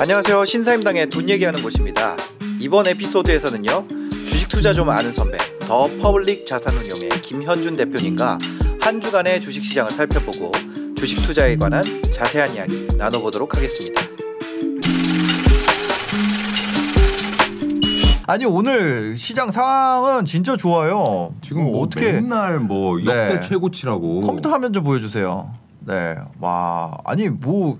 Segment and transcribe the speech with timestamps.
[0.00, 0.46] 안녕하세요.
[0.46, 2.16] 신사임당의 돈 얘기하는 곳입니다.
[2.58, 3.86] 이번 에피소드에서는요.
[4.26, 8.38] 주식 투자 좀 아는 선배, 더 퍼블릭 자산운용의 김현준 대표님과
[8.80, 10.52] 한 주간의 주식 시장을 살펴보고
[10.96, 14.07] 주식 투자에 관한 자세한 이야기 나눠보도록 하겠습니다.
[18.28, 21.32] 아니 오늘 시장 상황은 진짜 좋아요.
[21.40, 23.48] 지금 뭐 어떻게 맨날 뭐 역대 네.
[23.48, 25.50] 최고치라고 컴퓨터 화면 좀 보여주세요.
[25.80, 27.78] 네, 와 아니 뭐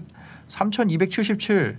[0.48, 1.77] 3,277.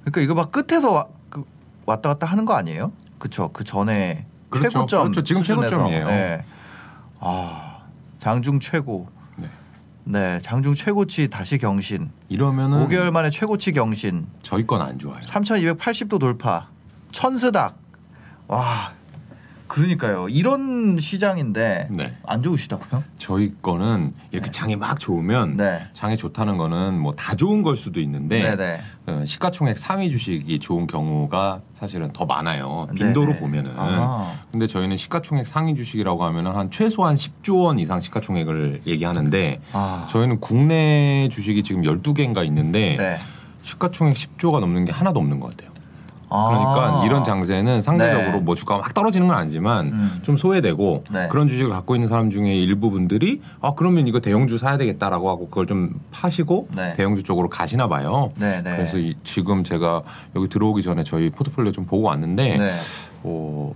[0.00, 1.44] 그러니까 이거 막 끝에서 와, 그,
[1.84, 2.92] 왔다 갔다 하는 거 아니에요?
[3.18, 3.50] 그쵸?
[3.52, 4.70] 그 전에 그렇죠.
[4.70, 5.22] 최고점 그렇죠.
[5.24, 5.68] 지금 수준에서.
[5.68, 6.06] 최고점이에요.
[6.06, 6.44] 네.
[7.20, 7.80] 아
[8.20, 9.06] 장중 최고.
[9.36, 9.48] 네.
[10.04, 12.10] 네, 장중 최고치 다시 경신.
[12.30, 14.28] 이러면은 5개월 만에 최고치 경신.
[14.42, 15.20] 저희 건 안 좋아요.
[15.26, 16.68] 3,280도 돌파.
[17.12, 17.76] 천스닥.
[18.48, 18.92] 와.
[19.66, 20.30] 그러니까요.
[20.30, 22.16] 이런 시장인데 네.
[22.26, 23.04] 안 좋으시다고요?
[23.18, 25.86] 저희 거는 이렇게 장이 막 좋으면 네.
[25.92, 28.80] 장이 좋다는 거는 뭐 다 좋은 걸 수도 있는데 네네.
[29.08, 32.88] 어, 시가총액 상위 주식이 좋은 경우가 사실은 더 많아요.
[32.94, 33.40] 빈도로 네네.
[33.40, 33.72] 보면은.
[33.76, 34.38] 아.
[34.50, 40.06] 근데 저희는 시가총액 상위 주식이라고 하면은 한 최소한 10조 원 이상 시가총액을 얘기하는데 아.
[40.08, 43.18] 저희는 국내 주식이 지금 12개인가 있는데 네.
[43.64, 45.76] 시가총액 10조가 넘는 게 하나도 없는 것 같아요.
[46.30, 46.48] 아.
[46.48, 48.38] 그러니까 이런 장세는 상대적으로 네.
[48.40, 50.20] 뭐 주가가 막 떨어지는 건 아니지만 음.
[50.22, 51.28] 좀 소외되고 네.
[51.28, 55.48] 그런 주식을 갖고 있는 사람 중에 일부 분들이 아 그러면 이거 대형주 사야 되겠다라고 하고
[55.48, 56.94] 그걸 좀 파시고 네.
[56.96, 58.32] 대형주 쪽으로 가시나 봐요.
[58.36, 58.76] 네, 네.
[58.76, 60.02] 그래서 이- 지금 제가
[60.36, 62.76] 여기 들어오기 전에 저희 포트폴리오 좀 보고 왔는데 네.
[63.22, 63.72] 어,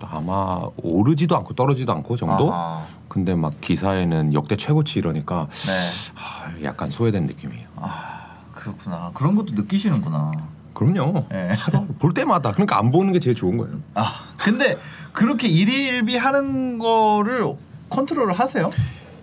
[0.00, 2.52] 아마 오르지도 않고 떨어지도 않고 정도.
[2.52, 2.84] 아하.
[3.08, 5.72] 근데 막 기사에는 역대 최고치 이러니까 네.
[6.16, 7.66] 아, 약간 소외된 느낌이에요.
[7.76, 9.10] 아, 그렇구나.
[9.14, 10.32] 그런 것도 느끼시는구나.
[10.74, 11.24] 그럼요.
[11.30, 11.54] 네.
[11.56, 13.76] 하루 볼 때마다 그러니까 안 보는 게 제일 좋은 거예요.
[13.94, 14.76] 아, 근데
[15.12, 17.46] 그렇게 일일비 하는 거를
[17.90, 18.70] 컨트롤을 하세요?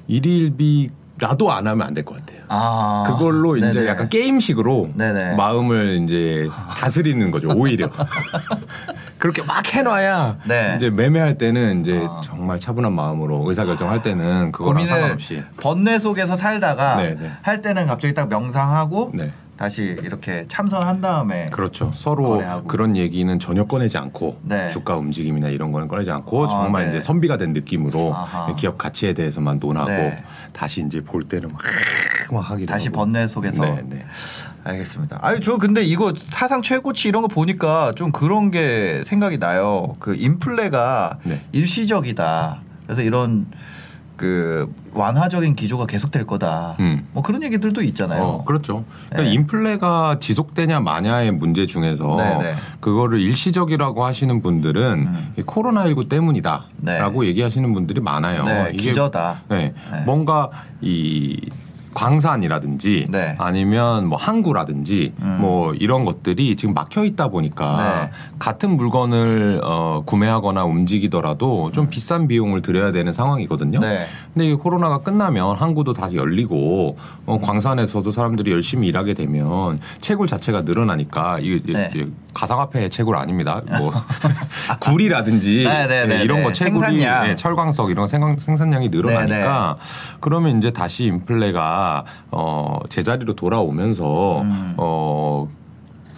[0.08, 2.42] 일일비라도 안 하면 안 될 것 같아요.
[2.48, 3.04] 아.
[3.08, 3.88] 그걸로 이제 네네.
[3.88, 5.36] 약간 게임식으로 네네.
[5.36, 7.50] 마음을 이제 다스리는 거죠.
[7.56, 7.90] 오히려
[9.18, 10.74] 그렇게 막 해놔야 네.
[10.78, 12.22] 이제 매매할 때는 이제 아.
[12.24, 17.32] 정말 차분한 마음으로 의사 결정할 때는 그거랑 상관없이 번뇌 속에서 살다가 네네.
[17.42, 21.92] 할 때는 갑자기 딱 명상하고 네 다시 이렇게 참선한 다음에 그렇죠.
[21.94, 22.68] 서로 거래하고.
[22.68, 24.72] 그런 얘기는 전혀 꺼내지 않고 네.
[24.72, 26.90] 주가 움직임이나 이런 거는 꺼내지 않고 아, 정말 네.
[26.90, 28.56] 이제 선비가 된 느낌으로 아하.
[28.56, 30.24] 기업 가치에 대해서만 논하고 네.
[30.52, 31.62] 다시 이제 볼 때는 막,
[32.32, 32.98] 막 하기도 다시 하고.
[33.00, 34.06] 번뇌 속에서 네, 네.
[34.64, 35.20] 알겠습니다.
[35.22, 39.96] 아니 저 근데 이거 사상 최고치 이런 거 보니까 좀 그런 게 생각이 나요.
[40.00, 41.42] 그 인플레가 네.
[41.52, 42.62] 일시적이다.
[42.86, 43.46] 그래서 이런
[44.22, 46.76] 그 완화적인 기조가 계속될 거다.
[46.80, 47.08] 음.
[47.12, 48.22] 뭐 그런 얘기들도 있잖아요.
[48.22, 48.86] 어, 그렇죠.
[49.10, 49.34] 그러니까 네.
[49.34, 52.56] 인플레가 지속되냐 마냐의 문제 중에서 네, 네.
[52.80, 55.34] 그거를 일시적이라고 하시는 분들은 음.
[55.40, 58.46] 이 코로나19 때문이다라고 얘기하시는 분들이 많아요.
[58.46, 59.42] 네, 기저다.
[59.50, 60.02] 네, 네.
[60.06, 60.52] 뭔가
[60.82, 61.50] 이
[61.94, 63.36] 광산이라든지 네.
[63.38, 65.38] 아니면 뭐 항구라든지 음.
[65.42, 68.12] 뭐 이런 것들이 지금 막혀 있다 보니까 네.
[68.40, 73.80] 같은 물건을 어, 구매하거나 움직이더라도 좀 비싼 비용을 들여야 되는 상황이거든요.
[73.80, 74.08] 네.
[74.34, 80.62] 근데 이 코로나가 끝나면 항구도 다시 열리고 어, 광산에서도 사람들이 열심히 일하게 되면 채굴 자체가
[80.62, 81.92] 늘어나니까 이게 네.
[81.94, 83.62] 이게 가상화폐 채굴 아닙니다.
[83.78, 83.92] 뭐
[84.80, 86.44] 굴이라든지 네, 네, 네, 이런 네.
[86.44, 86.98] 거 채굴이.
[86.98, 89.78] 네, 철광석 이런 생산, 생산량이 늘어나니까
[90.20, 94.74] 그러면 이제 다시 인플레가 어, 제자리로 돌아오면서 음.
[94.78, 95.48] 어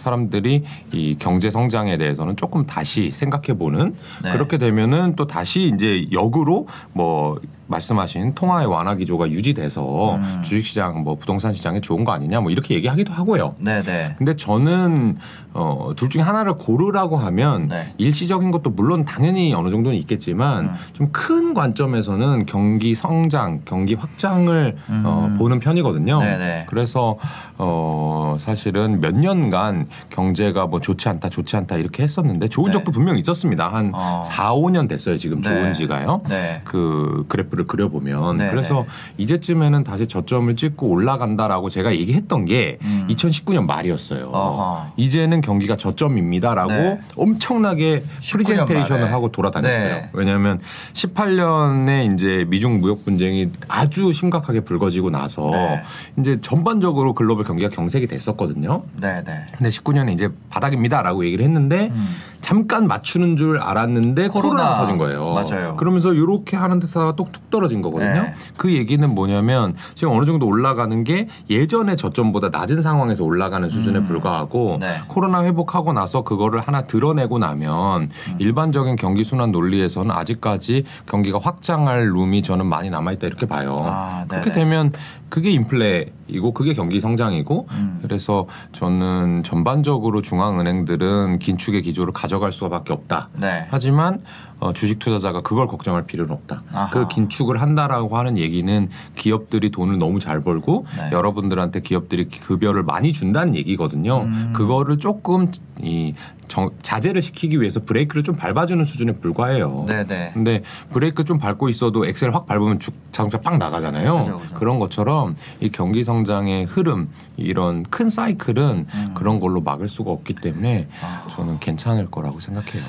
[0.04, 4.32] 사람들이 이 경제 성장에 대해서는 조금 다시 생각해 보는 네.
[4.32, 10.42] 그렇게 되면은 또 다시 이제 역으로 뭐 말씀하신 통화의 완화 기조가 유지돼서 음.
[10.42, 13.54] 주식시장 뭐 부동산 시장에 좋은 거 아니냐 뭐 이렇게 얘기하기도 하고요.
[13.58, 14.14] 네, 네.
[14.18, 15.16] 근데 저는
[15.54, 17.94] 어, 둘 중에 하나를 고르라고 하면 네.
[17.96, 20.74] 일시적인 것도 물론 당연히 어느 정도는 있겠지만 음.
[20.94, 25.38] 좀큰 관점에서는 경기 성장, 경기 확장을 어, 음.
[25.38, 26.18] 보는 편이거든요.
[26.20, 26.66] 네네.
[26.68, 27.18] 그래서
[27.56, 32.72] 어, 사실은 몇 년간 경제가 뭐 좋지 않다, 좋지 않다 이렇게 했었는데 좋은 네.
[32.72, 33.68] 적도 분명 있었습니다.
[33.68, 34.22] 한 어.
[34.26, 35.16] 4, 5년 됐어요.
[35.16, 35.48] 지금 네.
[35.48, 36.22] 좋은 지가요.
[36.28, 36.60] 네.
[36.64, 38.86] 그 그래프 를 그려보면 네, 그래서 네.
[39.18, 43.06] 이제쯤에는 다시 저점을 찍고 올라간다라고 제가 얘기했던 게 음.
[43.10, 44.26] 2019년 말이었어요.
[44.26, 44.92] 어허.
[44.96, 47.00] 이제는 경기가 저점입니다라고 네.
[47.16, 49.12] 엄청나게 19년 프리젠테이션을 말에.
[49.12, 49.88] 하고 돌아다녔어요.
[49.88, 50.08] 네.
[50.12, 50.60] 왜냐하면
[50.92, 55.82] 18년에 이제 미중 무역 분쟁이 아주 심각하게 불거지고 나서 네.
[56.18, 58.82] 이제 전반적으로 글로벌 경기가 경색이 됐었거든요.
[59.00, 59.46] 네, 네.
[59.56, 62.14] 근데 19년에 이제 바닥입니다라고 얘기를 했는데 음.
[62.44, 64.54] 잠깐 맞추는 줄 알았는데 코로나.
[64.54, 64.68] 코로나.
[64.68, 65.32] 가 터진 거예요.
[65.32, 65.76] 맞아요.
[65.76, 68.20] 그러면서 이렇게 하는 데서 똑뚝 떨어진 거거든요.
[68.22, 68.34] 네.
[68.58, 74.76] 그 얘기는 뭐냐면 지금 어느 정도 올라가는 게 예전에 저점보다 낮은 상황에서 올라가는 수준에 불과하고
[74.78, 75.00] 네.
[75.08, 78.36] 코로나 회복하고 나서 그거를 하나 드러내고 나면 음.
[78.38, 83.82] 일반적인 경기 순환 논리에서는 아직까지 경기가 확장할 룸이 저는 많이 남아 있다 이렇게 봐요.
[83.86, 84.52] 아, 그렇게.
[84.52, 84.92] 되면
[85.34, 87.98] 그게 인플레이고 그게 경기 성장이고 음.
[88.02, 93.30] 그래서 저는 전반적으로 중앙은행들은 긴축의 기조를 가져갈 수밖에 없다.
[93.40, 93.66] 네.
[93.68, 94.20] 하지만
[94.64, 96.62] 어, 주식 투자자가 그걸 걱정할 필요는 없다.
[96.72, 96.88] 아하.
[96.88, 101.10] 그 긴축을 한다라고 하는 얘기는 기업들이 돈을 너무 잘 벌고 네.
[101.12, 104.22] 여러분들한테 기업들이 급여를 많이 준다는 얘기거든요.
[104.22, 104.52] 음.
[104.56, 105.48] 그거를 조금
[105.82, 106.14] 이
[106.48, 109.84] 정- 자제를 시키기 위해서 브레이크를 좀 밟아주는 수준에 불과해요.
[109.86, 110.30] 네네.
[110.32, 110.62] 근데
[110.94, 114.18] 브레이크 좀 밟고 있어도 엑셀 확 밟으면 쭉 자동차 빵 나가잖아요.
[114.20, 114.54] 그죠, 그죠.
[114.54, 119.10] 그런 것처럼 이 경기 성장의 흐름 이런 큰 사이클은 음.
[119.12, 121.28] 그런 걸로 막을 수가 없기 때문에 아.
[121.36, 122.82] 저는 괜찮을 거라고 생각해요.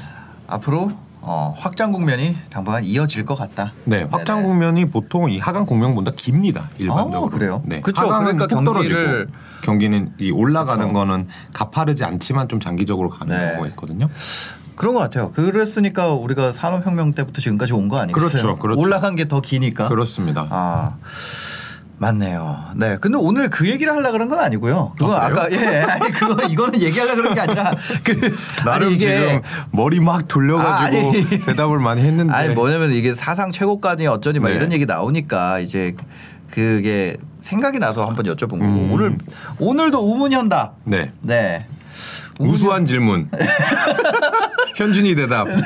[0.48, 0.92] 앞으로
[1.27, 3.74] 어, 확장 국면이 당분간 이어질 것 같다.
[3.86, 6.69] 네, 확장 국면이 보통 이 하강 국면보다 깁니다.
[6.77, 7.24] 일반적으로.
[7.24, 7.63] 어, 그래요?
[7.66, 8.04] 네, 그쵸.
[8.04, 9.27] 하강은 그러니까 경기를-
[9.63, 10.94] 경기는 이 올라가는 그쵸.
[10.94, 13.48] 거는 가파르지 않지만 좀 장기적으로 가는 네.
[13.54, 14.07] 경우가 있거든요.
[14.75, 15.31] 그런 것 같아요.
[15.31, 18.30] 그랬으니까 우리가 산업혁명 때부터 지금까지 온 거 아니겠어요?
[18.30, 18.80] 그렇죠, 그렇죠.
[18.80, 19.88] 올라간 게 더 기니까.
[19.88, 20.45] 그렇습니다.
[20.51, 20.98] 아
[21.97, 22.71] 맞네요.
[22.75, 22.97] 네.
[23.00, 24.94] 근데 오늘 그 얘기를 하려 그런 건 아니고요.
[25.00, 25.57] 그거 아, 아, 까 예.
[25.80, 31.09] 아니 그거 이거는 얘기하려 그런 게 아니라 그 나름 아니, 이게 지금 머리 막 돌려가지고
[31.09, 31.45] 아.
[31.45, 34.56] 대답을 많이 했는데 아니 뭐냐면 이게 사상 최고가니 어쩌니 막 네.
[34.56, 35.95] 이런 얘기 나오니까 이제
[36.51, 38.91] 그게 생각이 나서 한번 여쭤본 거고 음.
[38.91, 39.18] 오늘
[39.59, 40.75] 오늘도 우문현답.
[40.83, 41.65] 네 네.
[42.39, 43.30] 우수한 질문
[44.75, 45.62] 현준이 대답 네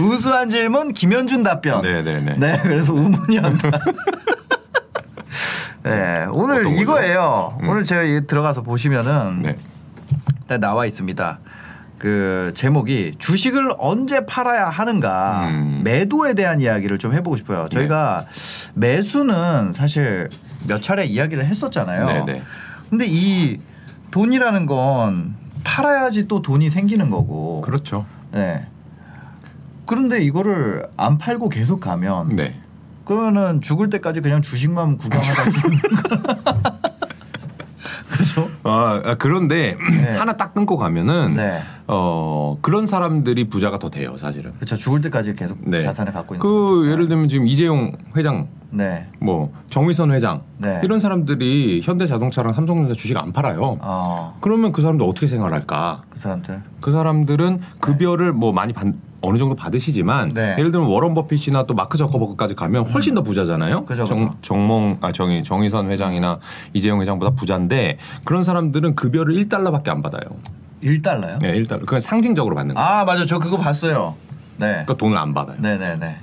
[0.00, 1.82] 우수한 질문 김현준 답변.
[1.82, 3.72] 네네네 네, 그래서 우문현답.
[5.84, 6.66] 네, 오늘?
[6.78, 7.58] 이거예요.
[7.62, 7.68] 음.
[7.68, 9.56] 오늘 제가 이 들어가서 보시면은 네.
[10.48, 11.38] 딱 나와 있습니다.
[11.98, 15.80] 그 제목이 주식을 언제 팔아야 하는가 음.
[15.84, 17.68] 매도에 대한 이야기를 좀 해보고 싶어요.
[17.70, 18.26] 저희가
[18.74, 20.28] 매수는 사실
[20.68, 22.06] 몇 차례 이야기를 했었잖아요.
[22.06, 22.42] 네네.
[22.90, 23.60] 근데 이
[24.10, 25.34] 돈이라는 건
[25.64, 27.62] 팔아야지 또 돈이 생기는 거고.
[27.62, 28.66] 그렇죠 네.
[29.86, 32.60] 그런데 이거를 안 팔고 계속 가면 네
[33.04, 36.66] 그러면은 죽을 때까지 그냥 주식만 구경하다 죽는 거.
[38.10, 38.48] 그죠?
[38.64, 40.16] 아, 아, 그런데 네.
[40.16, 41.62] 하나 딱 끊고 가면은 네.
[41.86, 44.52] 어 그런 사람들이 부자가 더 돼요 사실은.
[44.56, 44.76] 그렇죠.
[44.76, 45.80] 죽을 때까지 계속 네.
[45.80, 46.42] 자산을 갖고 있는.
[46.42, 49.06] 그 예를 들면 지금 이재용 회장, 네.
[49.20, 50.80] 뭐 정의선 회장 네.
[50.82, 53.78] 이런 사람들이 현대자동차랑 삼성전자 주식 안 팔아요.
[53.80, 54.36] 어.
[54.40, 56.02] 그러면 그 사람들 어떻게 생활할까?
[56.08, 56.62] 그 사람들.
[56.80, 58.86] 그 사람들은 급여를 뭐 많이 받,
[59.26, 60.54] 어느 정도 받으시지만 네.
[60.58, 63.84] 예를 들면 워런 버핏이나 또 마크 저커버그까지 가면 훨씬 더 부자잖아요.
[63.84, 64.36] 그죠, 정, 그죠.
[64.42, 66.38] 정몽 아 정의 정의선 회장이나
[66.72, 70.22] 이재용 회장보다 부자인데 그런 사람들은 급여를 1달러밖에 안 받아요.
[70.82, 71.40] 1달러요?
[71.40, 71.80] 네, 1달러.
[71.80, 72.86] 그건 상징적으로 받는 거예요.
[72.86, 73.26] 아, 맞아.
[73.26, 74.14] 저 그거 봤어요.
[74.58, 74.68] 네.
[74.68, 75.56] 그러니까 돈을 안 받아요.
[75.60, 76.16] 네, 네, 네.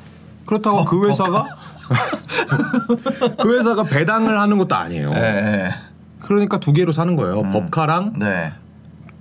[0.45, 1.45] 그렇다고 그 회사가
[3.41, 5.11] 그 회사가 배당을 하는 것도 아니에요.
[5.13, 5.71] 네, 네.
[6.19, 7.43] 그러니까 두 개로 사는 거예요.
[7.43, 8.53] 법카랑 네.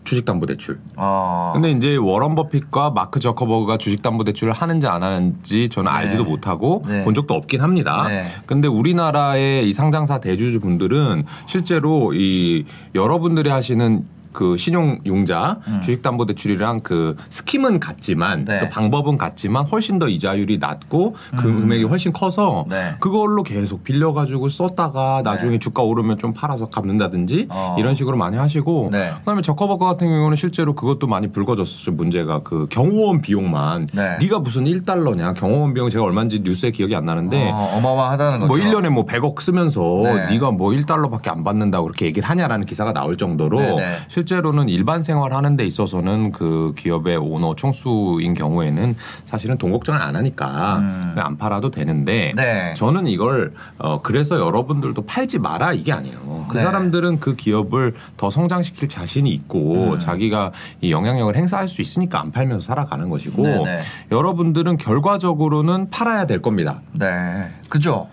[0.05, 0.81] 주식담보대출.
[0.97, 1.53] 어.
[1.55, 5.97] 근데 이제 워런 버핏과 마크 저커버그가 주식담보대출을 하는지 안 하는지 저는 네.
[5.97, 7.05] 알지도 못하고 네.
[7.05, 8.07] 본 적도 없긴 합니다.
[8.09, 8.25] 네.
[8.47, 12.65] 근데 우리나라의 이 상장사 대주주분들은 실제로 이
[12.95, 18.45] 여러분들이 하시는 그 신용융자 주식담보대출이랑 그 스킴은 같지만 음.
[18.45, 18.61] 네.
[18.61, 22.95] 그 방법은 같지만 훨씬 더 이자율이 낮고 그 금액이 훨씬 커서 네.
[23.01, 25.59] 그걸로 계속 빌려가지고 썼다가 나중에 네.
[25.59, 27.77] 주가 오르면 좀 팔아서 갚는다든지 어.
[27.79, 29.11] 이런 식으로 많이 하시고 네.
[29.19, 34.19] 그다음에 저커버거 같은 경우는 실제로 그것도 많이 불거졌었죠 문제가 그 경호원 비용만 네.
[34.21, 38.47] 네가 무슨 1달러냐 경호원 비용 제가 얼마인지 뉴스에 기억이 안 나는데 어, 어마어마하다는 거죠.
[38.47, 40.27] 뭐 1년에 뭐 100억 쓰면서 네.
[40.27, 40.39] 네.
[40.39, 43.97] 가 뭐 1달러밖에 안 받는다고 그렇게 얘기를 하냐라는 기사가 나올 정도로 네, 네.
[44.23, 50.17] 실제로는 일반 생활 하는 데 있어서는 그 기업의 오너 총수인 경우에는 사실은 돈 걱정을 안
[50.17, 51.15] 하니까 음.
[51.17, 52.75] 안 팔아도 되는데 네.
[52.77, 56.47] 저는 이걸 어 그래서 여러분들도 팔지 마라 이게 아니에요.
[56.49, 56.63] 그 네.
[56.63, 59.99] 사람들은 그 기업을 더 성장시킬 자신이 있고 음.
[59.99, 63.81] 자기가 이 영향력을 행사할 수 있으니까 안 팔면서 살아가는 것이고 네, 네.
[64.13, 66.81] 여러분들은 결과적으로는 팔아야 될 겁니다.
[66.93, 67.49] 네.
[67.69, 68.09] 그죠?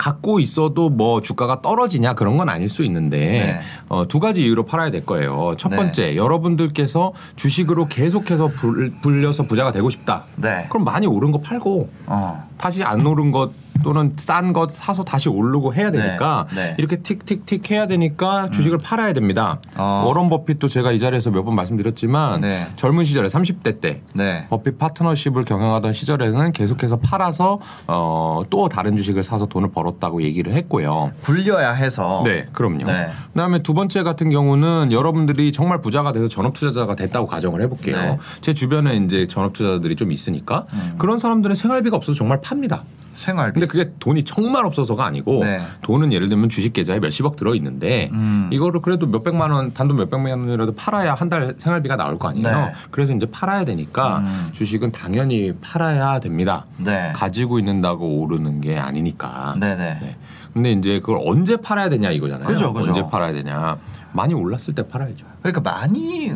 [0.00, 3.60] 갖고 있어도 뭐 주가가 떨어지냐 그런 건 아닐 수 있는데 네.
[3.90, 5.56] 어, 두 가지 이유로 팔아야 될 거예요.
[5.58, 5.76] 첫 네.
[5.76, 10.24] 번째 여러분들께서 주식으로 계속해서 불, 불려서 부자가 되고 싶다.
[10.36, 10.66] 네.
[10.70, 12.49] 그럼 많이 오른 거 팔고 어.
[12.60, 13.52] 다시 안 오른 것
[13.82, 16.74] 또는 싼 것 사서 다시 오르고 해야 되니까 네, 네.
[16.76, 19.58] 이렇게 틱틱틱 해야 되니까 주식을 팔아야 됩니다.
[19.78, 20.02] 어.
[20.04, 22.66] 워런 버핏도 제가 이 자리에서 몇 번 말씀드렸지만 네.
[22.76, 24.46] 젊은 시절에 30대 때 네.
[24.50, 31.12] 버핏 파트너십을 경영하던 시절에는 계속해서 팔아서 어, 또 다른 주식을 사서 돈을 벌었다고 얘기를 했고요.
[31.22, 32.20] 굴려야 해서.
[32.26, 32.84] 네, 그럼요.
[32.84, 33.08] 네.
[33.32, 37.96] 그다음에 두 번째 같은 경우는 여러분들이 정말 부자가 돼서 전업 투자자가 됐다고 가정을 해볼게요.
[37.98, 38.10] 네.
[38.10, 38.16] 음.
[38.42, 40.66] 제 주변에 이제 전업 투자자들이 좀 있으니까
[40.98, 42.82] 그런 사람들은 생활비가 없어서 정말 팝니다.
[43.14, 43.60] 생활비.
[43.60, 45.60] 근데 그게 돈이 정말 없어서가 아니고 네.
[45.82, 48.48] 돈은 예를 들면 주식 계좌에 몇십억 들어 있는데 음.
[48.50, 52.48] 이거를 그래도 몇백만 원 단돈 몇백만 원이라도 팔아야 한 달 생활비가 나올 거 아니에요.
[52.48, 52.72] 네.
[52.90, 54.48] 그래서 이제 팔아야 되니까 음.
[54.52, 56.64] 주식은 당연히 팔아야 됩니다.
[56.78, 57.12] 네.
[57.14, 59.54] 가지고 있는다고 오르는 게 아니니까.
[59.60, 59.98] 네네.
[60.00, 60.16] 네.
[60.54, 62.48] 근데 이제 그걸 언제 팔아야 되냐 이거잖아요.
[62.48, 62.88] 그죠, 그죠.
[62.88, 63.76] 언제 팔아야 되냐.
[64.12, 65.26] 많이 올랐을 때 팔아야죠.
[65.42, 66.32] 그러니까 많이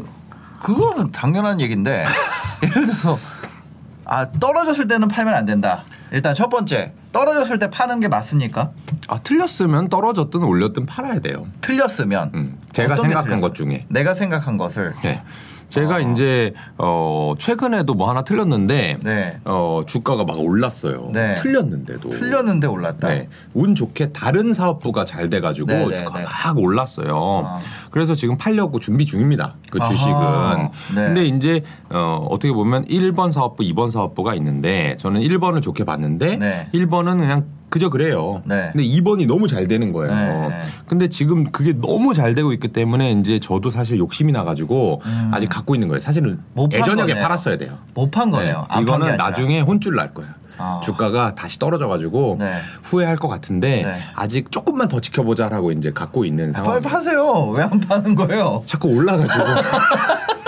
[0.63, 2.05] 그거는 당연한 얘기인데
[2.63, 3.19] 예를 들어서
[4.05, 5.85] 아 떨어졌을 때는 팔면 안 된다.
[6.13, 8.71] 일단 첫 번째 떨어졌을 때 파는 게 맞습니까?
[9.09, 11.47] 아 틀렸으면 떨어졌든 올렸든 팔아야 돼요.
[11.61, 13.41] 틀렸으면 음, 제가 생각한?
[13.41, 13.87] 것 중에.
[13.89, 15.23] 내가 생각한 것을 네.
[15.75, 16.01] 제가 어.
[16.01, 21.11] 이제 어 최근에도 뭐 하나 틀렸는데 네 어 주가가 막 올랐어요.
[21.13, 21.35] 네.
[21.37, 22.09] 틀렸는데도.
[22.11, 23.09] 틀렸는데 올랐다.
[23.09, 23.29] 네.
[23.53, 26.25] 운 좋게 다른 사업부가 잘 돼가지고 네, 네, 주가가 네.
[26.25, 27.43] 막 올랐어요.
[27.47, 27.59] 아.
[27.91, 29.55] 그래서 지금 팔려고 준비 중입니다.
[29.71, 29.91] 그 아하.
[29.91, 30.69] 주식은.
[30.95, 31.07] 네.
[31.07, 36.69] 근데 이제 어, 어떻게 보면 1번 사업부, 2번 사업부가 있는데 저는 1번을 좋게 봤는데 네.
[36.73, 38.41] 1번은 그냥 그저 그래요.
[38.45, 38.71] 네.
[38.73, 40.15] 근데 2번이 너무 잘 되는 거예요.
[40.15, 40.55] 네, 네.
[40.87, 45.31] 근데 지금 그게 너무 잘 되고 있기 때문에 이제 저도 사실 욕심이 나가지고 음.
[45.35, 45.99] 아직 갖고 있는 거예요.
[45.99, 47.21] 사실은 못판 예전에.
[47.21, 47.79] 팔았어야 돼요.
[47.95, 48.67] 못 판 거네요.
[48.69, 49.17] 안판게 이거는.
[49.17, 50.37] 나중에 혼쭐 날 거야.
[50.57, 50.81] 아.
[50.85, 52.47] 주가가 다시 떨어져가지고 네.
[52.85, 54.03] 후회할 것 같은데 네.
[54.15, 56.81] 아직 조금만 더 지켜보자라고 이제 갖고 있는 빨리 상황.
[56.81, 57.49] 파세요.
[57.57, 58.63] 왜 안 파는 거예요?
[58.67, 59.35] 자꾸 올라가지고.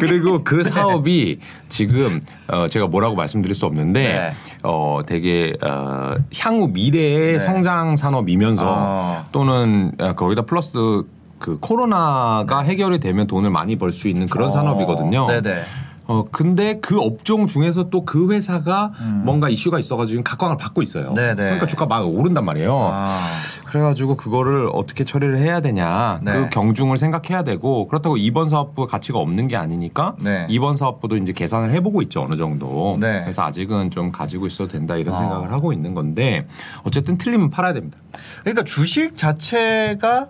[0.00, 4.32] 그리고 그 사업이 지금 어 제가 뭐라고 말씀드릴 수 없는데 네.
[4.62, 7.40] 어 되게 어 향후 미래의 네.
[7.40, 9.24] 성장 산업이면서 아.
[9.32, 11.04] 또는 어, 거기다 플러스
[11.38, 15.26] 그 코로나가 해결이 되면 돈을 많이 벌 수 있는 그런 어, 산업이거든요.
[15.28, 15.62] 네네.
[16.08, 19.22] 어 근데 그 업종 중에서 또 그 회사가 음.
[19.26, 21.12] 뭔가 이슈가 있어가지고 지금 각광을 받고 있어요.
[21.12, 21.34] 네네.
[21.34, 22.74] 그러니까 주가 막 오른단 말이에요.
[22.90, 23.18] 아,
[23.66, 26.32] 그래가지고 그거를 어떻게 처리를 해야 되냐 네.
[26.32, 30.46] 그 경중을 생각해야 되고 그렇다고 이번 사업부 가치가 없는 게 아니니까 네.
[30.48, 32.96] 이번 사업부도 이제 계산을 해보고 있죠 어느 정도.
[32.98, 33.20] 네.
[33.24, 35.18] 그래서 아직은 좀 가지고 있어도 된다 이런 어.
[35.18, 36.46] 생각을 하고 있는 건데
[36.84, 37.98] 어쨌든 틀리면 팔아야 됩니다.
[38.40, 40.26] 그러니까 주식 자체가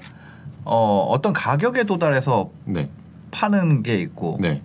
[0.64, 2.90] 어, 어떤 가격에 도달해서 네,
[3.30, 4.62] 파는 게 있고 네,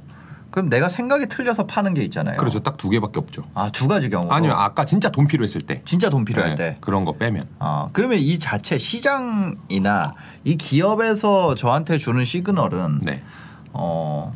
[0.54, 2.38] 그럼 내가 생각이 틀려서 파는 게 있잖아요.
[2.38, 2.60] 그렇죠.
[2.60, 3.42] 딱 두 개밖에 없죠.
[3.56, 4.30] 아, 두 가지 경우.
[4.32, 5.82] 아니면 아까 진짜 돈 필요했을 때.
[5.84, 6.78] 진짜 돈 필요할 네, 때.
[6.80, 7.48] 그런 거 빼면.
[7.58, 13.24] 아, 그러면 이 자체 시장이나 이 기업에서 저한테 주는 시그널은 네.
[13.72, 14.32] 어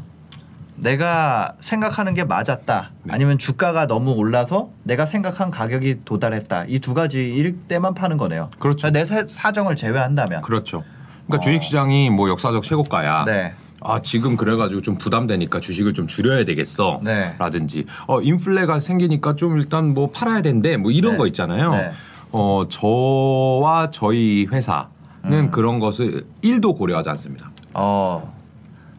[0.75, 2.89] 내가 생각하는 게 맞았다.
[3.03, 3.13] 네.
[3.13, 6.65] 아니면 주가가 너무 올라서 내가 생각한 가격이 도달했다.
[6.67, 8.49] 이 두 가지일 때만 파는 거네요.
[8.57, 8.89] 그렇죠.
[8.89, 10.41] 내 사- 사정을 제외한다면.
[10.41, 10.83] 그렇죠.
[11.27, 11.39] 그러니까 어.
[11.41, 13.25] 주식 시장이 뭐 역사적 최고가야.
[13.25, 13.53] 네.
[13.81, 16.99] 아 지금 그래가지고 좀 부담되니까 주식을 좀 줄여야 되겠어.
[17.03, 17.35] 네.
[17.37, 21.17] 라든지 어 인플레가 생기니까 좀 일단 뭐 팔아야 된대 뭐 이런 네.
[21.17, 21.71] 거 있잖아요.
[21.71, 21.91] 네.
[22.31, 24.87] 어 저와 저희 회사는
[25.25, 25.51] 음.
[25.51, 27.51] 그런 것을 1도 고려하지 않습니다.
[27.73, 28.35] 어.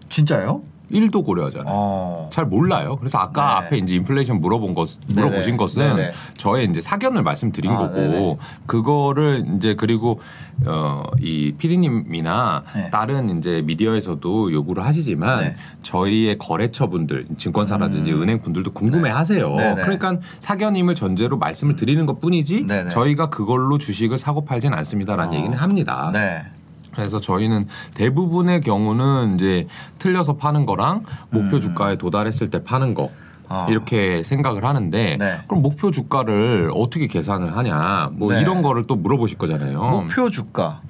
[0.08, 0.62] 진짜요?
[0.90, 1.74] 1도 고려하지 않아요.
[1.74, 2.30] 어.
[2.32, 2.96] 잘 몰라요.
[2.96, 3.66] 그래서 아까 네.
[3.66, 5.56] 앞에 이제 인플레이션 물어본 것 물어보신 네네.
[5.56, 6.12] 것은 네네.
[6.36, 8.36] 저의 이제 사견을 말씀드린 아, 거고 네네.
[8.66, 10.20] 그거를 이제 그리고
[10.66, 12.90] 어이 피디님이나 네.
[12.90, 15.56] 다른 이제 미디어에서도 요구를 하시지만 네.
[15.82, 19.54] 저희의 거래처분들 증권사라든지 은행분들도 궁금해하세요.
[19.54, 19.74] 음.
[19.76, 22.66] 그러니까 사견임을 전제로 말씀을 드리는 것뿐이지.
[22.90, 25.36] 저희가 그걸로 주식을 사고 팔진 않습니다라는 어.
[25.36, 26.10] 얘기는 합니다.
[26.98, 27.02] 네.
[27.02, 33.28] 그래서 저희는 대부분의 경우는 이제 틀려서 파는 거랑 목표 주가에 도달했을 때 파는 거 음.
[33.48, 33.66] 아.
[33.70, 35.38] 이렇게 생각을 하는데 네.
[35.46, 38.40] 그럼 목표 주가를 어떻게 계산을 하냐 뭐 네.
[38.40, 39.78] 이런 거를 또 물어보실 거잖아요.
[39.80, 40.82] 목표 주가.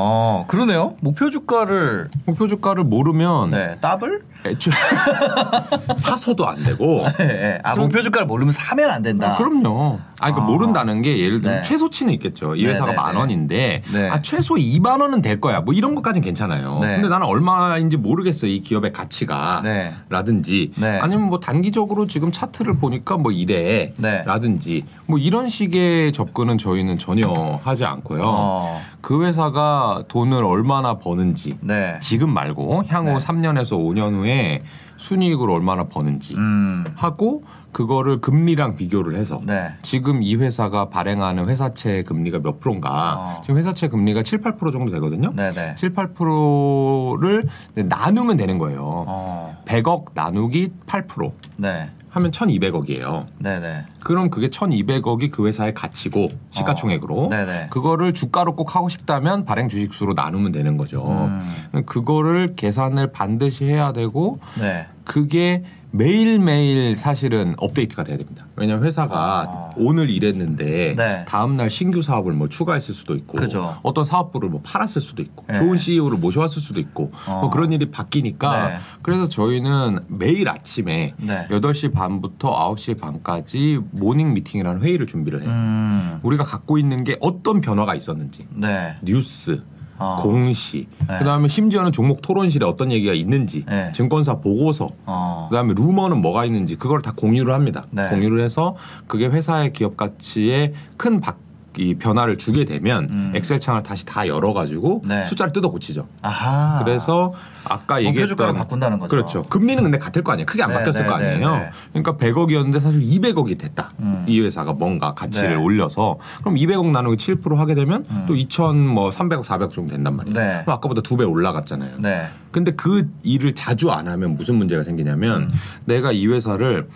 [0.00, 0.94] 어, 그러네요.
[1.00, 4.22] 목표 주가를 목표 주가를 모르면 네, 더블?
[4.46, 4.72] 애초에
[5.98, 7.58] 사서도 안 되고 네, 네.
[7.64, 9.34] 아, 그럼- 목표 주가를 모르면 사면 안 된다.
[9.36, 9.98] 그럼요.
[10.20, 10.46] 아니 그러니까 아.
[10.46, 11.62] 모른다는 게 예를 들면 네.
[11.62, 12.54] 최소치는 있겠죠.
[12.54, 13.18] 이 네, 회사가 네, 만 네.
[13.20, 14.08] 원인데 네.
[14.08, 15.60] 아 최소 2만 원은 될 거야.
[15.60, 16.78] 뭐 이런 것까진 괜찮아요.
[16.80, 16.94] 네.
[16.94, 18.46] 근데 나는 얼마인지 모르겠어.
[18.46, 19.60] 이 기업의 가치가.
[19.64, 19.92] 네.
[20.08, 20.98] 라든지 네.
[21.02, 24.22] 아니면 뭐 단기적으로 지금 차트를 보니까 뭐 이래 네.
[24.24, 27.28] 라든지 뭐 이런 식의 접근은 저희는 전혀
[27.64, 28.22] 하지 않고요.
[28.24, 28.80] 어.
[29.00, 31.98] 그 회사가 돈을 얼마나 버는지 네.
[32.00, 33.18] 지금 말고 향후 네.
[33.18, 34.62] 3년에서 5년 후에
[34.96, 36.84] 순이익을 얼마나 버는지 음.
[36.94, 39.74] 하고 그거를 금리랑 비교를 해서 네.
[39.82, 43.40] 지금 이 회사가 발행하는 회사채 금리가 몇 프로인가 어.
[43.42, 45.32] 지금 회사채 금리가 7, 8% 정도 되거든요.
[45.34, 45.74] 네, 네.
[45.76, 49.04] 7, 8%를 나누면 되는 거예요.
[49.06, 49.62] 어.
[49.66, 51.90] 100억 나누기 8% 네.
[52.10, 53.26] 하면 1,200억이에요.
[53.38, 53.84] 네네.
[54.02, 57.68] 그럼 그게 1,200억이 그 회사의 가치고 시가총액으로 어, 네네.
[57.70, 61.04] 그거를 주가로 꼭 하고 싶다면 발행 주식수로 나누면 되는 거죠.
[61.06, 61.82] 음.
[61.84, 64.86] 그거를 계산을 반드시 해야 되고 네.
[65.04, 68.47] 그게 매일매일 사실은 업데이트가 돼야 됩니다.
[68.58, 69.70] 왜냐하면 회사가 아.
[69.76, 71.24] 오늘 일했는데 네.
[71.26, 73.78] 다음 날 신규 사업을 뭐 추가했을 수도 있고 그죠.
[73.82, 75.58] 어떤 사업부를 뭐 팔았을 수도 있고 네.
[75.58, 77.40] 좋은 CEO를 모셔왔을 수도 있고 어.
[77.42, 78.76] 뭐 그런 일이 바뀌니까 네.
[79.02, 81.46] 그래서 저희는 매일 아침에 네.
[81.48, 85.50] 8시 반부터 9시 반까지 morning meeting이라는 회의를 준비를 해요.
[85.50, 86.20] 음.
[86.22, 88.96] 우리가 갖고 있는 게 어떤 변화가 있었는지 네.
[89.02, 89.62] 뉴스,
[89.98, 90.20] 어.
[90.22, 91.18] 공시, 네.
[91.18, 93.92] 그다음에 심지어는 종목 토론실에 어떤 얘기가 있는지, 네.
[93.92, 95.46] 증권사 보고서, 어.
[95.50, 97.86] 그다음에 루머는 뭐가 있는지 그걸 다 공유를 합니다.
[97.90, 98.08] 네.
[98.08, 98.76] 공유를 해서
[99.06, 101.38] 그게 회사의 기업 가치에 큰 박,
[101.78, 103.32] 이 변화를 주게 되면 음.
[103.34, 105.24] 엑셀 창을 다시 다 열어가지고 네.
[105.26, 106.06] 숫자를 뜯어 고치죠.
[106.22, 106.82] 아하.
[106.84, 107.32] 그래서
[107.64, 109.08] 아까 얘기했던 바꾼다는 거죠.
[109.08, 109.42] 그렇죠.
[109.44, 110.46] 금리는 근데 같을 거 아니에요.
[110.46, 111.52] 크게 안 네, 바뀌었을 네, 거 네, 아니에요.
[111.52, 111.70] 네.
[111.92, 113.90] 그러니까 100억이었는데 사실 200억이 됐다.
[114.00, 114.24] 음.
[114.26, 115.54] 이 회사가 뭔가 가치를 네.
[115.56, 118.24] 올려서 그럼 200억 나누기 7% 하게 되면 음.
[118.26, 120.34] 또 2천 뭐 300억, 400억 정도 된단 말이에요.
[120.34, 120.62] 네.
[120.64, 121.96] 그럼 아까보다 두 배 올라갔잖아요.
[121.98, 122.28] 네.
[122.52, 125.48] 근데 그 일을 자주 안 하면 무슨 문제가 생기냐면 음.
[125.84, 126.88] 내가 이 회사를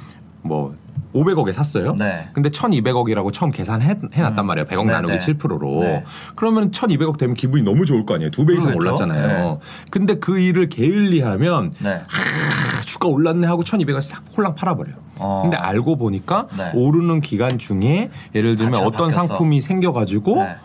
[0.42, 0.74] 뭐
[1.14, 1.94] 500억에 샀어요.
[1.98, 2.28] 네.
[2.32, 4.66] 근데 1200억이라고 처음 계산해 놨단 말이에요.
[4.66, 5.18] 100억 네, 나누기 네.
[5.18, 5.80] 7%로.
[5.80, 6.04] 네.
[6.36, 8.30] 그러면 1200억 되면 기분이 너무 좋을 거 아니에요.
[8.30, 9.04] 두 배 이상 그렇겠죠.
[9.04, 9.28] 올랐잖아요.
[9.28, 9.58] 네.
[9.90, 11.90] 근데 그 일을 게을리하면 네.
[12.02, 14.94] 아, 주가 올랐네 하고 1200을 싹 홀랑 팔아버려요.
[15.18, 15.40] 어.
[15.42, 16.70] 근데 알고 보니까 네.
[16.74, 19.26] 오르는 기간 중에 예를 들면 어떤 바뀌었어.
[19.28, 20.56] 상품이 생겨가지고 네.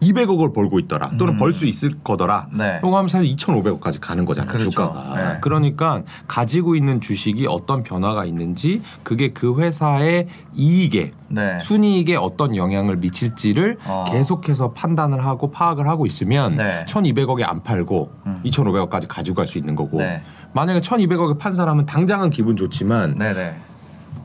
[0.00, 1.38] 200억을 벌고 있더라 또는 음.
[1.38, 2.48] 벌수 있을 거더라.
[2.56, 2.78] 네.
[2.82, 4.50] 이거 하면 사실 2,500억까지 가는 거잖아요.
[4.50, 4.70] 그렇죠.
[4.70, 5.14] 주가가.
[5.16, 5.38] 네.
[5.40, 11.58] 그러니까 가지고 있는 주식이 어떤 변화가 있는지 그게 그 회사의 이익에 네.
[11.60, 14.06] 순이익에 어떤 영향을 미칠지를 어.
[14.10, 16.86] 계속해서 판단을 하고 파악을 하고 있으면 네.
[16.88, 18.40] 1,200억에 안 팔고 음.
[18.44, 20.22] 2,500억까지 가지고 갈 수 있는 거고 네.
[20.52, 23.56] 만약에 1,200억에 판 사람은 당장은 기분 좋지만 네네.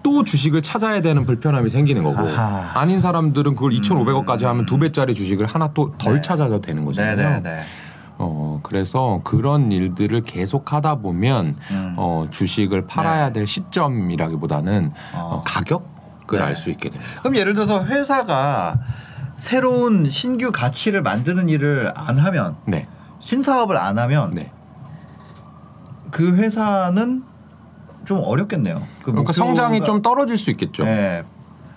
[0.04, 2.80] 또 주식을 찾아야 되는 불편함이 생기는 거고 아하.
[2.80, 6.22] 아닌 사람들은 그걸 2,500억까지 하면 두 배짜리 주식을 하나 또덜 네.
[6.22, 7.16] 찾아도 되는 거잖아요.
[7.16, 7.64] 네네네.
[8.20, 11.96] 어 그래서 그런 일들을 계속 하다 보면 음.
[11.98, 15.18] 어 주식을 팔아야 될 시점이라기보다는 어.
[15.18, 16.40] 어, 가격을 네.
[16.40, 17.12] 알수 있게 됩니다.
[17.22, 18.76] 그럼 예를 들어서 회사가
[19.38, 22.88] 새로운 신규 가치를 만드는 일을 안 하면 네,
[23.20, 24.52] 신사업을 안 하면 네.
[26.12, 27.24] 그 회사는
[28.06, 28.76] 좀 어렵겠네요.
[29.00, 30.84] 그 그러니까 목표가- 성장이 좀 떨어질 수 있겠죠.
[30.86, 31.24] 네.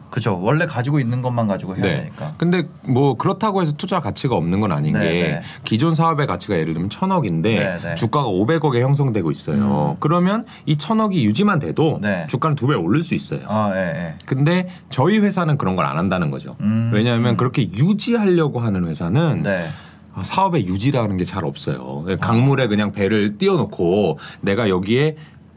[0.08, 0.40] 그죠.
[0.40, 1.96] 원래 가지고 있는 것만 가지고 해야 네.
[1.96, 2.32] 되니까.
[2.38, 5.42] 근데 뭐 그렇다고 해서 투자 가치가 없는 건 아닌 네, 게 네.
[5.64, 7.94] 기존 사업의 가치가 예를 들면 천억인데 네, 네.
[7.96, 9.96] 주가가 500억에 형성되고 있어요.
[10.00, 12.26] 그러면 이 천억이 유지만 돼도 네.
[12.30, 13.40] 주가는 두배 오를 수 있어요.
[13.48, 14.14] 아, 예, 예.
[14.24, 16.56] 근데 저희 회사는 그런 걸 안 한다는 거죠.
[16.60, 16.90] 음.
[16.94, 19.68] 왜냐하면 그렇게 유지하려고 하는 회사는 네.
[20.14, 22.06] 아, 사업의 유지라는 게 잘 없어요.
[22.20, 25.16] 강물에 그냥 배를 띄워놓고 내가 여기에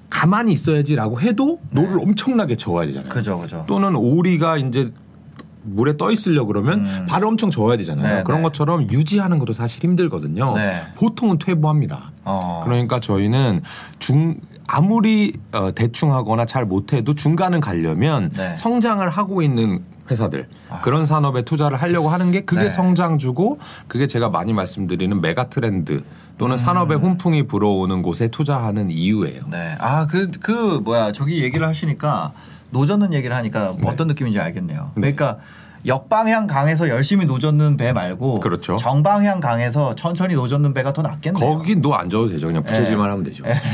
[0.10, 3.10] 가만히 있어야지라고 해도 노를 엄청나게 저어야 되잖아요.
[3.10, 3.14] 네.
[3.14, 3.64] 그죠, 그죠.
[3.68, 4.92] 또는 오리가 이제
[5.64, 7.06] 물에 떠 있으려 그러면 음.
[7.08, 8.18] 발을 엄청 저어야 되잖아요.
[8.18, 8.44] 네, 그런 네.
[8.44, 10.56] 것처럼 유지하는 것도 사실 힘들거든요.
[10.56, 10.82] 네.
[10.96, 12.12] 보통은 퇴보합니다.
[12.26, 12.62] 어.
[12.64, 13.62] 그러니까 저희는
[14.00, 18.56] 중 아무리 어, 대충 하거나 잘 못해도 중간은 가려면 네.
[18.56, 20.82] 성장을 하고 있는 회사들 아.
[20.82, 22.70] 그런 산업에 투자를 하려고 하는 게 그게 네.
[22.70, 26.04] 성장주고 그게 제가 많이 말씀드리는 메가 트렌드
[26.40, 29.44] 또는 산업의 훈풍이 불어오는 곳에 투자하는 이유예요.
[29.52, 29.76] 네.
[29.78, 31.12] 아, 그, 그, 뭐야.
[31.12, 32.32] 저기 얘기를 하시니까
[32.72, 33.88] 노젓는 얘기를 하니까 네.
[33.88, 34.92] 어떤 느낌인지 알겠네요.
[34.96, 35.38] 그러니까
[35.86, 38.78] 역방향 강에서 열심히 노젓는 배 말고 그렇죠.
[38.78, 41.46] 정방향 강에서 천천히 노젓는 배가 더 낫겠네요.
[41.46, 42.48] 거긴 너안 줘도 되죠.
[42.48, 43.44] 그냥 부채질만 하면 되죠.
[43.44, 43.62] 네.
[43.62, 43.72] 쫙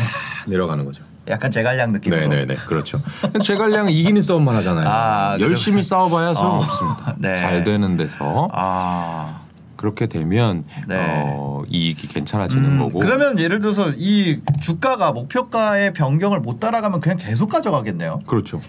[0.48, 1.04] 내려가는 거죠.
[1.28, 2.22] 약간 제갈량 느낌으로.
[2.22, 3.00] 네네네 그렇죠.
[3.44, 4.88] 제갈량은 이기는 싸움만 하잖아요.
[4.88, 5.50] 아, 그죠.
[5.50, 7.16] 열심히 싸워봐야 어, 소용없습니다.
[7.18, 7.36] 네.
[7.36, 9.45] 잘 되는 데서 아.
[9.76, 10.96] 그렇게 되면 네.
[10.98, 13.00] 어, 이익이 괜찮아지는 음, 거고.
[13.00, 18.22] 그러면 예를 들어서 이 주가가 목표가의 변경을 못 따라가면 그냥 계속 가져가겠네요.
[18.26, 18.60] 그렇죠.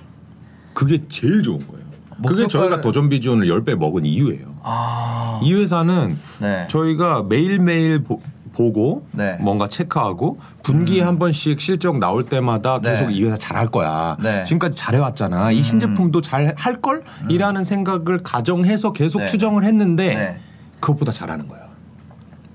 [0.74, 1.86] 그게 제일 좋은 거예요.
[2.26, 4.46] 그게 목표가를- 저희가 도전 비전을 10배 먹은 이유예요.
[4.62, 5.40] 아.
[5.42, 6.66] 이 회사는 네.
[6.68, 8.20] 저희가 매일매일 보,
[8.54, 9.36] 보고 네.
[9.40, 12.90] 뭔가 체크하고 분기에 한 번씩 실적 나올 때마다 네.
[12.92, 14.16] 계속 이 회사 잘할 거야.
[14.22, 14.44] 네.
[14.44, 15.52] 지금까지 잘해왔잖아.
[15.52, 17.04] 이 신제품도 잘 할 걸?
[17.28, 19.26] 이라는 생각을 가정해서 계속 네.
[19.26, 20.40] 추정을 했는데 네.
[20.80, 21.66] 그것보다 잘하는 거예요.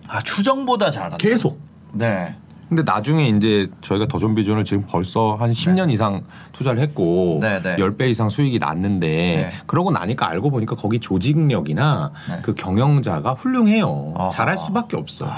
[0.07, 1.17] 아, 추정보다 잘한다.
[1.17, 1.59] 계속.
[1.93, 2.35] 네.
[2.69, 7.75] 근데 나중에 이제 저희가 더존 비전을 지금 벌써 한 10년 이상 투자를 했고 네, 네.
[7.75, 9.51] 10배 이상 수익이 났는데 네.
[9.67, 12.39] 그러고 나니까 알고 보니까 거기 조직력이나 네.
[12.41, 14.13] 그 경영자가 훌륭해요.
[14.17, 14.29] 아하.
[14.29, 15.29] 잘할 수밖에 없어.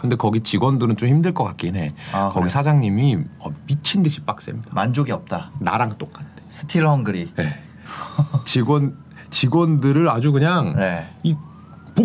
[0.00, 1.92] 근데 거기 직원들은 좀 힘들 것 같긴 해.
[2.10, 2.48] 아, 거기 그래요?
[2.48, 4.70] 사장님이 어, 미친 듯이 빡셉니다.
[4.72, 5.50] 만족이 없다.
[5.58, 6.42] 나랑 똑같대.
[6.48, 7.32] still hungry.
[7.36, 7.62] 네.
[8.46, 8.96] 직원
[9.28, 11.06] 직원들을 아주 그냥 네.
[11.22, 11.36] 이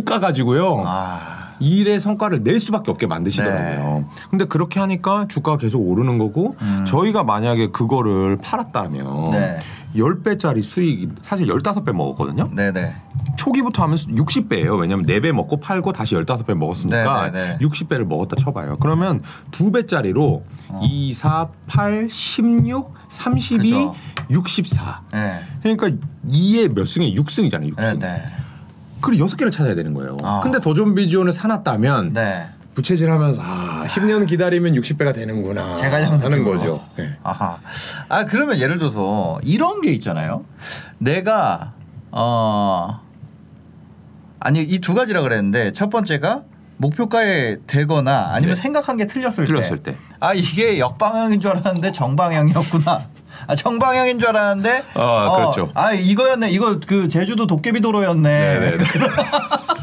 [0.02, 0.84] 볶아 가지고요.
[0.86, 1.44] 아.
[1.60, 4.10] 일의 성과를 낼 수밖에 없게 만드시더라고요.
[4.30, 6.56] 근데 그렇게 하니까 주가가 계속 오르는 거고
[6.88, 9.60] 저희가 만약에 그거를 팔았다면 네.
[9.96, 12.50] 10배짜리 수익 사실 15배 먹었거든요.
[12.52, 12.96] 네네.
[13.38, 14.80] 초기부터 하면 60배예요.
[14.80, 17.66] 왜냐면 4배 먹고 팔고 다시 15배 먹었으니까 네, 네, 네.
[17.66, 18.78] 60배를 먹었다 쳐봐요.
[18.78, 20.42] 그러면 2배짜리로
[20.82, 23.92] 2, 4, 8, 16, 32, 어.
[23.92, 23.96] 그죠.
[24.32, 25.02] 64.
[25.12, 25.40] 네.
[25.62, 27.76] 그러니까 2에 몇 승에 6승이잖아요.
[27.76, 28.00] 6승.
[28.00, 28.24] 네네.
[29.04, 30.18] 그리고 6개를 찾아야 되는 거예요.
[30.24, 30.40] 아.
[30.42, 32.48] 근데 더존비지온을 사놨다면 네.
[32.74, 35.76] 부채질 하면서 아, 10년 기다리면 60배가 되는구나.
[35.76, 36.44] 제가 형 하는.
[36.44, 36.82] 거죠.
[36.98, 37.12] 네.
[37.22, 37.60] 아하.
[38.10, 40.46] 아 그러면 예를 들어서 이런 게 있잖아요.
[40.98, 41.74] 내가
[42.12, 43.00] 어
[44.40, 46.44] 아니 이 두 가지라 그랬는데 첫 번째가
[46.78, 48.62] 목표가에 되거나 아니면 네.
[48.62, 49.96] 생각한 게 틀렸을, 틀렸을 때.
[50.20, 53.06] 아 이게 역방향인 줄 알았는데 정방향이었구나.
[53.48, 55.72] 아 정방향인 줄 알았는데 아, 그렇죠.
[55.74, 56.52] 아 이거였네.
[56.52, 58.60] 이거 그 제주도 도깨비 도로였네.
[58.60, 58.84] 네네네.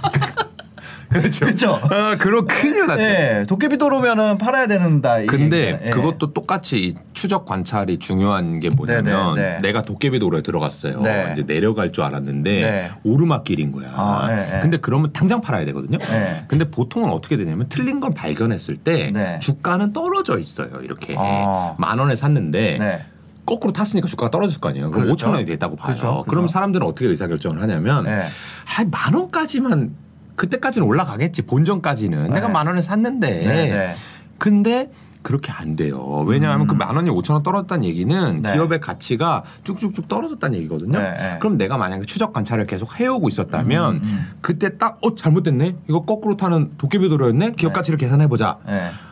[1.10, 1.44] 그렇죠.
[1.44, 1.80] 그렇죠.
[1.90, 3.02] 아, 그럼 큰일 났죠.
[3.02, 5.18] 예, 도깨비 도로면은 팔아야 되는다.
[5.18, 5.78] 이 근데.
[5.84, 5.90] 예.
[5.90, 9.60] 그것도 똑같이 이 추적 관찰이 중요한 게 뭐냐면 네, 네, 네.
[9.60, 11.00] 내가 도깨비 도로에 들어갔어요.
[11.00, 11.30] 네.
[11.32, 12.90] 이제 내려갈 줄 알았는데 네.
[13.02, 13.92] 오르막길인 거야.
[13.92, 14.60] 아, 네, 네.
[14.62, 15.98] 근데 그러면 당장 팔아야 되거든요.
[15.98, 16.44] 네.
[16.46, 19.40] 근데 보통은 어떻게 되냐면 틀린 걸 발견했을 때 네.
[19.40, 20.68] 주가는 떨어져 있어요.
[20.82, 21.74] 이렇게 아.
[21.76, 23.04] 만 원에 샀는데 네.
[23.50, 24.92] 거꾸로 탔으니까 주가가 떨어질 거 아니에요.
[24.92, 25.26] 그럼 그렇죠.
[25.26, 25.92] 5천 원이 됐다고 봐요.
[25.92, 26.24] 그죠, 그죠.
[26.30, 28.28] 그럼 사람들은 어떻게 의사결정을 하냐면 네.
[28.64, 29.90] 한만 원까지만
[30.36, 31.42] 그때까지는 올라가겠지.
[31.42, 32.52] 본전까지는 내가 네.
[32.52, 33.94] 만 원에 샀는데 네, 네.
[34.38, 34.90] 근데
[35.22, 36.24] 그렇게 안 돼요.
[36.26, 38.52] 왜냐하면 그만 원이 5천 원 떨어졌다는 얘기는 네.
[38.54, 40.98] 기업의 가치가 쭉쭉쭉 떨어졌다는 얘기거든요.
[40.98, 41.36] 네, 네.
[41.40, 44.26] 그럼 내가 만약에 추적 관찰을 계속 해오고 있었다면 음, 음.
[44.40, 45.74] 그때 딱 어 잘못됐네.
[45.88, 47.52] 이거 거꾸로 타는 도깨비 도로였네.
[47.58, 47.74] 기업 네.
[47.74, 48.58] 가치를 계산해 보자.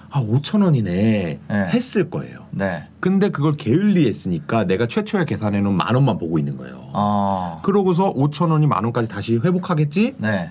[0.09, 0.19] 네.
[0.19, 1.39] 아 5천 원이네 네.
[1.73, 2.47] 했을 거예요.
[2.51, 2.85] 네.
[3.01, 6.91] 근데 그걸 게을리했으니까 내가 최초에 계산해 놓은 만 원만 보고 있는 거예요.
[6.93, 7.61] 어.
[7.63, 10.15] 그러고서 5천 원이 만 원까지 다시 회복하겠지?
[10.19, 10.51] 네.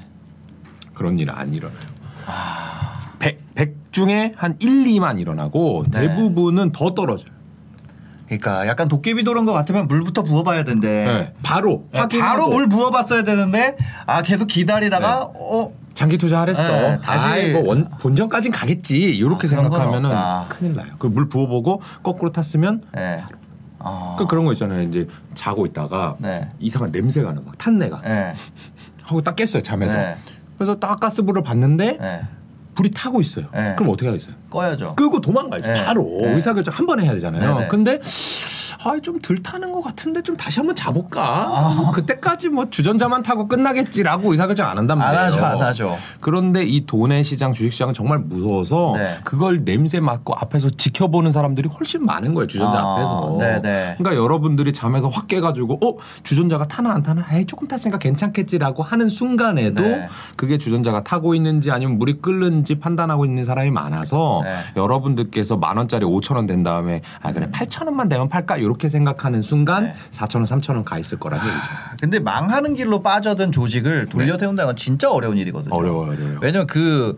[0.94, 1.80] 그런 일은 안 일어나요.
[3.20, 6.08] 100, 100 중에 한 1, 2만 일어나고 네.
[6.08, 7.37] 대부분은 더 떨어져요.
[8.28, 10.88] 그러니까 약간 도깨비 도는 것 같으면 물부터 부어봐야 된대.
[11.06, 11.34] 네.
[11.44, 16.62] 바로 네, 바로 물 부어봤어야 되는데 아 계속 기다리다가 어 장기 투자하랬어.
[16.62, 18.98] 네, 다시- 아이, 뭐 원, 본전까진 가겠지.
[18.98, 20.46] 이렇게 아, 생각하면은 없다.
[20.50, 20.88] 큰일 나요.
[21.00, 23.24] 그 물 부어보고 거꾸로 탔으면 네.
[23.80, 24.16] 어.
[24.20, 24.82] 그 그런 거 있잖아요.
[24.84, 26.50] 이제 자고 있다가 네.
[26.60, 28.34] 이상한 냄새가 나, 막 탄내가 네.
[29.06, 29.96] 하고 딱 깼어요 잠에서.
[29.98, 30.18] 네.
[30.58, 32.22] 그래서 딱 가스불을 봤는데 네.
[32.78, 33.48] 불이 타고 있어요.
[33.54, 33.74] 네.
[33.76, 34.36] 그럼 어떻게 하겠어요?
[34.52, 34.94] 꺼야죠.
[34.96, 35.68] 끄고 도망가야죠.
[35.68, 35.84] 네.
[35.84, 36.34] 바로 네.
[36.36, 37.56] 의사결정 한 번 해야 되잖아요.
[37.56, 37.68] 네, 네.
[37.68, 38.00] 근데
[38.84, 41.22] 아, 좀덜 타는 것 같은데 좀 다시 한번 자볼까?
[41.24, 41.74] 아.
[41.78, 45.26] 뭐 그때까지 뭐 주전자만 타고 끝나겠지라고 의사결정 안 한단 안 말이에요.
[45.44, 45.98] 하죠, 안 하죠.
[46.22, 49.18] 그런데 이 돈의 시장, 주식 시장은 정말 무서워서 네.
[49.24, 52.48] 그걸 냄새 맡고 앞에서 지켜보는 사람들이 훨씬 많은 거예요.
[52.48, 53.38] 주전자 아, 앞에서.
[53.40, 53.96] 네, 네.
[53.98, 57.26] 그러니까 여러분들이 잠에서 확 깨가지고 어 주전자가 타나 안 타나?
[57.32, 60.08] 에이 조금 탔으니까 괜찮겠지라고 하는 순간에도 네.
[60.36, 64.54] 그게 주전자가 타고 있는지 아니면 물이 끓는지 판단하고 있는 사람이 많아서 네.
[64.76, 69.42] 여러분들께서 만 원짜리 5천 원 된 다음에 아 그래 8천 원만 되면 팔까 이렇게 생각하는
[69.42, 69.96] 순간 네.
[70.12, 71.68] 4천 원, 3천 원 가 있을 거라는 얘기죠.
[72.02, 75.74] 근데 망하는 길로 빠져든 조직을 돌려 세운다는 건 진짜 어려운 일이거든요.
[75.74, 75.78] 네.
[75.78, 76.40] 어려워요, 어려워요.
[76.42, 77.16] 왜냐면 그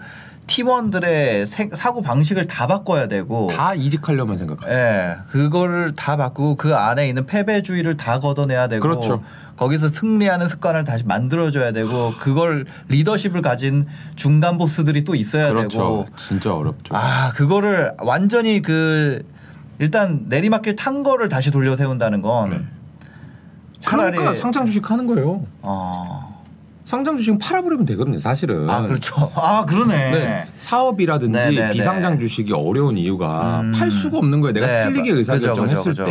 [0.47, 4.71] 팀원들의 생- 사고 방식을 다 바꿔야 되고 다 이직하려면 생각하죠.
[4.73, 9.21] 예, 그거를 다 바꾸고 그 안에 있는 패배주의를 다 걷어내야 되고 그렇죠.
[9.57, 13.85] 거기서 승리하는 습관을 다시 만들어줘야 되고 그걸 리더십을 가진
[14.15, 15.77] 중간 보스들이 또 있어야 그렇죠.
[15.77, 16.95] 되고 진짜 어렵죠.
[16.95, 19.23] 아 그거를 완전히 그
[19.79, 22.67] 일단 내리막길 탄 거를 다시 돌려 세운다는 건
[23.79, 25.41] 차라리 그러니까 상장 주식 하는 거예요.
[25.61, 26.29] 어.
[26.83, 28.67] 상장 주식은 팔아버리면 되거든요, 사실은.
[28.67, 29.31] 아 그렇죠.
[29.35, 29.95] 아 그러네.
[30.11, 30.47] 네.
[30.57, 32.19] 사업이라든지 네, 네, 비상장 네.
[32.21, 33.73] 주식이 어려운 이유가 음.
[33.77, 34.53] 팔 수가 없는 거예요.
[34.53, 35.93] 내가 네, 틀리게 마- 의사결정했을.
[35.93, 36.03] 때.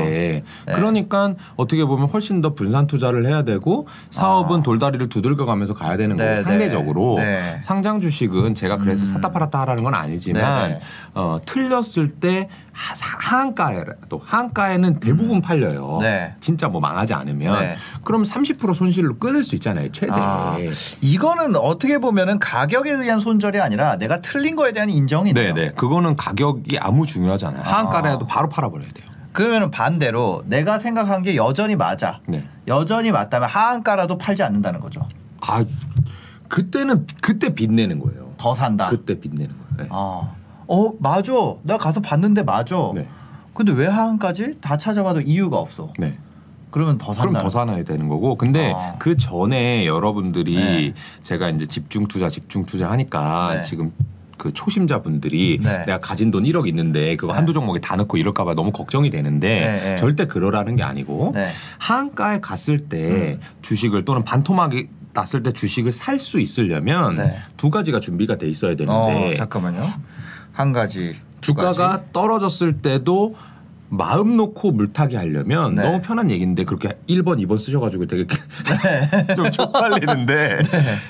[0.67, 0.73] 네.
[0.73, 4.63] 그러니까 어떻게 보면 훨씬 더 분산 투자를 해야 되고 사업은 아.
[4.63, 6.43] 돌다리를 두들겨 가면서 가야 되는 네, 거고 네.
[6.45, 7.61] 상대적으로 네.
[7.65, 9.15] 상장 주식은 제가 그래서 음.
[9.15, 10.81] 샀다 팔았다 하라는 건 아니지만 네, 네.
[11.15, 15.99] 어, 틀렸을 때 하- 사- 하한가에도 하한가에는 대부분 팔려요.
[16.01, 16.35] 네.
[16.41, 17.77] 진짜 뭐 망하지 않으면 네.
[18.05, 20.12] 그럼 30% 손실로 끊을 수 있잖아요, 최대.
[20.14, 20.57] 아,
[21.01, 25.55] 이거는 어떻게 보면은 가격에 의한 손절이 아니라 내가 틀린 거에 대한 인정이네요.
[25.55, 25.73] 네네.
[25.73, 27.62] 그거는 가격이 아무 중요하지 않아요.
[27.67, 27.73] 아.
[27.73, 29.09] 하한가라도 바로 팔아버려야 돼요.
[29.33, 32.21] 그러면은 반대로 내가 생각한 게 여전히 맞아.
[32.29, 32.47] 네.
[32.69, 35.07] 여전히 맞다면 하한가라도 팔지 않는다는 거죠.
[35.41, 35.64] 아
[36.49, 38.33] 그때는 그때 빚내는 거예요.
[38.38, 38.88] 더 산다.
[38.88, 39.77] 그때 빚내는 거예요.
[39.83, 39.87] 네.
[39.91, 40.35] 어,
[40.69, 41.33] 어 맞아.
[41.63, 42.93] 내가 가서 봤는데 맞아.
[42.95, 43.09] 네.
[43.55, 45.93] 근데 왜 하한까지 다 찾아봐도 이유가 없어.
[45.99, 46.17] 네.
[46.71, 47.31] 그러면 더 산다.
[47.31, 48.37] 그럼 더 사놔야 되는 거고.
[48.37, 48.95] 근데 아.
[48.99, 50.95] 그 전에 여러분들이 네.
[51.23, 53.65] 제가 이제 집중 투자, 집중 투자 하니까 네.
[53.65, 53.93] 지금
[54.37, 55.79] 그 초심자분들이 네.
[55.87, 59.81] 내가 가진 돈 1억 있는데 그거 한두 종목에 다 넣고 이럴까봐 너무 걱정이 되는데 네,
[59.93, 59.97] 네.
[59.97, 61.47] 절대 그러라는 게 아니고 네.
[61.79, 67.39] 하한가에 갔을 때 주식을 또는 반토막이 났을 때 주식을 살 수 있으려면 네.
[67.57, 69.89] 두 가지가 준비가 돼 있어야 어, 되는데 잠깐만요.
[70.59, 71.14] 한 가지.
[71.40, 72.05] 두 주가가 가지.
[72.12, 73.37] 떨어졌을 때도
[73.90, 75.83] 마음 놓고 물타기 하려면 네.
[75.83, 78.27] 너무 편한 얘기인데 그렇게 1번, 2번 쓰셔가지고 되게
[79.35, 80.59] 좀 쪽팔리는데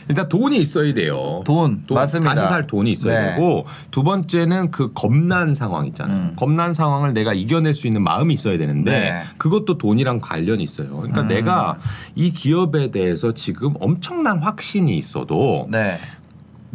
[0.08, 1.38] 일단 돈이 있어야 돼요.
[1.38, 1.44] 네.
[1.44, 2.34] 돈, 맞습니다.
[2.34, 3.30] 다시 살 돈이 있어야 네.
[3.34, 6.16] 되고 두 번째는 그 겁난 상황 있잖아요.
[6.16, 6.32] 음.
[6.37, 9.11] 겁난 상황을 내가 이겨낼 수 있는 마음이 있어야 되는데 네.
[9.11, 9.22] 음.
[9.38, 10.88] 그것도 돈이랑 관련이 있어요.
[10.98, 11.78] 그러니까 내가
[12.14, 15.98] 이 기업에 대해서 지금 엄청난 확신이 있어도 네.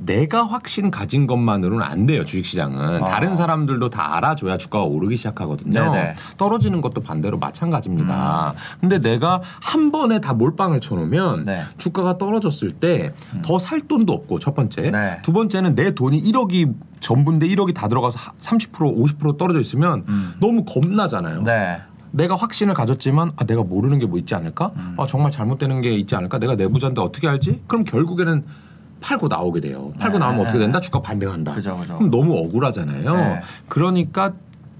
[0.05, 3.07] 내가 확신 가진 것만으로는 안 돼요 주식시장은 아.
[3.09, 6.15] 다른 사람들도 다 알아줘야 주가가 오르기 시작하거든요 네네.
[6.37, 11.63] 떨어지는 것도 반대로 마찬가지입니다 근데 내가 한 번에 다 몰빵을 쳐놓으면 네.
[11.77, 13.11] 주가가 떨어졌을 때
[13.43, 15.19] 더 살 돈도 없고 첫 번째 네.
[15.23, 18.71] 두 번째는 내 돈이 1억이 전부인데 1억이 다 들어가서 30%
[19.17, 20.05] 50% 떨어져 있으면
[20.39, 21.43] 너무 겁나잖아요 음.
[21.43, 21.81] 네.
[22.11, 24.71] 내가 확신을 가졌지만 아 내가 모르는 게 뭐 있지 않을까?
[24.75, 24.95] 음.
[24.99, 26.37] 아 정말 잘못되는 게 있지 않을까?
[26.37, 27.63] 내가 내부자인데 어떻게 알지?
[27.67, 28.43] 그럼 결국에는
[29.03, 29.91] 팔고 나오게 돼요.
[29.99, 30.25] 팔고 네.
[30.25, 30.79] 나오면 어떻게 된다?
[30.79, 31.53] 주가 반등한다.
[31.53, 31.97] 그죠, 그죠.
[31.99, 33.13] 럼 너무 억울하잖아요.
[33.13, 33.41] 네.
[33.67, 34.33] 그러니까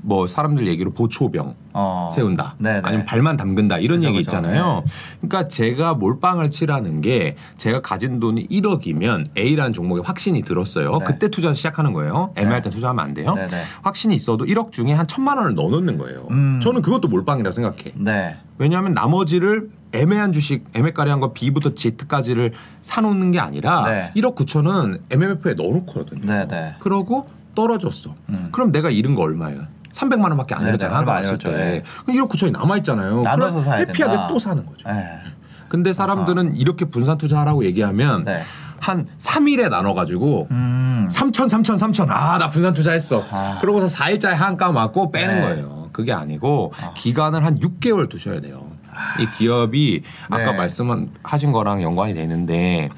[0.06, 2.12] 뭐 사람들 얘기로 보초병 어.
[2.14, 2.56] 세운다.
[2.58, 2.82] 네네.
[2.84, 3.78] 아니면 발만 담근다.
[3.80, 4.20] 이런 그죠, 얘기.
[4.20, 4.84] 있잖아요.
[5.22, 10.98] 그러니까 제가 몰빵을 치라는 게 제가 가진 돈이 1억이면 A라는 종목에 확신이 들었어요.
[11.00, 11.06] 네.
[11.06, 12.32] 그때 투자 시작하는 거예요.
[12.36, 13.34] 애매할 때 투자하면 안 돼요.
[13.34, 13.64] 네네.
[13.82, 16.28] 확신이 있어도 1억 중에 한 천만 원을 넣어놓는 거예요.
[16.32, 16.60] 음.
[16.62, 17.94] 저는 그것도 몰빵이라고 생각해.
[17.96, 18.38] 네.
[18.58, 24.12] 왜냐하면 나머지를 애매한 주식, 애매가리한 거 B부터 Z까지를 사놓는 게 아니라 네.
[24.16, 26.26] 1억 9천은 MMF에 넣어놓거든요.
[26.26, 26.76] 네 네.
[26.80, 28.16] 그러고 떨어졌어.
[28.30, 28.50] 음.
[28.52, 29.62] 그럼 내가 잃은 거 얼마예요?
[29.94, 31.76] 300만 원밖에 안안 왔을 잃었죠, 때.
[31.76, 31.84] 예.
[32.06, 33.22] 그럼 1억 9천이 남아 있잖아요.
[33.22, 34.28] 나눠서 그럼 사야 해피하게 된다.
[34.28, 34.90] 또 사는 거죠.
[34.90, 35.20] 네.
[35.70, 38.42] 근데 사람들은 이렇게 분산 투자하라고 얘기하면 네.
[38.80, 41.08] 한 3일에 나눠가지고 음.
[41.12, 42.10] 3천, 3천, 3천.
[42.10, 43.24] 아, 나 분산 투자했어.
[43.30, 43.58] 아.
[43.62, 45.42] 그러고서 4일짜리 한가 맞고 빼는 네.
[45.42, 45.90] 거예요.
[45.94, 48.73] 그게 아니고 기간을 한 6개월 두셔야 돼요.
[49.20, 50.58] 이 기업이 아까 네.
[50.58, 52.90] 말씀하신 거랑 연관이 되는데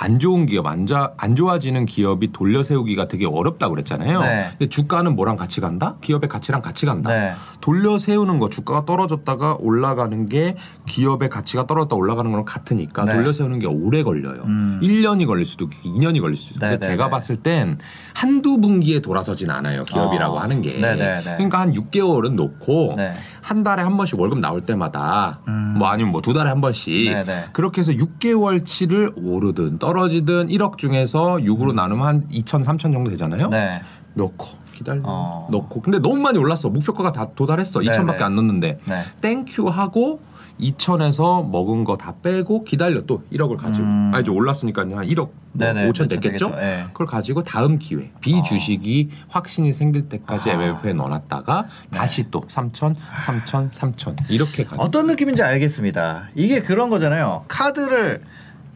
[0.00, 4.20] 안 좋은 기업, 안, 좋아, 안 좋아지는 기업이 돌려 세우기가 되게 어렵다고 그랬잖아요.
[4.20, 4.46] 네.
[4.50, 5.96] 근데 주가는 뭐랑 같이 간다?
[6.00, 7.10] 기업의 가치랑 같이 간다.
[7.10, 7.34] 네.
[7.68, 13.12] 돌려 세우는 거 주가가 떨어졌다가 올라가는 게 기업의 가치가 떨어졌다 올라가는 거랑 같으니까 네.
[13.12, 14.44] 돌려 세우는 게 오래 걸려요.
[14.46, 14.80] 음.
[14.82, 16.66] 1년이 걸릴 수도 있고 2년이 걸릴 수도 있고.
[16.66, 17.10] 네, 네, 제가 네.
[17.10, 17.76] 봤을 땐
[18.14, 19.82] 한두 분기에 돌아서진 않아요.
[19.82, 20.38] 기업이라고 어.
[20.38, 20.80] 하는 게.
[20.80, 21.20] 네.
[21.36, 23.12] 그러니까 한 6개월은 놓고 네.
[23.42, 25.74] 한 달에 한 번씩 월급 나올 때마다 음.
[25.76, 27.12] 뭐 아니면 뭐 두 달에 한 번씩.
[27.52, 33.50] 그렇게 해서 6개월치를 오르든 떨어지든 1억 중에서 6으로 나누면 한 2천, 3천 정도 되잖아요.
[33.50, 33.82] 네.
[34.14, 35.48] 넣고 기다려 어.
[35.50, 38.24] 넣고 근데 너무 많이 올랐어 목표가가 다 도달했어 네, 2천밖에 네.
[38.24, 39.04] 안 넣는데 네.
[39.20, 40.20] thank you 하고
[40.60, 44.12] 2천에서 먹은 거 다 빼고 기다려 또 1억을 가지고 음.
[44.14, 46.52] 아 이제 올랐으니까 한 1억 뭐 네네, 5천 그렇죠, 됐겠죠.
[46.58, 46.84] 예.
[46.92, 50.54] 그걸 가지고 다음 기회 비주식이 확신이 생길 때까지 아.
[50.54, 52.94] MMF에 넣어놨다가 다시 또 3천
[53.26, 56.28] 3천 3천 이렇게 가는 어떤 느낌인지 알겠습니다.
[56.34, 57.44] 이게 그런 거잖아요.
[57.48, 58.22] 카드를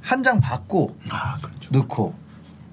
[0.00, 2.14] 한 장 받고 아 그렇죠 넣고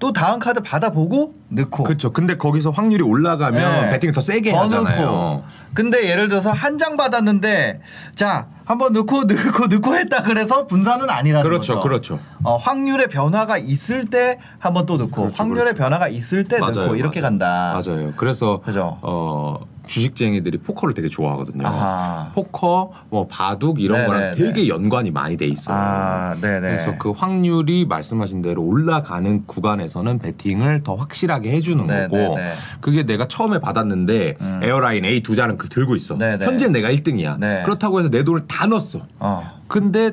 [0.00, 3.90] 또 다음 카드 받아보고 넣고 그렇죠 근데 거기서 확률이 올라가면 네.
[3.90, 5.44] 배팅을 더 세게 더 하잖아요 넣고.
[5.74, 7.80] 근데 예를 들어서 한 장 받았는데
[8.14, 11.80] 자 한번 넣고 넣고 넣고 했다 그래서 분산은 아니라는 그렇죠 거죠.
[11.82, 15.78] 그렇죠 어, 확률의 변화가 있을 때 한번 또 넣고 그렇죠, 확률의 그렇죠.
[15.78, 17.78] 변화가 있을 때 넣고 이렇게 간다.
[17.84, 18.12] 맞아요.
[18.16, 18.98] 그래서 그죠.
[19.02, 19.58] 어
[19.90, 21.66] 주식쟁이들이 포커를 되게 좋아하거든요.
[21.66, 22.30] 아하.
[22.32, 24.20] 포커, 뭐 바둑 이런 네네네.
[24.20, 25.76] 거랑 되게 연관이 많이 돼 있어요.
[25.76, 26.36] 아.
[26.40, 32.08] 그래서 그 확률이 말씀하신 대로 올라가는 구간에서는 베팅을 더 확실하게 해주는 네네네.
[32.08, 32.38] 거고
[32.80, 34.60] 그게 내가 처음에 받았는데 음.
[34.62, 36.16] 에어라인 A 두 자는 그 들고 있어.
[36.16, 36.46] 네네.
[36.46, 37.38] 현재 내가 1등이야.
[37.38, 37.62] 네.
[37.64, 39.00] 그렇다고 해서 내 돈을 다 넣었어.
[39.18, 39.60] 어.
[39.66, 40.12] 근데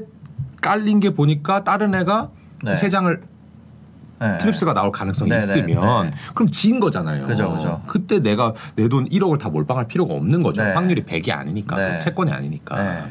[0.61, 2.29] 깔린 게 보니까 다른 애가
[2.63, 2.75] 네.
[2.75, 3.21] 세 장을
[4.19, 4.37] 네.
[4.39, 6.15] 트립스가 나올 가능성이 네네, 있으면 네.
[6.33, 7.27] 그럼 진 거잖아요.
[7.27, 7.81] 그죠, 그죠.
[7.87, 10.63] 그때 내가 내 돈 1억을 다 몰빵할 필요가 없는 거죠.
[10.63, 10.73] 네.
[10.73, 11.99] 확률이 100이 아니니까 네.
[11.99, 13.03] 채권이 아니니까 네.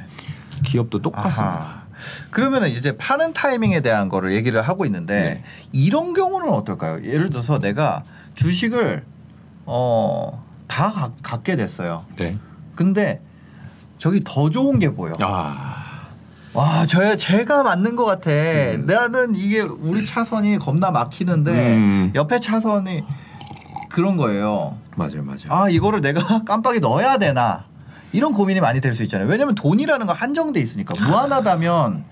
[0.65, 1.45] 기업도 똑같습니다.
[1.45, 1.87] 아하.
[2.31, 5.45] 그러면은 이제 파는 타이밍에 대한 거를 얘기를 하고 있는데 네.
[5.73, 7.05] 이런 경우는 어떨까요?
[7.05, 9.05] 예를 들어서 내가 주식을
[9.65, 12.05] 어다 갖게 됐어요.
[12.17, 12.39] 네.
[12.75, 13.21] 근데
[13.99, 15.15] 저기 더 좋은 게 보여.
[15.21, 15.76] 아,
[16.57, 18.31] 와, 저 제가 맞는 것 같아.
[18.31, 18.87] 음.
[18.87, 22.13] 나는 이게 우리 차선이 겁나 막히는데 음.
[22.15, 23.05] 옆에 차선이
[23.91, 24.77] 그런 거예요.
[24.97, 25.39] 맞아요, 맞아요.
[25.49, 27.65] 아, 이거를 내가 깜빡이 넣어야 되나?
[28.13, 29.29] 이런 고민이 많이 될 수 있잖아요.
[29.29, 32.05] 왜냐면 돈이라는 건 한정돼 있으니까 무한하다면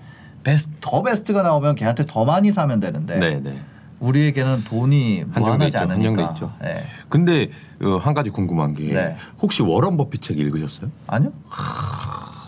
[0.43, 3.59] 베스트, 더 베스트가 나오면 걔한테 더 많이 사면 되는데 네, 네.
[3.99, 6.21] 우리에게는 돈이 무한하지 있죠, 않으니까.
[6.33, 6.53] 있죠.
[6.61, 6.85] 네.
[7.09, 7.49] 근데
[7.81, 9.17] 어, 한 가지 궁금한 게 네.
[9.41, 10.91] 혹시 워런 버핏 책 읽으셨어요?
[11.07, 11.31] 아니요?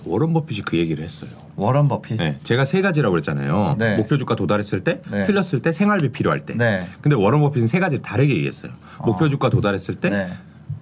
[0.08, 1.30] 워런 버핏이 그 얘기를 했어요.
[1.56, 2.18] 워런 버핏.
[2.18, 3.76] 네, 제가 세 가지라고 그랬잖아요.
[3.78, 3.98] 네.
[3.98, 5.24] 목표 주가 도달했을 때, 네.
[5.24, 6.56] 틀렸을 때, 생활비 필요할 때.
[6.56, 6.88] 네.
[7.02, 8.72] 근데 워런 버핏은 세 가지 다르게 얘기했어요.
[9.04, 9.30] 목표 어.
[9.30, 10.30] 주가 도달했을 때, 네.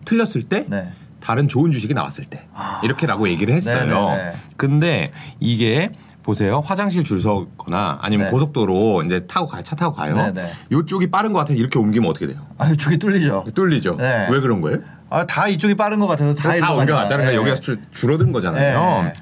[0.06, 0.92] 틀렸을 때, 네.
[1.20, 2.82] 다른 좋은 주식이 나왔을 때 아.
[2.84, 4.10] 이렇게라고 얘기를 했어요.
[4.10, 4.34] 네네네.
[4.58, 5.90] 근데 이게
[6.22, 6.60] 보세요.
[6.60, 8.32] 화장실 줄 서거나 아니면 네.
[8.32, 10.16] 고속도로 이제 타고 가, 차 타고 가요.
[10.16, 10.52] 네, 네.
[10.72, 12.38] 이쪽이 빠른 것 같아 이렇게 옮기면 어떻게 돼요?
[12.60, 13.46] 아 이쪽이 뚫리죠.
[13.56, 13.96] 뚫리죠.
[13.98, 14.28] 네.
[14.30, 14.80] 왜 그런 거예요?
[15.10, 17.08] 아 다 이쪽이 빠른 것 같아서 다, 다, 옮겨놨잖아요.
[17.08, 17.36] 그러니까 네.
[17.36, 19.04] 여기가 줄- 줄어든 거잖아요.
[19.04, 19.14] 네.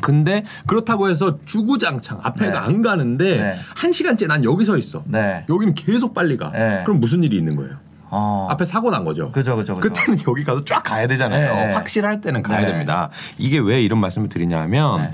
[0.00, 2.56] 근데 그렇다고 해서 주구장창 앞에가 네.
[2.58, 3.56] 안 가는데 네.
[3.74, 5.02] 한 시간째 난 여기 서 있어.
[5.06, 5.44] 네.
[5.48, 6.50] 여기는 계속 빨리 가.
[6.50, 6.82] 네.
[6.84, 7.76] 그럼 무슨 일이 있는 거예요?
[8.10, 8.46] 어.
[8.50, 9.30] 앞에 사고 난 거죠.
[9.30, 9.88] 그죠 그죠 그죠.
[9.94, 11.54] 그때는 여기 가서 쫙 가야 되잖아요.
[11.54, 11.72] 네.
[11.72, 12.66] 확실할 때는 가야 네.
[12.66, 13.10] 됩니다.
[13.38, 15.12] 이게 왜 이런 말씀을 드리냐면 네.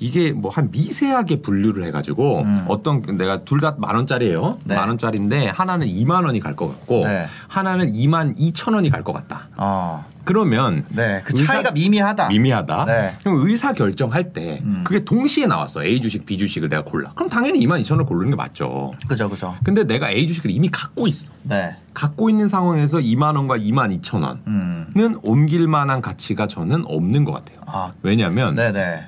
[0.00, 2.64] 이게 뭐 한 미세하게 분류를 해가지고 음.
[2.68, 4.56] 어떤 내가 둘 다 만 원짜리예요.
[4.64, 4.74] 네.
[4.74, 7.26] 만 원짜리인데 하나는 2만 원이 갈 것 같고 네.
[7.48, 9.48] 하나는 2만 2천 원이 갈 것 같다.
[9.56, 10.04] 어.
[10.24, 11.22] 그러면 네.
[11.24, 12.28] 그 차이가 미미하다.
[12.28, 12.84] 미미하다.
[12.84, 13.14] 네.
[13.22, 14.82] 그럼 의사 결정할 때 음.
[14.84, 15.82] 그게 동시에 나왔어.
[15.84, 17.12] A 주식, B 주식을 내가 골라.
[17.14, 18.92] 그럼 당연히 2만 2천 원을 고르는 게 맞죠.
[19.08, 19.56] 그죠 그죠.
[19.64, 21.32] 근데 내가 A 주식을 이미 갖고 있어.
[21.44, 21.76] 네.
[21.94, 25.18] 갖고 있는 상황에서 2만 원과 2만 2천 원은 음.
[25.22, 27.58] 옮길 만한 가치가 저는 없는 것 같아요.
[27.66, 27.92] 아.
[28.02, 29.06] 왜냐하면 네네.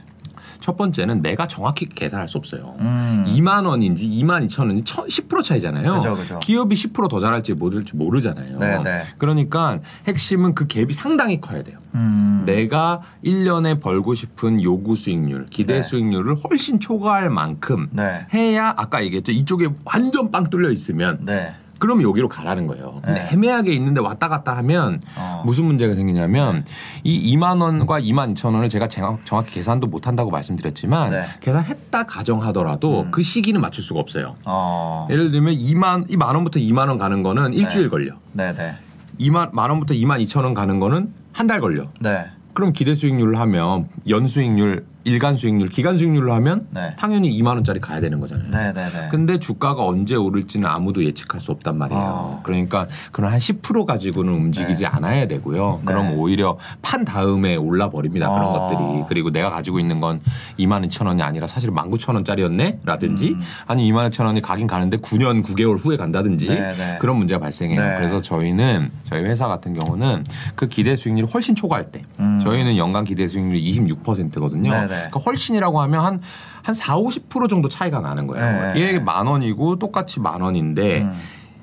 [0.71, 2.77] 첫 번째는 내가 정확히 계산할 수 없어요.
[2.79, 3.25] 음.
[3.27, 5.95] 2만 원인지 2만 2천 원인지 10% 차이잖아요.
[5.95, 6.39] 그죠, 그죠.
[6.39, 8.57] 기업이 10%더 잘할지 모를지 모르잖아요.
[8.61, 9.03] 네, 네.
[9.19, 11.79] 그러니까 핵심은 그 갭이 상당히 커야 돼요.
[11.97, 12.45] 음.
[12.47, 15.83] 내가 1년에 벌고 싶은 요구 수익률, 기대 네.
[15.83, 18.27] 수익률을 훨씬 초과할 만큼 네.
[18.33, 19.33] 해야 아까 얘기했죠.
[19.33, 21.53] 이쪽에 완전 빵 뚫려 있으면 네.
[21.81, 23.01] 그럼 여기로 가라는 거예요.
[23.03, 23.29] 근데 네.
[23.33, 25.43] 애매하게 있는데 왔다 갔다 하면 어.
[25.45, 26.65] 무슨 문제가 생기냐면
[27.03, 31.25] 이 2만 원과 2만 2천 원을 제가 정확- 정확히 계산도 못 한다고 말씀드렸지만 네.
[31.41, 33.11] 계산했다 가정하더라도 음.
[33.11, 34.37] 그 시기는 맞출 수가 없어요.
[34.45, 35.09] 어.
[35.11, 38.13] 예를 들면 2만 이만 원부터 2만 원 가는 거는 일주일 걸려.
[38.33, 38.77] 네 네.
[39.19, 41.87] 2만 만 원부터 2만 2천 원 가는 거는 한 달 걸려.
[42.01, 42.27] 네.
[42.53, 46.95] 그럼 기대 수익률을 하면 연 수익률, 일간 수익률, 기간 수익률로 하면 네.
[46.99, 48.51] 당연히 2만 원짜리 가야 되는 거잖아요.
[48.51, 49.09] 네 네 네.
[49.11, 52.03] 근데 주가가 언제 오를지는 아무도 예측할 수 없단 말이에요.
[52.03, 52.41] 어.
[52.43, 55.81] 그러니까 그런 한 10% 가지고는 움직이지 않아야 되고요.
[55.85, 56.15] 그럼 네.
[56.17, 58.29] 오히려 판 다음에 올라 버립니다.
[58.31, 58.53] 그런 어.
[58.53, 59.05] 것들이.
[59.09, 60.21] 그리고 내가 가지고 있는 건
[60.59, 62.81] 2만 2천 원이 아니라 사실 1만 9천 원짜리였네?
[62.85, 63.41] 라든지 음.
[63.67, 66.99] 아니 2만 2천 원이 가긴 가는데 9년 9개월 후에 간다든지 네, 네.
[67.01, 67.81] 그런 문제가 발생해요.
[67.81, 67.95] 네.
[67.97, 72.39] 그래서 저희는 저희 회사 같은 경우는 그 기대 수익률이 훨씬 초과할 때 음.
[72.43, 74.71] 저희는 연간 기대 수익률이 26%거든요.
[74.91, 75.09] 네, 네.
[75.09, 76.21] 그러니까 훨씬이라고 하면 한,
[76.63, 78.75] 한 4, 50% 정도 차이가 나는 거예요.
[78.75, 78.95] 네.
[78.95, 81.17] 얘만 원이고 똑같이 만 원인데 음.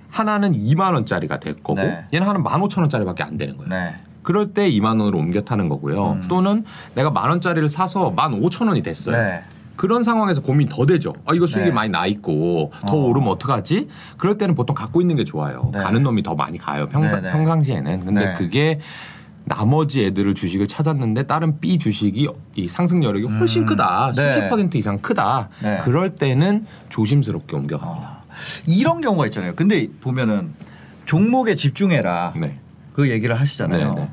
[0.10, 2.06] 하나는 2만 원짜리가 될 거고 네.
[2.14, 3.70] 얘는 하나는 15,000원짜리밖에 안 되는 거예요.
[3.70, 3.94] 네.
[4.24, 6.14] 그럴 때 2만 원으로 옮겨 타는 거고요.
[6.14, 6.24] 음.
[6.28, 9.16] 또는 내가 만 원짜리를 사서 15,000원이 됐어요.
[9.16, 9.44] 네.
[9.76, 11.14] 그런 상황에서 고민 더 되죠.
[11.26, 11.74] 아, 이거 수익이 네.
[11.74, 13.06] 많이 나 있고 더 어.
[13.06, 13.88] 오르면 어떡하지?
[14.18, 15.70] 그럴 때는 보통 갖고 있는 게 좋아요.
[15.72, 15.80] 네.
[15.80, 16.88] 가는 놈이 더 많이 가요.
[16.88, 17.32] 평상, 네, 네.
[17.32, 18.06] 평상시에는.
[18.06, 18.34] 근데 네.
[18.38, 18.80] 그게
[19.48, 23.68] 나머지 애들을 주식을 찾았는데 다른 B 주식이 이 상승 여력이 훨씬 음.
[23.68, 24.12] 크다.
[24.16, 24.34] 네.
[24.34, 25.50] 수십 퍼센트 이상 크다.
[25.64, 25.80] 네.
[25.84, 28.08] 그럴 때는 조심스럽게 옮겨갑니다.
[28.08, 28.22] 어.
[28.68, 29.56] 이런 경우가 있잖아요.
[29.56, 30.54] 근데 보면은
[31.06, 32.34] 종목에 집중해라.
[32.36, 32.60] 네.
[32.94, 33.94] 그 얘기를 하시잖아요.
[33.94, 34.10] 네, 네.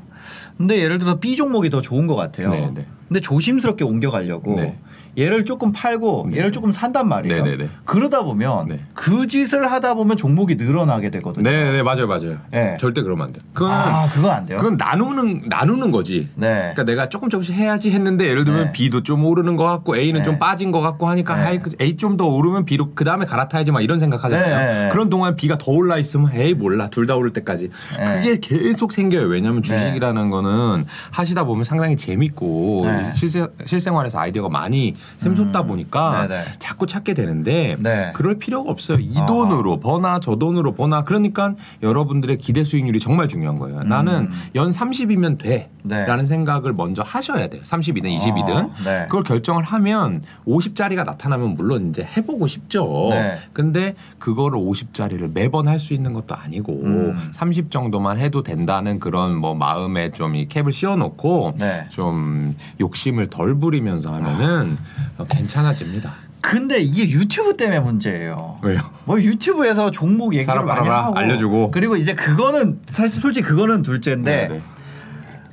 [0.57, 2.51] 근데 예를 들어 B 종목이 더 좋은 것 같아요.
[2.51, 2.87] 네, 네.
[3.07, 4.77] 근데 조심스럽게 옮겨가려고 네.
[5.17, 6.39] 얘를 조금 팔고 네.
[6.39, 7.43] 얘를 조금 산단 말이에요.
[7.43, 7.69] 네, 네, 네.
[7.85, 8.79] 그러다 보면 네.
[8.93, 11.49] 그 짓을 하다 보면 종목이 늘어나게 되거든요.
[11.49, 12.37] 네, 네, 맞아요, 맞아요.
[12.51, 12.77] 네.
[12.79, 13.43] 절대 그러면 안 돼요.
[13.53, 14.57] 그건 아, 그건 안 돼요.
[14.59, 16.29] 그건 나누는 나누는 거지.
[16.35, 16.47] 네.
[16.73, 18.71] 그러니까 내가 조금 조금씩 해야지 했는데 예를 들면 네.
[18.73, 20.25] B도 좀 오르는 것 같고 A는 네.
[20.25, 21.61] 좀 빠진 것 같고 하니까 네.
[21.81, 24.85] A 좀 더 오르면 B로 그 다음에 갈아타야지 막 이런 생각하잖아요.
[24.85, 24.89] 네.
[24.91, 28.15] 그런 동안 B가 더 올라 있으면 에이 몰라 둘 다 오를 때까지 네.
[28.21, 29.27] 그게 계속 생겨요.
[29.27, 29.67] 왜냐하면 네.
[29.69, 33.13] 주식이라는 거는 하시다 보면 상당히 재밌고 네.
[33.15, 36.43] 실세, 실생활에서 아이디어가 많이 샘솟다 보니까 네, 네.
[36.59, 38.11] 자꾸 찾게 되는데 네.
[38.13, 38.97] 그럴 필요가 없어요.
[38.99, 39.25] 이 아.
[39.25, 43.83] 돈으로 버나 저 돈으로 버나 그러니까 여러분들의 기대 수익률이 정말 중요한 거예요.
[43.83, 45.69] 나는 연 30이면 돼.
[45.71, 45.75] 음.
[45.87, 46.05] 네.
[46.07, 47.61] 라는 생각을 먼저 하셔야 돼요.
[47.63, 48.49] 30이든 20이든.
[48.49, 49.03] 어, 네.
[49.05, 53.07] 그걸 결정을 하면 50짜리가 나타나면 물론 이제 해보고 싶죠.
[53.11, 53.37] 네.
[53.53, 57.29] 근데 그거를 50짜리를 매번 할 수 있는 것도 아니고 음.
[57.33, 61.85] 30 정도만 해도 된다는 그런 뭐 마음에 좀 이 캡을 씌워놓고 네.
[61.89, 64.94] 좀 욕심을 덜 부리면서 하면은 어,
[65.29, 66.13] 괜찮아집니다.
[66.41, 68.59] 근데 이게 유튜브 때문에 문제예요.
[68.61, 68.79] 왜요?
[69.05, 71.71] 뭐 유튜브에서 종목 얘기를 많이 하고 알려주고.
[71.71, 74.61] 그리고 이제 그거는 사실 솔직히 그거는 둘째인데 네, 네.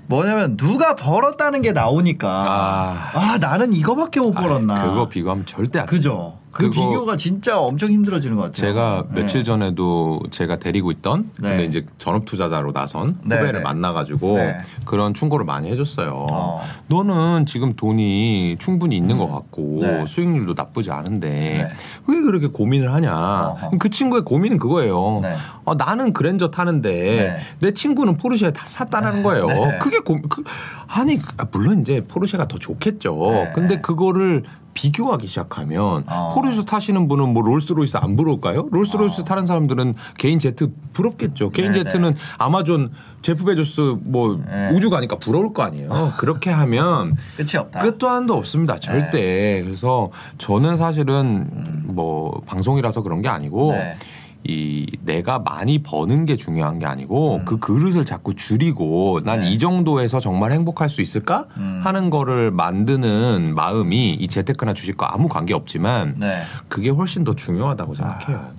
[0.07, 3.39] 뭐냐면 누가 벌었다는 게 나오니까 아, 아.
[3.39, 5.97] 나는 이거밖에 못 벌었나 아이, 그거 비교하면 절대 안 돼요.
[5.97, 9.23] 그죠 그 비교가 진짜 엄청 힘들어지는 것 같아요 제가 네.
[9.23, 11.49] 며칠 전에도 제가 데리고 있던 네.
[11.49, 13.65] 근데 이제 전업 투자자로 나선 네, 후배를 네.
[13.65, 14.57] 만나가지고 네.
[14.85, 16.27] 그런 충고를 많이 해줬어요.
[16.31, 16.63] 어.
[16.89, 20.05] 너는 지금 돈이 충분히 있는 것 같고 네.
[20.07, 21.69] 수익률도 나쁘지 않은데 네.
[22.07, 23.13] 왜 그렇게 고민을 하냐?
[23.15, 23.79] 어허.
[23.79, 25.21] 그 친구의 고민은 그거예요.
[25.23, 25.35] 네.
[25.65, 27.39] 어, 나는 그랜저 타는데 네.
[27.61, 29.47] 내 친구는 포르쉐 다 샀다는 거예요.
[29.47, 29.79] 네.
[29.81, 30.45] 그게 고, 그,
[30.87, 33.17] 아니 그- 아, 물론 이제 포르쉐가 더 좋겠죠.
[33.33, 33.53] 네.
[33.55, 36.33] 근데 그거를 비교하기 시작하면 어.
[36.35, 38.69] 포르쉐 타시는 분은 뭐 롤스로이스 안 부러울까요?
[38.71, 39.25] 롤스로이스 어.
[39.25, 41.51] 타는 사람들은 개인 제트 부럽겠죠.
[41.51, 41.85] 개인 네네.
[41.85, 44.71] 제트는 아마존 제프 베조스 뭐 네.
[44.73, 46.15] 우주 가니까 부러울 거 아니에요.
[46.19, 47.81] 그렇게 하면 끝이 없다.
[47.81, 48.79] 끝도 한도 없습니다.
[48.79, 49.63] 절대.
[49.63, 51.49] 그래서 저는 사실은
[51.85, 53.97] 뭐 방송이라서 그런 게 아니고 네.
[54.45, 57.45] 이 내가 많이 버는 게 중요한 게 아니고 음.
[57.45, 59.51] 그 그릇을 자꾸 줄이고 난 네.
[59.51, 61.81] 이 정도에서 정말 행복할 수 있을까 음.
[61.85, 66.43] 하는 거를 만드는 마음이 이 재테크나 주식과 아무 관계 없지만 네.
[66.69, 68.51] 그게 훨씬 더 중요하다고 생각해요.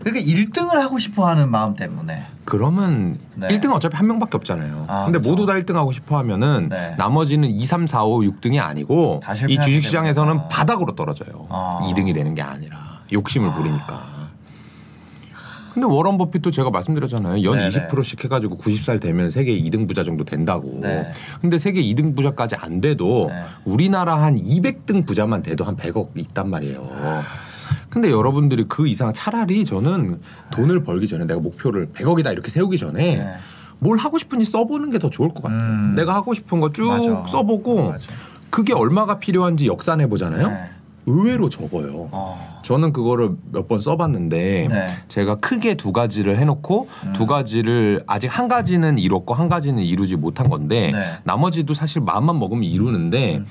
[0.00, 2.26] 그러니까 1등을 하고 싶어 하는 마음 때문에.
[2.44, 3.48] 그러면 네.
[3.48, 4.84] 1등은 어차피 한 명밖에 없잖아요.
[4.88, 5.30] 아, 근데 그렇죠.
[5.30, 6.94] 모두 다 1등 하고 싶어 하면은 네.
[6.98, 10.48] 나머지는 2, 3, 4, 5, 6등이 아니고 다이 주식 시장에서는.
[10.48, 11.46] 바닥으로 떨어져요.
[11.48, 11.80] 아.
[11.84, 14.13] 2등이 되는 게 아니라 욕심을 부리니까.
[15.74, 17.42] 근데 워런 버핏도 제가 말씀드렸잖아요.
[17.42, 17.88] 연 네네.
[17.88, 20.78] 20%씩 해가지고 90살 되면 세계 2등 부자 정도 된다고.
[20.80, 21.10] 네.
[21.40, 23.42] 근데 세계 2등 부자까지 안 돼도 네.
[23.64, 27.22] 우리나라 한 200등 부자만 돼도 한 100억 있단 말이에요.
[27.90, 30.20] 근데 여러분들이 그 이상 차라리 저는
[30.52, 33.34] 돈을 벌기 전에 내가 목표를 100억이다 이렇게 세우기 전에 네.
[33.80, 35.58] 뭘 하고 싶은지 써보는 게 더 좋을 것 같아요.
[35.58, 35.94] 음.
[35.96, 36.86] 내가 하고 싶은 거 쭉.
[37.28, 38.06] 써보고 맞아.
[38.48, 40.56] 그게 얼마가 필요한지 역산해 보잖아요.
[41.06, 41.12] 네.
[41.12, 42.08] 의외로 적어요.
[42.12, 42.60] 어.
[42.62, 44.88] 저는 그거를 몇 번 써봤는데 네.
[45.08, 47.12] 제가 크게 두 가지를 해놓고 음.
[47.14, 51.18] 두 가지를 아직 한 가지는 이뤘고 한 가지는 이루지 못한 건데 네.
[51.24, 53.42] 나머지도 사실 마음만 먹으면 이루는데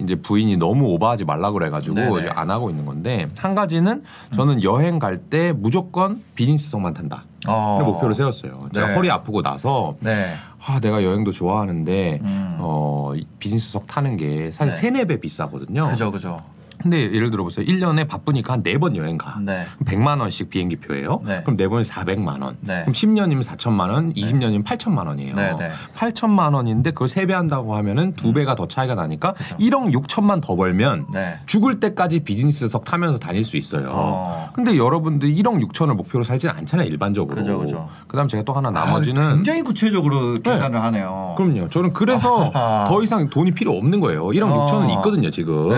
[0.00, 2.20] 이제 부인이 너무 오버하지 말라 그래가지고 네네.
[2.20, 4.02] 이제 안 하고 있는 건데 한 가지는
[4.34, 7.24] 저는 여행 갈 때 무조건 비즈니스석만 탄다.
[7.46, 7.80] 어.
[7.84, 8.68] 목표를 세웠어요.
[8.74, 8.94] 제가 네.
[8.94, 10.34] 허리 아프고 나서 네.
[10.66, 12.56] 아 내가 여행도 좋아하는데 음.
[12.60, 14.76] 어이 비즈니스석 타는 게 사실 네.
[14.76, 15.86] 세네 배 비싸거든요.
[15.88, 16.42] 그죠, 그죠.
[16.84, 17.64] 근데 예를 들어보세요.
[17.66, 19.38] 1년에 바쁘니까 한 네 번 여행 가.
[19.40, 19.64] 네.
[19.84, 21.22] 100만 원씩 비행기 표예요.
[21.24, 21.40] 네.
[21.42, 22.56] 그럼 네 번에 400만 원.
[22.60, 22.82] 네.
[22.82, 25.34] 그럼 10년이면 4천만 원, 20년이면 8천만 원이에요.
[25.34, 25.70] 네, 네.
[25.96, 30.56] 8천만 원인데 그걸 세 배 한다고 하면은 두 배가 더 차이가 나니까 1억 6천만 더
[30.56, 31.38] 벌면 네.
[31.46, 33.88] 죽을 때까지 비즈니스석 타면서 다닐 수 있어요.
[33.90, 34.50] 어.
[34.52, 37.34] 근데 여러분들 1억 6천을 목표로 살지는 않잖아요, 일반적으로.
[37.36, 37.88] 그죠, 그죠.
[38.08, 41.34] 그다음 제가 또 하나 아, 나머지는 굉장히 구체적으로 계산을 하네요.
[41.38, 41.70] 그럼요.
[41.70, 42.84] 저는 그래서 아.
[42.88, 44.26] 더 이상 돈이 필요 없는 거예요.
[44.28, 44.66] 1억 어.
[44.66, 45.70] 6천은 있거든요, 지금.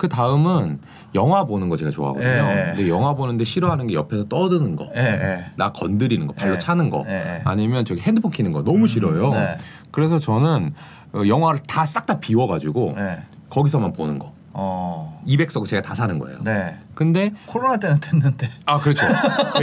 [0.00, 0.08] 네.
[0.08, 0.78] 그 다음은
[1.14, 2.28] 영화 보는 거 제가 좋아하거든요.
[2.30, 2.64] 예.
[2.74, 5.44] 근데 영화 보는데 싫어하는 게 옆에서 떠드는 거, 예, 예.
[5.56, 6.58] 나 건드리는 거, 발로 예.
[6.58, 7.42] 차는 거, 예, 예.
[7.44, 9.30] 아니면 저기 핸드폰 키는 거 너무 싫어요.
[9.34, 9.58] 네.
[9.90, 10.72] 그래서 저는
[11.12, 13.18] 어, 영화를 다 싹 다 비워가지고 네.
[13.50, 14.32] 거기서만 보는 거.
[14.52, 15.20] 어.
[15.28, 16.38] 200석 제가 다 사는 거예요.
[16.42, 16.76] 네.
[16.94, 18.50] 근데 코로나 때는 됐는데.
[18.66, 19.06] 아 그렇죠.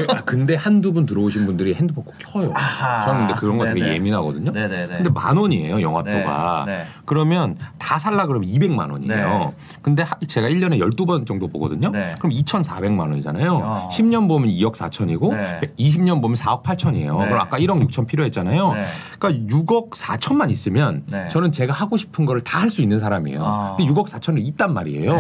[0.10, 2.52] 아, 근데 한두 분 들어오신 분들이 핸드폰 꼭 켜요.
[2.56, 3.06] 아하.
[3.06, 3.94] 저는 근데 그런 거 되게.
[3.94, 4.52] 예민하거든요.
[4.52, 4.88] 네네네.
[4.98, 6.64] 근데 만 원이에요 영화표가.
[6.66, 6.86] 네, 네.
[7.06, 9.28] 그러면 다 살라 그러면 200만 원이에요.
[9.40, 9.50] 네.
[9.82, 11.92] 근데 하- 제가 1년에 12번 정도 보거든요.
[11.92, 12.16] 네.
[12.20, 13.62] 그럼 2,400만 원이잖아요.
[13.64, 13.90] 어.
[13.92, 15.60] 10년 보면 2억 4천이고 네.
[15.80, 17.20] 20년 보면 4억 8천이에요.
[17.20, 17.26] 네.
[17.28, 18.74] 그럼 아까 1억 6천 필요했잖아요.
[18.74, 18.86] 네.
[19.20, 21.28] 그러니까 6억 4천만 있으면 네.
[21.30, 23.42] 저는 제가 하고 싶은 거를 다 할 수 있는 사람이에요.
[23.44, 23.76] 어.
[23.78, 25.14] 근데 6억 4천은 있단 말이에요.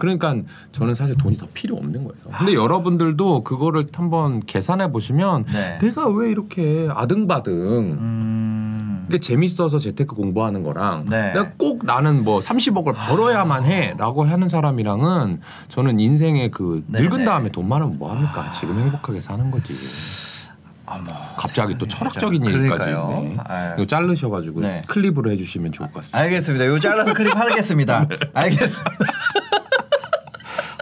[0.00, 0.16] 네.
[0.18, 0.34] 그러니까
[0.72, 2.38] 저는 사실 돈이 더 필요 없는 거예요.
[2.38, 5.78] 근데 여러분들도 그거를 한번 계산해 보시면 네.
[5.80, 9.06] 내가 왜 이렇게 아등바등 음.
[9.08, 11.32] 이게 재밌어서 재테크 공부하는 거랑 네.
[11.32, 17.24] 내가 꼭 나는 뭐 30억을 벌어야만 해라고 하는 사람이랑은 저는 인생에 그 네, 늙은 네.
[17.24, 18.50] 다음에 돈 많으면 뭐 합니까?
[18.52, 19.74] 지금 행복하게 사는 거지.
[20.86, 21.14] 아, 뭐.
[21.36, 22.44] 갑자기 또 철학적인.
[22.44, 22.90] 얘기까지.
[22.90, 23.36] 네.
[23.76, 24.82] 이거 자르셔가지고 네.
[24.88, 26.18] 클립으로 해주시면 좋을 것 같습니다.
[26.18, 26.66] 알겠습니다.
[26.66, 28.06] 요 잘라서 클립 하겠습니다.
[28.10, 28.16] 네.
[28.34, 28.90] 알겠습니다.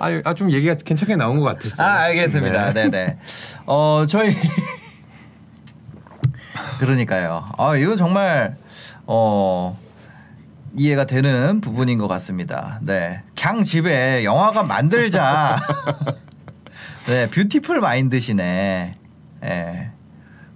[0.00, 1.86] 아, 아, 좀 얘기가 괜찮게 나온 것 같았어요.
[1.86, 2.72] 아, 알겠습니다.
[2.72, 3.18] 네, 네.
[3.66, 4.34] 어, 저희
[6.78, 7.48] 그러니까요.
[7.58, 8.56] 아, 이건 정말
[9.06, 9.78] 어
[10.76, 12.78] 이해가 되는 부분인 것 같습니다.
[12.82, 13.22] 네.
[13.36, 15.60] 강 집에 영화가 만들자.
[17.06, 18.96] 네, 뷰티풀 마인드시네.
[19.44, 19.90] 예.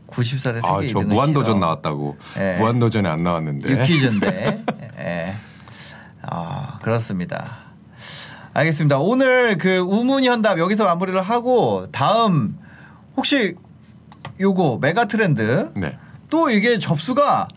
[0.06, 1.58] 90살의 세계 아, 저 무한도전 싫어.
[1.58, 2.18] 나왔다고.
[2.36, 2.58] 네.
[2.58, 3.70] 무한도전에 안 나왔는데.
[3.70, 4.64] 유퀴즈인데.
[4.98, 5.34] 예.
[6.22, 7.61] 아, 그렇습니다.
[8.54, 8.98] 알겠습니다.
[8.98, 12.58] 오늘 그 우문현답 여기서 마무리를 하고 다음
[13.16, 13.56] 혹시
[14.40, 15.96] 요거 메가 트렌드 네.
[16.28, 17.48] 또 이게 접수가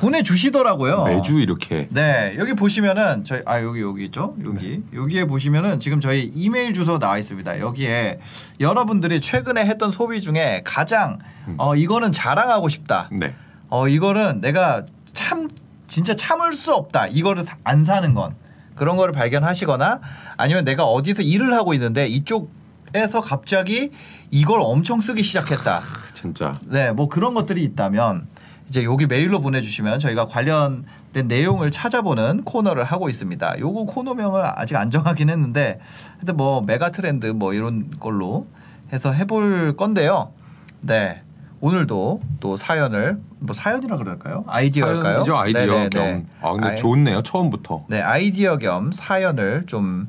[0.00, 1.04] 보내주시더라고요.
[1.04, 1.88] 매주 이렇게.
[1.90, 4.98] 네 여기 보시면은 저희 아 여기 여기 있죠 여기 네.
[4.98, 8.20] 여기에 보시면은 지금 저희 이메일 주소 나와 있습니다 여기에
[8.60, 11.18] 여러분들이 최근에 했던 소비 중에 가장
[11.48, 11.54] 음.
[11.58, 13.34] 어 이거는 자랑하고 싶다 네.
[13.68, 15.48] 어 이거는 내가 참
[15.86, 18.34] 진짜 참을 수 없다 이거를 사- 안 사는 건
[18.80, 20.00] 그런 거를 발견하시거나
[20.38, 23.90] 아니면 내가 어디서 일을 하고 있는데 이쪽에서 갑자기
[24.30, 25.82] 이걸 엄청 쓰기 시작했다
[26.14, 26.58] 진짜.
[26.64, 28.26] 네, 뭐 그런 것들이 있다면
[28.70, 33.58] 이제 여기 메일로 보내주시면 저희가 관련된 내용을 찾아보는 코너를 하고 있습니다.
[33.58, 35.78] 요거 코너명을 아직 안 정하긴 했는데,
[36.18, 38.46] 근데 뭐 메가 트렌드 뭐 이런 걸로
[38.94, 40.32] 해서 해볼 건데요.
[40.80, 41.22] 네,
[41.60, 44.44] 오늘도 또 사연을 뭐 사연이라 그럴까요?
[44.46, 45.02] 아이디어일까요?
[45.24, 45.88] 사연이죠 아이디어 네네네.
[45.90, 46.26] 겸.
[46.40, 47.84] 아 근데 아이- 좋네요 처음부터.
[47.88, 50.08] 네 아이디어 겸 사연을 좀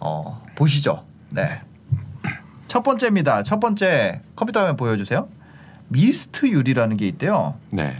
[0.00, 1.04] 어, 보시죠.
[1.30, 1.60] 네.
[2.68, 3.42] 첫 번째입니다.
[3.42, 5.28] 첫 번째 컴퓨터 화면 보여주세요.
[5.88, 7.54] 미스트 유리라는 게 있대요.
[7.72, 7.96] 네.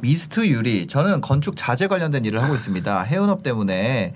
[0.00, 0.88] 미스트 유리.
[0.88, 3.02] 저는 건축 자재 관련된 일을 하고 있습니다.
[3.02, 4.14] 해운업 때문에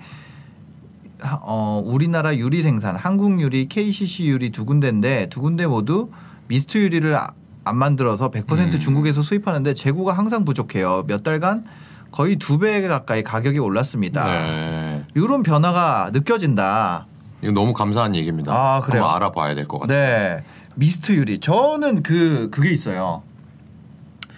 [1.19, 6.11] 하- 어, 우리나라 유리 생산, 한국 유리, KCC 유리 두 군데인데 두 군데 모두
[6.47, 7.31] 미스트 유리를 아-
[7.63, 8.79] 안 만들어서 100% 음.
[8.79, 11.03] 중국에서 수입하는데 재고가 항상 부족해요.
[11.07, 11.65] 몇 달간
[12.11, 14.25] 거의 두 배 가까이 가격이 올랐습니다.
[14.25, 15.05] 네.
[15.15, 17.07] 이런 변화가 느껴진다.
[17.41, 18.53] 이거 너무 감사한 얘기입니다.
[18.53, 19.03] 아, 그래요?
[19.03, 19.97] 한번 알아봐야 될 것 같아요.
[20.37, 20.43] 네.
[20.75, 21.39] 미스트 유리.
[21.39, 23.23] 저는 그 그게 있어요.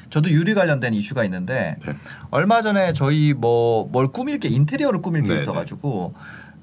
[0.10, 1.96] 저도 유리 관련된 이슈가 있는데 네.
[2.32, 6.16] 얼마 전에 저희 뭐 뭘 꾸밀 게 인테리어를 꾸밀 게 네, 있어가지고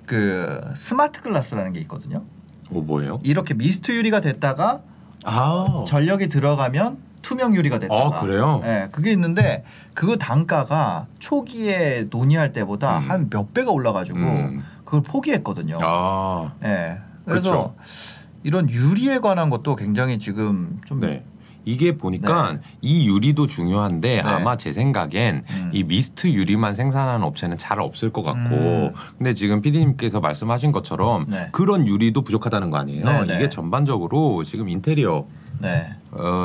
[0.04, 2.24] 그 스마트 글라스라는 게 있거든요.
[2.72, 3.20] 어 뭐예요?
[3.22, 4.80] 이렇게 미스트 유리가 됐다가
[5.26, 5.84] 아.
[5.86, 8.18] 전력이 들어가면 투명 유리가 됐다가.
[8.18, 8.60] 아, 그래요?
[8.62, 9.64] 네, 그게 있는데
[9.94, 13.10] 그 단가가 초기에 논의할 때보다 음.
[13.10, 14.64] 한몇 배가 올라가지고 음.
[14.84, 15.78] 그걸 포기했거든요.
[15.82, 16.52] 아.
[16.60, 16.98] 네.
[17.24, 17.74] 그래서 그렇죠.
[18.44, 21.24] 이런 유리에 관한 것도 굉장히 지금 좀 네.
[21.66, 24.20] 이게 보니까 이 유리도 중요한데 네.
[24.20, 25.70] 아마 제 생각엔 음.
[25.74, 28.92] 이 미스트 유리만 생산하는 업체는 잘 없을 것 같고 음.
[29.18, 31.48] 근데 지금 PD님께서 말씀하신 것처럼 네.
[31.50, 33.04] 그런 유리도 부족하다는 거 아니에요?
[33.04, 33.34] 네, 네.
[33.36, 35.26] 이게 전반적으로 지금 인테리어
[35.58, 35.92] 네.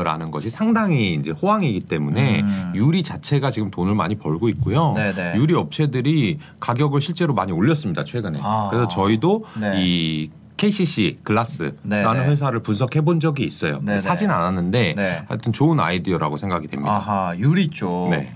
[0.03, 2.71] 라는 것이 상당히 이제 호황이기 때문에 음.
[2.75, 4.93] 유리 자체가 지금 돈을 많이 벌고 있고요.
[4.93, 5.35] 네네.
[5.35, 8.39] 유리 업체들이 가격을 실제로 많이 올렸습니다 최근에.
[8.41, 8.69] 아.
[8.71, 9.73] 그래서 저희도 네.
[9.77, 12.25] 이 KCC 글라스라는 네네.
[12.27, 13.79] 회사를 분석해 본 적이 있어요.
[13.81, 13.99] 네네.
[13.99, 15.23] 사진 않았는데 네.
[15.27, 16.93] 하여튼 좋은 아이디어라고 생각이 됩니다.
[16.95, 18.09] 아하 유리 쪽.
[18.11, 18.35] 네.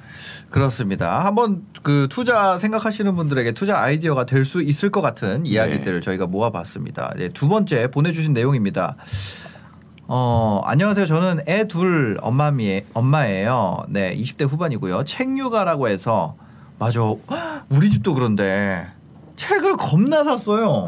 [0.50, 1.20] 그렇습니다.
[1.20, 7.14] 한번 그 투자 생각하시는 분들에게 투자 아이디어가 될 수 있을 것 같은 이야기들을 저희가 모아봤습니다.
[7.18, 8.96] 네, 두 번째 보내주신 내용입니다.
[10.08, 11.08] 어, 안녕하세요.
[11.08, 13.86] 저는 애 둘 엄마미, 엄마예요.
[13.90, 15.04] 네, 20대 후반이고요.
[15.06, 16.36] 책 육아라고 해서,
[16.78, 17.02] 맞아.
[17.02, 17.18] 헉,
[17.70, 18.86] 우리 집도 그런데
[19.36, 20.88] 책을 겁나 샀어요.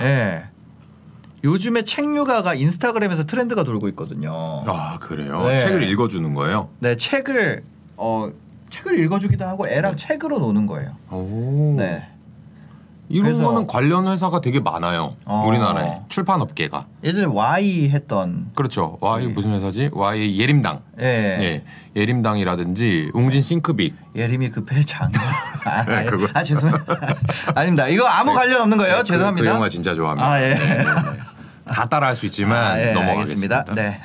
[0.00, 0.44] 예.
[1.44, 4.64] 요즘에 책 육아가 인스타그램에서 트렌드가 돌고 있거든요.
[4.66, 5.42] 아 그래요?
[5.46, 5.60] 네.
[5.60, 6.70] 책을 읽어주는 거예요?
[6.80, 7.62] 네, 책을
[7.96, 8.30] 어
[8.70, 10.96] 책을 읽어주기도 하고 애랑 책으로 노는 거예요.
[11.10, 11.74] 오.
[11.76, 12.08] 네,
[13.08, 15.14] 이런 거는 관련 회사가 되게 많아요.
[15.24, 15.44] 어.
[15.46, 16.86] 우리나라에 출판 업계가.
[17.04, 18.98] 예전에 Y 했던 그렇죠.
[19.00, 19.32] Y 네.
[19.32, 19.90] 무슨 회사지?
[19.92, 20.80] Y 예림당.
[21.00, 23.94] 예, 예, 예림당이라든지 웅진 싱크빅.
[24.16, 25.10] 예림이 급해 장.
[25.64, 26.26] 아, 아, 그거.
[26.34, 26.78] 아 죄송해요.
[27.54, 27.88] 아닙니다.
[27.88, 28.94] 이거 아무 관련 없는 거예요.
[28.96, 29.50] 네, 그- 죄송합니다.
[29.50, 30.28] 그, 영화 진짜 좋아합니다.
[30.28, 30.54] 아, 예.
[30.54, 30.84] 네, 네, 네.
[31.66, 33.58] 다 따라할 수 있지만 아, 예, 넘어가겠습니다.
[33.58, 33.74] 알겠습니다.
[33.74, 34.00] 네.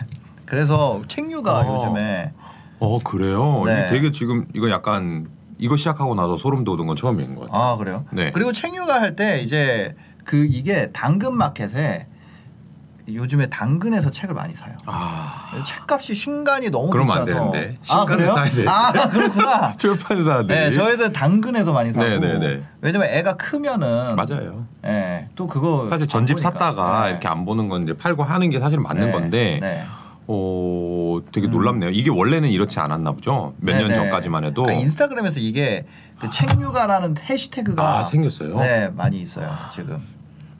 [0.45, 1.75] 그래서 책류가 어.
[1.75, 2.33] 요즘에
[2.79, 3.63] 어 그래요.
[3.65, 3.87] 네.
[3.89, 5.27] 되게 지금 이거 약간
[5.61, 7.61] 이거 시작하고 나서 소름 돋은 건 처음인 것 같아요.
[7.63, 8.03] 아 그래요?
[8.11, 8.31] 네.
[8.31, 9.95] 그리고 책류가 할 때 이제
[10.25, 12.07] 그 이게 당근 마켓에
[13.11, 14.73] 요즘에 당근에서 책을 많이 사요.
[14.85, 17.25] 아, 책값이 신간이 너무 안 비싸서.
[17.25, 17.77] 되는데.
[17.89, 18.33] 아 그래요?
[18.67, 19.75] 아 그렇구나.
[19.77, 20.47] 출판사들.
[20.47, 22.07] 네, 저희는 당근에서 많이 사고.
[22.07, 22.63] 네, 네, 네.
[22.79, 24.65] 왜냐면 애가 크면은 맞아요.
[24.85, 26.41] 예, 또 그거 사실 전집 안.
[26.41, 27.11] 샀다가 네.
[27.11, 29.85] 이렇게 안 보는 건 이제 팔고 하는 게 사실 맞는 네, 건데, 네.
[30.27, 31.51] 어 되게 음.
[31.51, 31.89] 놀랍네요.
[31.91, 33.53] 이게 원래는 이렇지 않았나 보죠.
[33.57, 33.95] 몇년 네, 네.
[33.95, 34.67] 전까지만 해도.
[34.67, 35.85] 아, 인스타그램에서 이게
[36.19, 38.57] 그 책류가라는 해시태그가 아, 생겼어요?
[38.59, 39.99] 네, 많이 있어요 지금.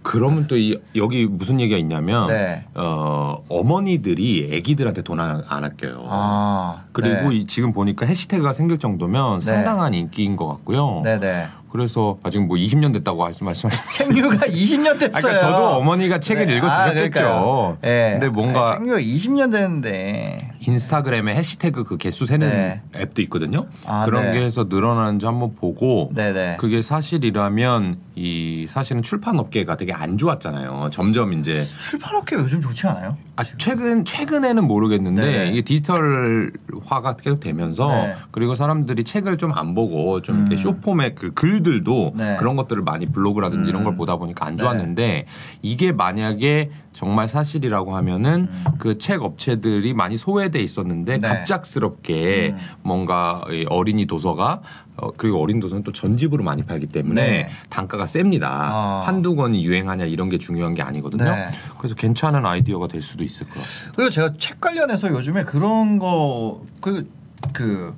[0.03, 2.65] 그러면 또 이, 여기 무슨 얘기가 있냐면 네.
[2.73, 6.03] 어, 어머니들이 아기들한테 돈 안 아껴요.
[6.09, 7.35] 아 그리고 네.
[7.35, 9.45] 이, 지금 보니까 해시태그가 생길 정도면 네.
[9.45, 11.01] 상당한 인기인 것 같고요.
[11.03, 11.47] 네, 네.
[11.71, 13.89] 그래서 아, 지금 뭐 20년 됐다고 말씀- 말씀하셨죠.
[13.91, 15.21] 책류가 20년 됐어요.
[15.21, 16.57] 그러니까 저도 어머니가 책을 네.
[16.57, 17.09] 읽어주셨겠죠.
[17.11, 17.77] 그러니까요.
[17.81, 18.11] 네.
[18.19, 20.49] 근데 뭔가 책류가 20년 됐는데.
[20.63, 22.81] 인스타그램에 해시태그 그 개수 세는 네.
[22.95, 23.65] 앱도 있거든요.
[23.85, 24.39] 아, 그런 네.
[24.39, 26.55] 게 해서 늘어나는지 한번 보고 네, 네.
[26.59, 30.89] 그게 사실이라면 이 사실은 출판 업계가 되게 안 좋았잖아요.
[30.93, 33.17] 점점 이제 출판 업계 요즘 좋지 않아요?
[33.37, 35.51] 아, 최근 최근에는 모르겠는데 네네.
[35.51, 38.15] 이게 디지털화가 계속 되면서 네.
[38.31, 40.61] 그리고 사람들이 책을 좀 안 보고 좀 이렇게 음.
[40.61, 42.37] 쇼폼의 그 글들도 네.
[42.39, 43.83] 그런 것들을 많이 블로그라든지 이런 음.
[43.83, 44.63] 걸 보다 보니까 안 네.
[44.63, 45.25] 좋았는데
[45.61, 48.63] 이게 만약에 정말 사실이라고 하면은 음.
[48.77, 51.27] 그책 업체들이 많이 소외돼 있었는데 네.
[51.27, 52.59] 갑작스럽게 음.
[52.81, 54.61] 뭔가 이 어린이 도서가
[54.97, 57.49] 어, 그리고 어린 도서는 또 전집으로 많이 팔기 때문에 네.
[57.69, 58.49] 단가가 셉니다.
[58.51, 59.03] 아.
[59.05, 61.23] 한두 권이 유행하냐 이런 게 중요한 게 아니거든요.
[61.23, 61.49] 네.
[61.77, 63.91] 그래서 괜찮은 아이디어가 될 수도 있을 것 같아요.
[63.95, 67.05] 그리고 제가 책 관련해서 요즘에 그런 거 그
[67.53, 67.95] 그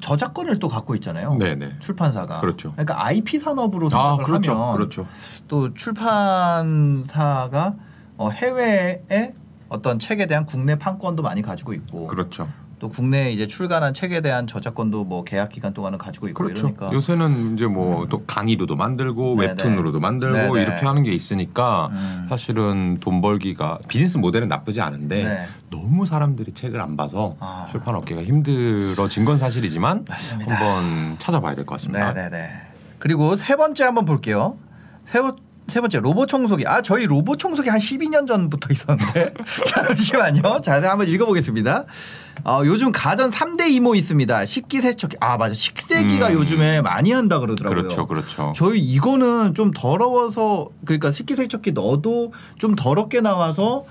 [0.00, 1.36] 저작권을 또 갖고 있잖아요.
[1.36, 1.78] 네네.
[1.78, 2.40] 출판사가.
[2.40, 2.72] 그렇죠.
[2.72, 4.52] 그러니까 IP 산업으로 아, 생각을 그렇죠.
[4.52, 5.06] 하면 그렇죠.
[5.48, 7.74] 또 출판사가
[8.18, 9.34] 어, 해외에
[9.70, 12.48] 어떤 책에 대한 국내 판권도 많이 가지고 있고 그렇죠.
[12.84, 16.68] 또 국내에 이제 출간한 책에 대한 저작권도 뭐 계약 기간 동안은 가지고 있고 그렇죠.
[16.68, 19.52] 이러니까 요새는 이제 뭐 또 강의로도 만들고 네네.
[19.52, 20.62] 웹툰으로도 만들고 네네.
[20.62, 22.26] 이렇게 하는 게 있으니까 음.
[22.28, 25.46] 사실은 돈 벌기가 비즈니스 모델은 나쁘지 않은데 네.
[25.70, 27.66] 너무 사람들이 책을 안 봐서 아.
[27.70, 30.54] 출판 업계가 힘들어진 건 사실이지만 맞습니다.
[30.54, 32.12] 한번 찾아봐야 될 것 같습니다.
[32.12, 32.50] 네네네.
[32.98, 34.58] 그리고 세 번째 한번 볼게요.
[35.06, 35.36] 세, 번-
[35.68, 36.66] 세 번째 로봇 청소기.
[36.66, 39.32] 아 저희 로봇 청소기 한 12년 전부터 있었는데
[39.66, 40.60] 잠시만요.
[40.62, 41.84] 자 한번 읽어보겠습니다.
[42.44, 44.44] 어, 요즘 가전 3대 이모 있습니다.
[44.44, 45.16] 식기 세척기.
[45.20, 45.54] 아 맞아.
[45.54, 46.34] 식세기가 음.
[46.34, 47.82] 요즘에 많이 한다 그러더라고요.
[47.82, 48.52] 그렇죠, 그렇죠.
[48.56, 53.86] 저희 이거는 좀 더러워서 그러니까 식기 세척기 넣어도 좀 더럽게 나와서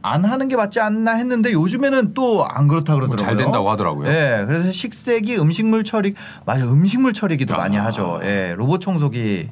[0.00, 3.16] 안 하는 게 맞지 않나 했는데 요즘에는 또 안 그렇다 그러더라고요.
[3.16, 4.08] 뭐 잘 된다고 하더라고요.
[4.08, 6.14] 네, 그래서 식세기, 음식물 처리,
[6.46, 7.58] 맞아, 음식물 처리기도 아.
[7.58, 8.20] 많이 하죠.
[8.22, 9.48] 예, 로봇 청소기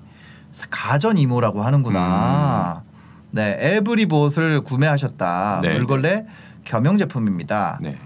[0.70, 2.82] 가전 이모라고 하는구나.
[3.30, 5.60] 네, 에브리봇을 구매하셨다.
[5.60, 5.62] 음.
[5.62, 6.26] 네, 물걸레
[6.64, 7.78] 겸용 제품입니다.
[7.82, 7.98] 네.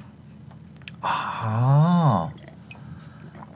[1.03, 2.31] 아,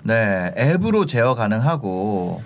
[0.02, 2.42] 네, 앱으로 제어 가능하고,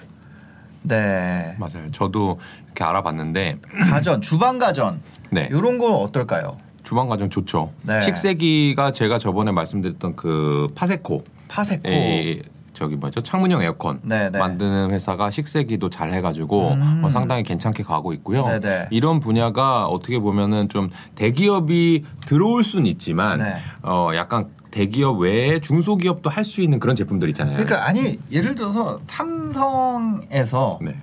[0.82, 1.90] 네, 맞아요.
[1.92, 3.59] 저도 이렇게 알아봤는데
[3.90, 5.49] 가전, 주방 가전, 네.
[5.51, 6.57] 이런 건 어떨까요?
[6.82, 7.72] 주방 과정 좋죠.
[7.82, 8.01] 네.
[8.01, 11.88] 식세기가 제가 저번에 말씀드렸던 그 파세코 파세코.
[11.88, 12.42] 이
[12.78, 14.38] 저기 뭐죠 창문형 에어컨 네, 네.
[14.38, 17.02] 만드는 회사가 식세기도 잘 해가지고 음.
[17.04, 18.46] 어, 상당히 괜찮게 가고 있고요.
[18.46, 18.86] 네, 네.
[18.90, 23.56] 이런 분야가 어떻게 보면은 좀 대기업이 들어올 수는 있지만 네.
[23.82, 27.56] 어 약간 대기업 외에 중소기업도 할 수 있는 그런 제품들 있잖아요.
[27.56, 30.94] 그러니까 아니 예를 들어서 삼성에서 네.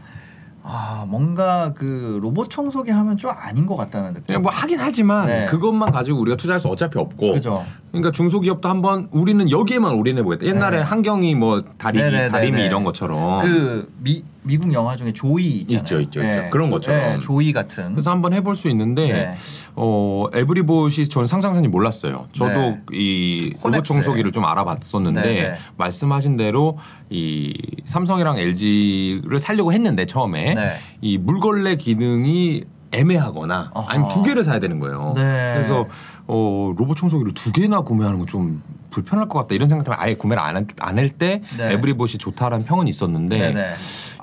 [0.68, 4.42] 아 뭔가 그 로봇 청소기 하면 좀 아닌 것 같다는 느낌.
[4.42, 5.46] 뭐 하긴 하지만 네.
[5.46, 7.64] 그것만 가지고 우리가 투자할 수 어차피 없고 그죠.
[7.92, 10.44] 그러니까 중소기업도 한번 우리는 여기에만 올인해 보겠다.
[10.46, 10.84] 옛날에 네.
[10.84, 12.30] 한경이 뭐 다리미, 네네네네.
[12.32, 15.82] 다리미 이런 것처럼 그 미, 미국 영화 중에 조이 있잖아요.
[15.82, 16.50] 있죠, 있죠, 있죠.
[16.52, 17.00] 그런 것처럼.
[17.02, 17.92] 네, 조이 같은.
[17.92, 19.36] 그래서 한번 해볼 수 있는데 네.
[19.76, 22.28] 어 에브리봇이 저는 상상선이 몰랐어요.
[22.32, 22.82] 저도 네.
[22.94, 23.84] 이 로봇.
[23.84, 25.56] 청소기를 좀 알아봤었는데 네, 네.
[25.78, 26.78] 말씀하신 대로
[27.10, 27.54] 이
[27.86, 30.78] 삼성이랑 LG를 살려고 했는데 처음에 네.
[31.02, 33.90] 이 물걸레 기능이 애매하거나 어허.
[33.90, 35.14] 아니면 두 개를 사야 되는 거예요.
[35.16, 35.54] 네.
[35.56, 35.88] 그래서
[36.28, 38.62] 어, 로봇 청소기를 두 개나 구매하는 건좀
[38.96, 40.42] 불편할 것 같다 이런 생각 때문에 아예 구매를
[40.80, 41.74] 안할때 네.
[41.74, 43.74] 에브리봇이 좋다라는 평은 있었는데 네네.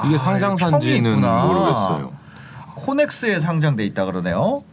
[0.07, 1.21] 이게 아, 상장산지는.
[1.21, 2.13] 모르겠어요.
[2.77, 4.65] 코넥스에 상장돼 있다 그러네요.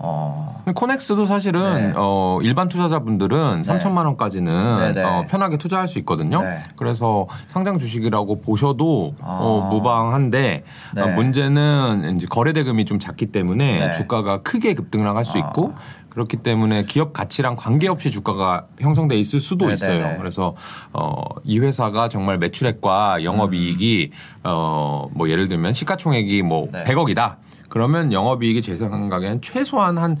[0.00, 0.62] 어.
[0.74, 1.92] 코넥스도 사실은 네.
[1.96, 3.72] 어, 일반 투자자분들은 네.
[3.72, 4.96] 3천만 원까지는.
[5.04, 6.40] 어, 편하게 투자할 수 있거든요.
[6.40, 6.62] 네.
[6.76, 9.38] 그래서 상장 주식이라고 보셔도 아.
[9.40, 10.62] 어, 무방한데
[10.94, 11.02] 네.
[11.02, 13.92] 어, 문제는 이제 거래 대금이 좀 작기 때문에 네.
[13.94, 15.40] 주가가 크게 급등할 수 아.
[15.40, 15.74] 있고
[16.10, 19.74] 그렇기 때문에 기업 가치랑 관계없이 주가가 형성돼 있을 수도 네네네.
[19.74, 20.18] 있어요.
[20.18, 20.56] 그래서
[20.92, 24.10] 어, 이 회사가 정말 매출액과 영업이익이
[24.44, 26.72] 어, 뭐 예를 들면 시가총액이 뭐 음.
[26.72, 26.84] 네.
[26.84, 27.36] 100억이다.
[27.68, 30.18] 그러면 영업이익이 제 생각에는 최소한 한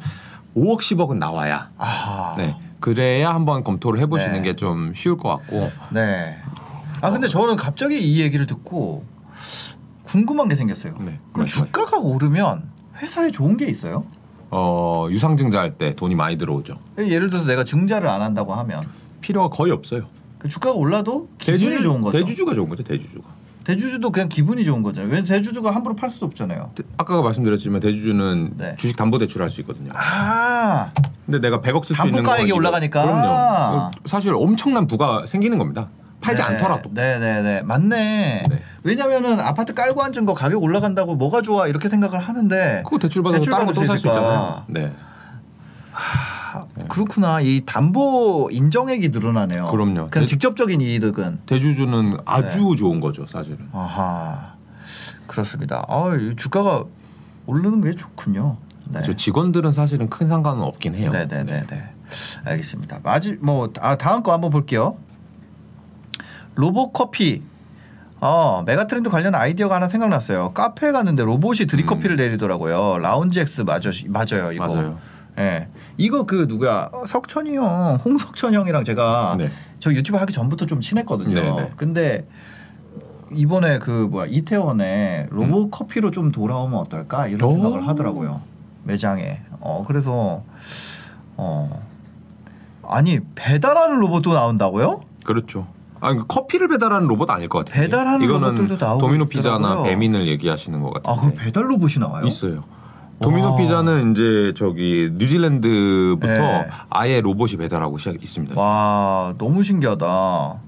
[0.56, 2.34] 5억 10억은 나와야 아.
[2.36, 4.42] 네 그래야 한번 검토를 해보시는 네.
[4.42, 6.36] 게좀 쉬울 것 같고 네.
[7.00, 9.04] 아 근데 저는 갑자기 이 얘기를 듣고
[10.04, 10.94] 궁금한 게 생겼어요.
[11.00, 11.66] 네, 그 말씀하세요.
[11.66, 14.04] 주가가 오르면 회사에 좋은 게 있어요?
[14.50, 18.84] 어 유상증자 할 때 돈이 많이 들어오죠 예를 들어서 내가 증자를 안 한다고 하면
[19.20, 20.04] 필요가 거의 없어요
[20.38, 22.18] 그 주가가 올라도 기분이 좋은 거죠.
[22.18, 23.28] 대주주가 좋은 거죠 대주주가
[23.64, 25.12] 대주주도 그냥 기분이 좋은 거잖아요.
[25.12, 26.70] 왜 대주주가 함부로 팔 수도 없잖아요.
[26.74, 28.74] 대- 아까 말씀드렸지만 대주주는 네.
[28.78, 30.90] 주식 담보 대출 할 수 있거든요 아,
[31.26, 33.02] 근데 내가 100억 쓸 수 있는 거 담보가액이 올라가니까.
[33.02, 35.88] 그럼요 사실 엄청난 부가 생기는 겁니다
[36.22, 36.48] 팔지 네.
[36.48, 38.42] 않더라도 네 네 네 맞네.
[38.48, 38.62] 네.
[38.84, 43.44] 왜냐면은 아파트 깔고 앉은 거 가격 올라간다고 뭐가 좋아 이렇게 생각을 하는데 그거 대출 받아서
[43.44, 44.20] 다른 받을 거또 수살수 있으니까.
[44.20, 44.92] 있잖아요 네
[45.92, 49.66] 아, 그렇구나 이 담보 인정액이 늘어나네요.
[49.66, 49.94] 그럼요.
[49.94, 52.76] 그냥 대- 직접적인 이득은 대주주는 아주 네.
[52.76, 54.54] 좋은 거죠 사실은 아하
[55.26, 55.84] 그렇습니다.
[55.88, 56.84] 아, 이 주가가
[57.46, 58.56] 오르는 게 좋군요.
[58.90, 59.02] 네.
[59.04, 61.10] 저 직원들은 사실은 큰 상관은 없긴 해요.
[61.12, 61.90] 네네네 네.
[62.44, 63.00] 알겠습니다.
[63.02, 64.96] 마지 뭐 아, 다음 거 한번 볼게요.
[66.54, 67.42] 로봇 커피.
[68.20, 70.52] 어, 메가트렌드 관련 아이디어가 하나 생각났어요.
[70.52, 72.98] 카페에 갔는데 로봇이 드립커피를 내리더라고요.
[72.98, 74.66] 라운지엑스 맞아, 맞아요, 이거.
[74.66, 74.98] 맞아요.
[75.38, 75.68] 예.
[75.96, 76.90] 이거 그 누구야?
[76.92, 79.50] 어, 석천이 형, 홍석천 형이랑 제가 네.
[79.78, 81.34] 저 유튜브 하기 전부터 좀 친했거든요.
[81.34, 81.72] 네네.
[81.76, 82.26] 근데
[83.32, 87.46] 이번에 그 뭐야 이태원에 로봇 커피로 좀 돌아오면 어떨까 이런 음.
[87.46, 87.62] 오.
[87.62, 88.40] 생각을 하더라고요
[88.84, 89.40] 매장에.
[89.60, 90.42] 어 그래서
[91.36, 91.70] 어
[92.82, 95.02] 아니 배달하는 로봇도 나온다고요?
[95.24, 95.68] 그렇죠.
[96.00, 97.82] 아, 그 커피를 배달하는 로봇 아닐 것 같아요.
[97.82, 99.82] 배달하는 이거는 도미노 피자나.
[99.82, 101.20] 배민을 얘기하시는 것아 같은데.
[101.20, 102.24] 그럼 배달 로봇이 나와요?
[102.26, 102.64] 있어요.
[103.20, 103.56] 도미노 와.
[103.56, 106.68] 피자는 이제 저기 뉴질랜드부터 네.
[106.90, 108.60] 아예 로봇이 배달하고 시작 있습니다.
[108.60, 110.60] 와 너무 신기하다.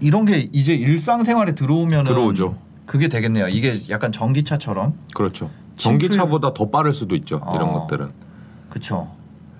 [0.00, 2.56] 이런 게 이제 일상생활에 들어오면 들어오죠.
[2.86, 3.46] 그게 되겠네요.
[3.48, 5.50] 이게 약간 전기차처럼 그렇죠.
[5.76, 7.36] 전기차보다 더 빠를 수도 있죠.
[7.54, 7.80] 이런 어.
[7.80, 8.10] 것들은.
[8.70, 9.08] 그쵸.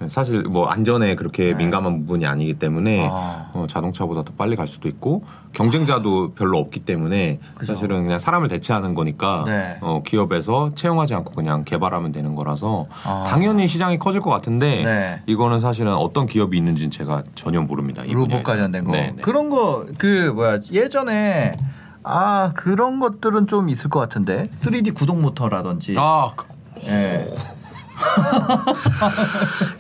[0.09, 3.09] 사실 뭐 안전에 그렇게 민감한 부분이 아니기 때문에 네.
[3.11, 3.51] 아.
[3.53, 7.75] 어, 자동차보다 더 빨리 갈 수도 있고 경쟁자도 별로 없기 때문에 그죠.
[7.75, 9.77] 사실은 그냥 사람을 대체하는 거니까 네.
[9.83, 13.25] 어, 기업에서 채용하지 않고 그냥 개발하면 되는 거라서 아.
[13.29, 15.23] 당연히 시장이 커질 것 같은데 네.
[15.27, 18.03] 이거는 사실은 어떤 기업이 있는지는 제가 전혀 모릅니다.
[18.05, 18.43] 이 로봇.
[18.43, 18.93] 관련된 거.
[18.93, 19.23] 네, 네.
[19.23, 21.53] 그런 거 그 뭐야 예전에
[22.03, 25.95] 아 그런 것들은 좀 있을 것 같은데 3D 구동 모터라든지.
[25.99, 26.47] 아, 그-
[26.87, 27.27] 예.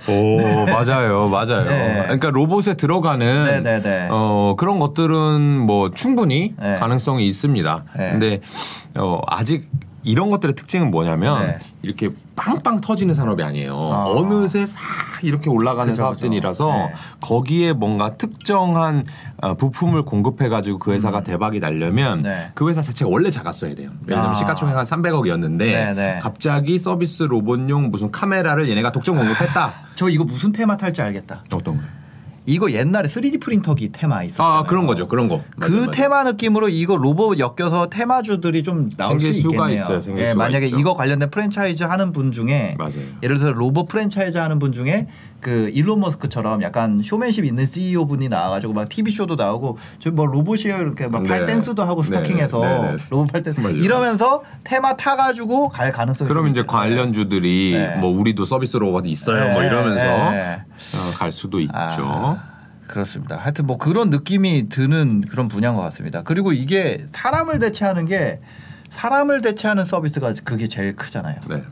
[0.08, 1.64] 오 맞아요, 맞아요.
[1.64, 2.02] 네.
[2.04, 4.08] 그러니까 로봇에 들어가는 네네네.
[4.10, 6.76] 어, 그런 것들은 뭐 충분히 네.
[6.78, 7.84] 가능성이 있습니다.
[7.96, 8.10] 네.
[8.10, 8.40] 근데
[8.98, 9.68] 어, 아직
[10.02, 11.58] 이런 것들의 특징은 뭐냐면 네.
[11.82, 13.74] 이렇게 빵빵 터지는 산업이 아니에요.
[13.74, 14.06] 아.
[14.06, 14.80] 어느새 싹
[15.22, 16.66] 이렇게 올라가는 그죠, 사업들이라서.
[16.68, 16.94] 네.
[17.20, 19.04] 거기에 뭔가 특정한
[19.42, 22.22] 어, 부품을 공급해 가지고 그 회사가 대박이 나려면 음.
[22.22, 22.50] 네.
[22.54, 23.88] 그 회사 자체가 원래 작았어야 돼요.
[24.04, 24.34] 예를 들면 아.
[24.34, 26.18] 시가총액 한 300억이었는데 네, 네.
[26.22, 29.72] 갑자기 서비스 로봇용 무슨 카메라를 얘네가 독점 공급했다.
[29.96, 31.44] 저 이거 무슨 테마 탈지 알겠다.
[31.52, 31.99] 어떤 거요?
[32.50, 34.46] 이거 옛날에 3D 프린터기 테마 있었어요.
[34.46, 35.42] 아 그런 거죠, 그런 거.
[35.58, 35.90] 그 맞아요.
[35.90, 39.74] 테마 느낌으로 이거 로봇 엮여서 테마주들이 좀 나올 수 있겠네요.
[39.74, 40.78] 있어요, 예, 만약에 있죠.
[40.78, 42.94] 이거 관련된 프랜차이즈 하는 분 중에 맞아요.
[43.22, 45.06] 예를 들어서 로봇 프랜차이즈 하는 분 중에
[45.40, 50.26] 그 일론 머스크처럼 약간 쇼맨십 있는 CEO 분이 나와가지고 막 TV 쇼도 나오고 저 뭐
[50.26, 51.28] 로봇이에요 이렇게 막 네.
[51.28, 52.96] 팔댄스도 하고 네, 스타킹해서 네, 네.
[53.10, 53.76] 로봇 팔댄스 맞아요.
[53.76, 56.64] 이러면서 테마 타가지고 갈 가능성이 그럼 좀 이제.
[56.66, 57.96] 관련주들이 네.
[57.96, 60.62] 뭐 우리도 서비스 로봇 있어요, 뭐 네, 이러면서 네.
[60.96, 61.72] 어, 갈 수도 있죠.
[61.74, 62.42] 아,
[62.86, 63.36] 그렇습니다.
[63.36, 66.22] 하여튼 뭐 그런 느낌이 드는 그런 분야인 것 같습니다.
[66.22, 68.40] 그리고 이게 사람을 대체하는 게
[68.92, 71.36] 사람을 대체하는 서비스가 그게 제일 크잖아요.
[71.48, 71.62] 네.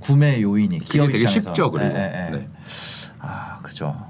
[0.00, 1.40] 구매 요인이 기업 되게 입장에서.
[1.50, 1.88] 쉽죠, 그리고.
[1.88, 2.48] 네, 네, 네.
[3.84, 3.88] 네.
[3.88, 4.06] 아, 그죠.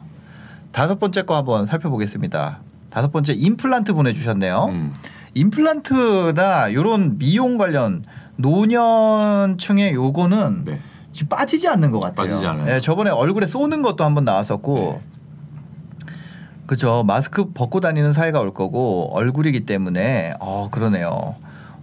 [0.72, 2.58] 다섯 번째 거 한번 살펴보겠습니다.
[2.90, 4.66] 다섯 번째 임플란트 보내주셨네요.
[4.66, 4.94] 음.
[5.34, 8.04] 임플란트나 이런 미용 관련
[8.36, 10.80] 노년층의 요거는 네.
[11.12, 12.28] 지금 빠지지 않는 것 같아요.
[12.28, 12.74] 빠지지 않아요.
[12.74, 16.12] 예, 저번에 얼굴에 쏘는 것도 한번 나왔었고, 네.
[16.66, 17.04] 그죠.
[17.06, 21.36] 마스크 벗고 다니는 사회가 올 거고 얼굴이기 때문에 어 그러네요.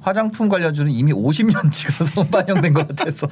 [0.04, 3.28] 화장품 관련주는 이미 50년치가 선반영된 것 같아서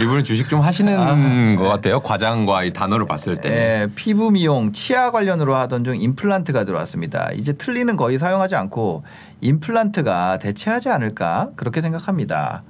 [0.00, 2.00] 이분은 주식 좀 하시는 아, 것 같아요.
[2.00, 3.50] 과장과 이 단어를 봤을 때.
[3.50, 7.30] 예, 피부 미용, 치아 관련으로 하던 중 임플란트가 들어왔습니다.
[7.32, 9.04] 이제 틀니는 거의 사용하지 않고
[9.42, 12.62] 임플란트가 대체하지 않을까 그렇게 생각합니다.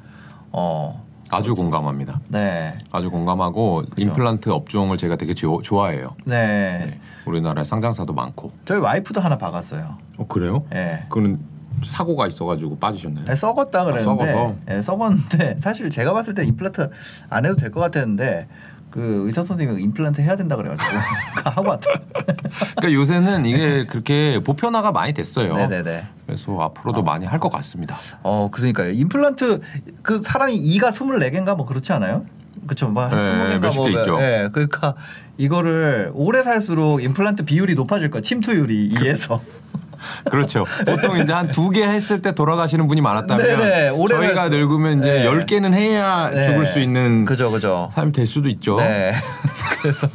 [0.52, 2.20] 어, 아주 공감합니다.
[2.28, 6.14] 네, 아주 공감하고 임플란트 업종을 제가 되게 조- 좋아해요.
[6.24, 6.84] 네.
[6.86, 7.00] 네.
[7.26, 8.52] 우리나라에 상장사도 많고.
[8.64, 9.98] 저희 와이프도 하나 박았어요.
[10.18, 10.64] 어 그래요?
[10.74, 11.04] 예.
[11.08, 11.40] 그거는
[11.84, 13.24] 사고가 있어가지고 빠지셨나요?
[13.24, 14.54] 네, 썩었다 그랬는데 썩어서?
[14.70, 16.90] 예, 썩었는데 사실 제가 봤을 때 임플란트
[17.28, 18.48] 안 해도 될 것 같았는데
[18.90, 20.90] 그 의사 선생님이 임플란트 해야 된다 그래가지고
[21.50, 22.08] 하고 왔더라고요.
[22.76, 25.54] 그러니까 요새는 이게 그렇게 보편화가 많이 됐어요.
[25.56, 26.04] 네네네.
[26.26, 27.96] 그래서 앞으로도 많이 할 것 같습니다.
[28.22, 28.92] 어 그러니까요.
[28.92, 29.60] 임플란트
[30.02, 32.24] 그 사람이 이가 24개인가 뭐 그렇지 않아요?
[32.66, 34.18] 그쵸, 뭐 네, 20개인가 몇십 개 있죠.
[34.20, 34.94] 예, 그러니까
[35.36, 38.22] 이거를 오래 살수록 임플란트 비율이 높아질 거야.
[38.22, 39.40] 침투율이 이에서.
[39.42, 39.85] 그
[40.30, 40.64] 렇죠.
[40.86, 44.98] 보통 이제 한 두 개 했을 때 돌아가시는 분이 많았다면 네네, 오래 저희가 살수- 늙으면
[45.00, 45.24] 이제 네.
[45.24, 46.46] 열 개는 해야 네.
[46.46, 47.90] 죽을 수 있는 그죠, 그죠.
[47.94, 48.76] 삶이 될 수도 있죠.
[48.76, 49.14] 네.
[49.82, 50.08] 그래서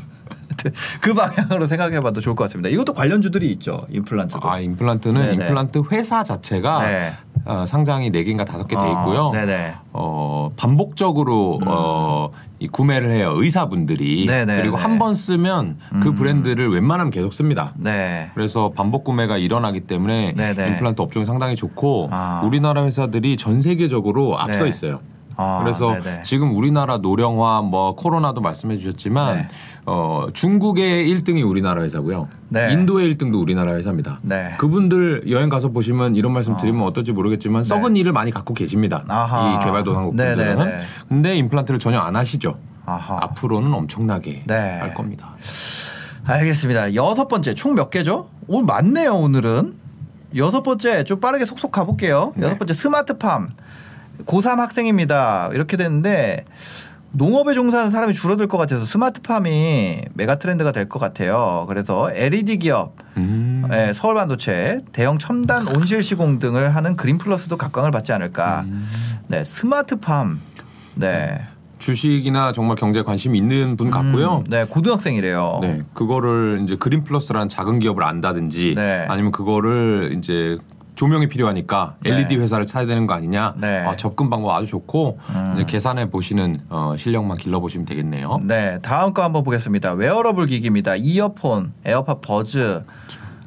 [1.00, 2.70] 그 방향으로 생각해봐도 좋을 것 같습니다.
[2.70, 3.88] 이것도 관련주들이 있죠.
[3.90, 4.48] 임플란트도.
[4.48, 5.34] 아 임플란트는 네네.
[5.34, 7.14] 임플란트 회사 자체가 네.
[7.46, 9.32] 어, 상장이 네 개인가 다섯 개돼 아, 있고요.
[9.32, 9.74] 네네.
[9.94, 12.30] 어, 반복적으로 어,
[12.62, 14.84] 이 구매를 해요 의사분들이 네네, 그리고 네.
[14.84, 16.16] 한번 쓰면 그 음.
[16.16, 17.74] 브랜드를 웬만하면 계속 씁니다.
[17.76, 18.30] 네.
[18.36, 20.68] 그래서 반복 구매가 일어나기 때문에 네네.
[20.68, 22.44] 임플란트 업종이 상당히 좋고 아.
[22.46, 24.70] 우리나라 회사들이 전 세계적으로 앞서 네.
[24.70, 25.00] 있어요.
[25.38, 26.22] 아, 그래서 네네.
[26.22, 29.48] 지금 우리나라 노령화 뭐 코로나도 말씀해 주셨지만 네.
[29.86, 32.28] 어, 중국의 1등이 우리나라 회사고요.
[32.50, 32.72] 네.
[32.72, 34.20] 인도의 1등도 우리나라 회사입니다.
[34.22, 34.54] 네.
[34.60, 39.04] 그분들 여행 가서 보시면 이런 말씀 드리면 어 떨지 모르겠지만 썩은 일을 많이 갖고 계십니다.
[39.08, 39.60] 아하.
[39.62, 40.38] 이 개발도상 국들은.
[40.38, 40.80] 네네네.
[41.10, 42.58] 근데 임플란트를 전혀 안 하시죠.
[42.86, 43.18] 아하.
[43.22, 44.56] 앞으로는 엄청나게 네.
[44.80, 45.36] 할 겁니다.
[46.26, 46.94] 알겠습니다.
[46.94, 48.30] 여섯 번째 총 몇 개죠?
[48.48, 49.16] 오늘 많네요.
[49.16, 49.74] 오늘은
[50.36, 52.34] 여섯 번째 좀 빠르게 속속 가볼게요.
[52.36, 52.46] 네.
[52.46, 53.50] 여섯 번째 스마트팜
[54.26, 55.50] 고3 학생입니다.
[55.54, 56.46] 이렇게 됐는데
[57.14, 61.66] 농업에 종사하는 사람이 줄어들 것 같아서 스마트팜이 메가 트렌드가 될 것 같아요.
[61.68, 63.68] 그래서 LED 기업, 음.
[63.74, 68.62] 예, 서울 반도체, 대형 첨단 온실 시공 등을 하는 그린 플러스도 각광을 받지 않을까.
[68.62, 68.88] 음.
[69.28, 70.40] 네, 스마트팜.
[70.96, 71.42] 네.
[71.80, 74.40] 주식이나 정말 경제에 관심 있는 분 같고요.
[74.40, 75.60] 음, 네, 고등학생이래요.
[75.62, 79.06] 네, 그거를 이제 그린 플러스라는 작은 기업을 안다든지 네.
[79.10, 80.58] 아니면 그거를 이제
[80.96, 82.12] 조명이 필요하니까 네.
[82.12, 83.56] LED 회사를 사야 되는 거 아니냐.
[83.58, 83.80] 네.
[83.80, 85.64] 아, 접근 방법 아주 좋고 음.
[85.68, 88.40] 계산해 보시는 어, 실력만 길러 보시면 되겠네요.
[88.44, 89.94] 네, 다음 거 한번 보겠습니다.
[89.94, 90.96] 웨어러블 기기입니다.
[90.96, 92.84] 이어폰, 에어팟 버즈.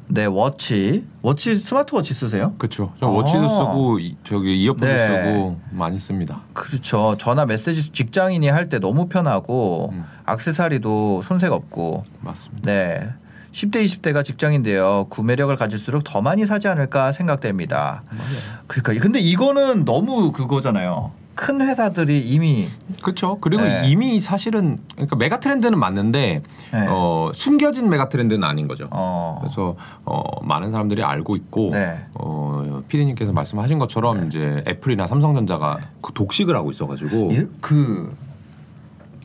[0.07, 1.03] 네, 워치.
[1.23, 2.53] 워치 스마트워치 쓰세요?
[2.59, 2.93] 그렇죠.
[2.99, 3.49] 저 워치도 아.
[3.49, 5.07] 쓰고 이, 저기 이어폰도 네.
[5.07, 6.41] 쓰고 많이 씁니다.
[6.53, 7.15] 그렇죠.
[7.17, 10.05] 전화 메시지 직장인이 할 때 너무 편하고 음.
[10.25, 12.03] 악세사리도 손색 없고.
[12.21, 12.65] 맞습니다.
[12.71, 13.09] 네.
[13.55, 15.07] 10대 20대가 직장인데요.
[15.09, 18.03] 구매력을 가질수록 더 많이 사지 않을까 생각됩니다.
[18.09, 18.37] 맞아요.
[18.67, 21.11] 그러니까 근데 이거는 너무 그거잖아요.
[21.35, 22.67] 큰 회사들이 이미
[23.01, 23.37] 그렇죠.
[23.39, 23.83] 그리고 네.
[23.85, 26.43] 이미 사실은 그러니까 메가 트렌드는 맞는데
[26.73, 26.87] 네.
[26.89, 28.87] 어, 숨겨진 메가 트렌드는 아닌 거죠.
[28.91, 32.05] 어 그래서 어, 많은 사람들이 알고 있고 네.
[32.13, 37.47] 어, 피디님께서 말씀하신 것처럼 이제 애플이나 삼성전자가 그 독식을 하고 있어가지고 예?
[37.61, 38.15] 그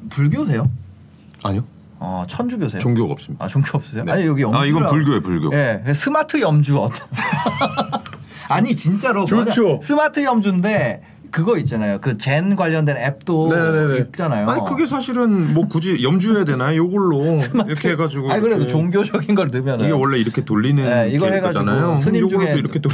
[0.08, 0.68] 불교세요?
[1.42, 1.64] 아니요
[2.02, 2.80] 어 천주 교세요?
[2.80, 3.44] 종교가 없습니다.
[3.44, 4.04] 아 종교 없으세요?
[4.04, 4.12] 네.
[4.12, 5.54] 아니 여기 염주 아 이건 불교예요 불교.
[5.54, 7.06] 예, 스마트 염주 어떤?
[8.48, 9.80] 아니 진짜로 좋죠.
[9.82, 11.98] 스마트 염주인데 그거 있잖아요.
[12.00, 13.50] 그 젠 관련된 앱도
[13.98, 14.48] 있잖아요.
[14.48, 16.82] 아니 그게 사실은 뭐 굳이 염주해야 되나요?
[16.82, 18.32] 이걸로 이렇게 해가지고.
[18.32, 18.66] 아니 그래도.
[18.66, 21.98] 종교적인 걸 넣으면 이게 원래 이렇게 돌리는 네, 이거 게 해가지고.
[21.98, 22.92] 스님 요걸로 중에 또 이렇게 돌.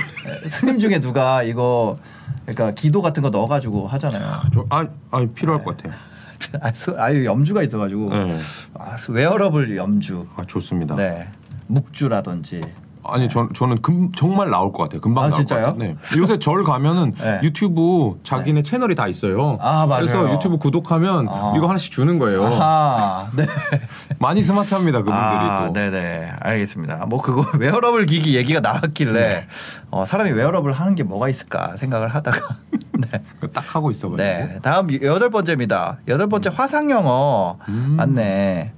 [0.49, 1.97] 스님 중에 누가 이거
[2.45, 4.23] 그러니까 기도 같은 거 넣어가지고 하잖아요.
[4.69, 5.95] 아, 아 필요할 것 같아요.
[6.61, 8.39] 아, 스- 아유 염주가 있어가지고 네.
[8.75, 10.95] 아, 웨어러블 염주, 아 좋습니다.
[10.97, 11.29] 네
[11.69, 12.61] 묵주라든지
[13.09, 15.01] 아니 전 저는 금, 정말 나올 것 같아요.
[15.01, 15.67] 금방 아, 나올 진짜요?
[15.67, 15.95] 것 같아요.
[15.95, 16.19] 네.
[16.19, 17.41] 요새 절 가면은 네.
[17.43, 19.59] 유튜브 자기네 채널이 다 있어요.
[19.61, 20.07] 아, 맞아요.
[20.07, 21.53] 그래서 유튜브 구독하면 아.
[21.57, 22.47] 이거 하나씩 주는 거예요.
[22.61, 23.47] 아, 네.
[24.19, 25.73] 많이 스마트합니다 그분들이 아, 또.
[25.73, 26.33] 네네.
[26.41, 27.07] 알겠습니다.
[27.07, 29.47] 뭐 그거 웨어러블 기기 얘기가 나왔길래 네.
[29.91, 32.39] 어, 사람이 웨어러블 하는 게 뭐가 있을까 생각을 하다가
[32.99, 33.23] 네.
[33.53, 34.17] 딱 하고 있어가지고.
[34.17, 34.59] 네.
[34.63, 35.99] 다음 여덟 번째입니다.
[36.09, 37.95] 여덟 번째 화상 영어 음.
[37.97, 38.73] 맞네.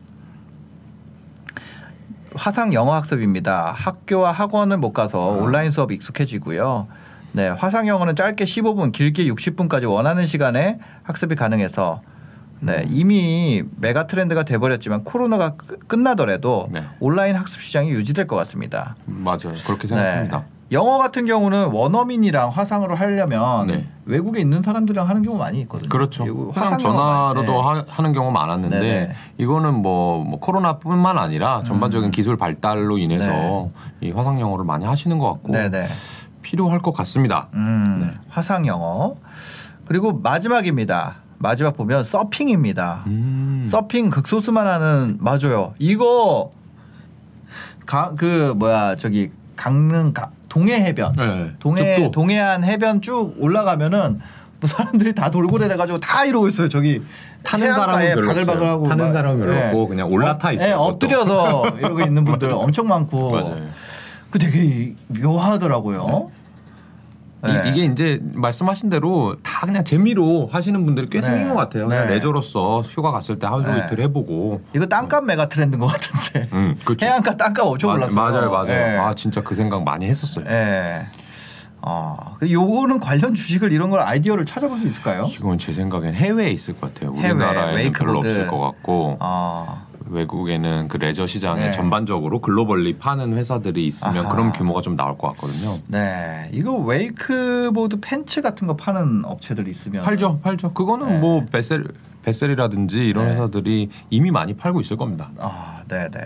[2.39, 3.73] 화상 영어 학습입니다.
[3.77, 5.43] 학교와 학원을 못 가서 아.
[5.43, 6.87] 온라인 수업 익숙해지고요.
[7.33, 12.01] 네, 화상 영어는 짧게 15분, 길게 60분까지 원하는 시간에 학습이 가능해서
[12.61, 12.87] 네, 음.
[12.91, 16.85] 이미 mega trend가 돼버렸지만 코로나가 끝- 끝나더라도 네.
[17.01, 18.97] 온라인 학습 시장이 유지될 것 같습니다.
[19.07, 19.53] 맞아요.
[19.67, 20.39] 그렇게 생각합니다.
[20.39, 20.45] 네.
[20.71, 23.87] 영어 같은 경우는 원어민이랑 화상으로 하려면 네.
[24.05, 25.89] 외국에 있는 사람들이랑 하는 경우 많이 있거든요.
[25.89, 26.51] 그렇죠.
[26.53, 27.59] 화상 전화로도 네.
[27.59, 29.13] 하, 하는 경우 많았는데 네네.
[29.39, 33.71] 이거는 뭐, 뭐 코로나뿐만 아니라 전반적인 기술 발달로 인해서
[34.03, 35.53] 이 화상 영어를 많이 하시는 것 같고 음.
[35.53, 35.87] 네네.
[36.43, 37.49] 필요할 것 같습니다.
[37.55, 39.17] 음, 화상 영어.
[39.87, 41.17] 그리고 마지막입니다.
[41.39, 43.05] 마지막 보면 서핑입니다.
[43.07, 43.65] 음.
[43.67, 45.75] 서핑 극소수만 하는 맞아요.
[45.79, 46.51] 이거
[47.87, 51.15] 가, 그 뭐야 저기 강릉 가, 동해 해변.
[51.17, 51.53] 네.
[51.59, 52.11] 동해 줍도.
[52.11, 54.21] 동해안 해변 쭉 올라가면은
[54.61, 56.69] 뭐 사람들이 다 돌고래 돼가지고 다 이러고 있어요.
[56.69, 57.03] 저기
[57.45, 58.89] 타는 사람은 별로 바글바글하고.
[58.89, 59.67] 타는 막- 사람은 별로 예.
[59.67, 60.67] 없고 그냥 올라타 있어요.
[60.69, 60.85] 예, 그것도.
[60.89, 63.31] 엎드려서 이러고 있는 분들 엄청 많고.
[63.31, 63.57] 맞아요.
[64.31, 66.31] 그 되게 묘하더라고요.
[67.43, 67.69] 네.
[67.69, 71.27] 이, 게 이제 말씀하신 대로 다 그냥 재미로 하시는 분들이 꽤 네.
[71.29, 71.87] 생긴 것 같아요.
[71.89, 72.15] 그냥 네.
[72.15, 73.85] 레저로서 휴가 갔을 때 하루 네.
[73.85, 74.63] 이틀 해보고.
[74.75, 76.49] 이거 땅값 mega trend인 것 같은데.
[76.53, 77.07] 음, 그렇죠.
[77.07, 78.15] 해안가 땅값 엄청 마- 올랐어요.
[78.17, 78.71] 맞아요, 맞아요.
[78.73, 78.97] 예.
[78.99, 80.45] 아 진짜 그 생각 많이 했었어요.
[80.49, 81.07] 예.
[81.81, 85.29] 아, 그 요거는 관련 주식을 이런 걸 아이디어를 찾아볼 수 있을까요?
[85.33, 87.15] 이건 제 생각엔 해외에 있을 것 같아요.
[87.15, 88.29] 해외, 우리나라에는 별로 웨이크보드.
[88.29, 91.71] 없을 것 같고 아, 외국에는 그 레저 시장에 네.
[91.71, 94.35] 전반적으로 globally 파는 회사들이 있으면 아하.
[94.35, 95.79] 그런 규모가 좀 나올 것 같거든요.
[95.87, 96.49] 네.
[96.53, 100.73] 이거 웨이크보드 팬츠 같은 거 파는 업체들이 있으면 팔죠, 팔죠.
[100.73, 101.19] 그거는 네.
[101.19, 101.85] 뭐 베셀
[102.23, 103.33] 베셀이라든지 이런 네.
[103.33, 105.31] 회사들이 이미 많이 팔고 있을 겁니다.
[105.39, 106.21] 아, 네, 네.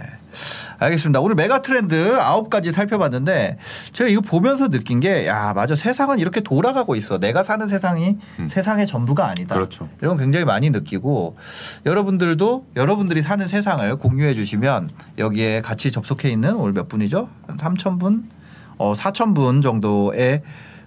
[0.82, 1.20] 알겠습니다.
[1.20, 3.58] 오늘 메가 트렌드 아홉 가지 살펴봤는데
[3.92, 5.74] 제가 이거 보면서 느낀 게 야, 맞아.
[5.76, 7.18] 세상은 이렇게 돌아가고 있어.
[7.18, 8.48] 내가 사는 세상이 음.
[8.48, 9.54] 세상의 전부가 아니다.
[9.54, 9.88] 그렇죠.
[10.00, 11.36] 이런 거 굉장히 많이 느끼고
[11.86, 17.28] 여러분들도 여러분들이 사는 세상을 공유해 주시면 여기에 같이 접속해 있는 오늘 몇 분이죠?
[17.46, 18.28] 한 3천 분,
[18.78, 20.42] 어 4천 분 정도의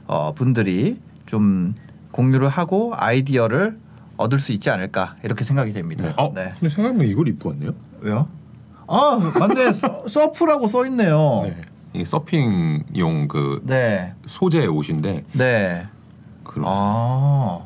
[0.07, 1.73] 어 분들이 좀
[2.11, 3.77] 공유를 하고 아이디어를
[4.17, 6.05] 얻을 수 있지 않을까 이렇게 생각이 됩니다.
[6.05, 6.13] 네.
[6.17, 6.53] 어, 네.
[6.59, 7.71] 근데 생각해보면 이걸 입고 왔네요.
[7.99, 8.27] 왜요?
[8.87, 9.73] 아, 맞네.
[9.73, 11.41] 서, surf라고 써 있네요.
[11.43, 11.61] 네.
[11.93, 14.13] 이게 서핑용 그 네.
[14.25, 15.87] 소재 옷인데 네.
[16.43, 17.59] 그런 아.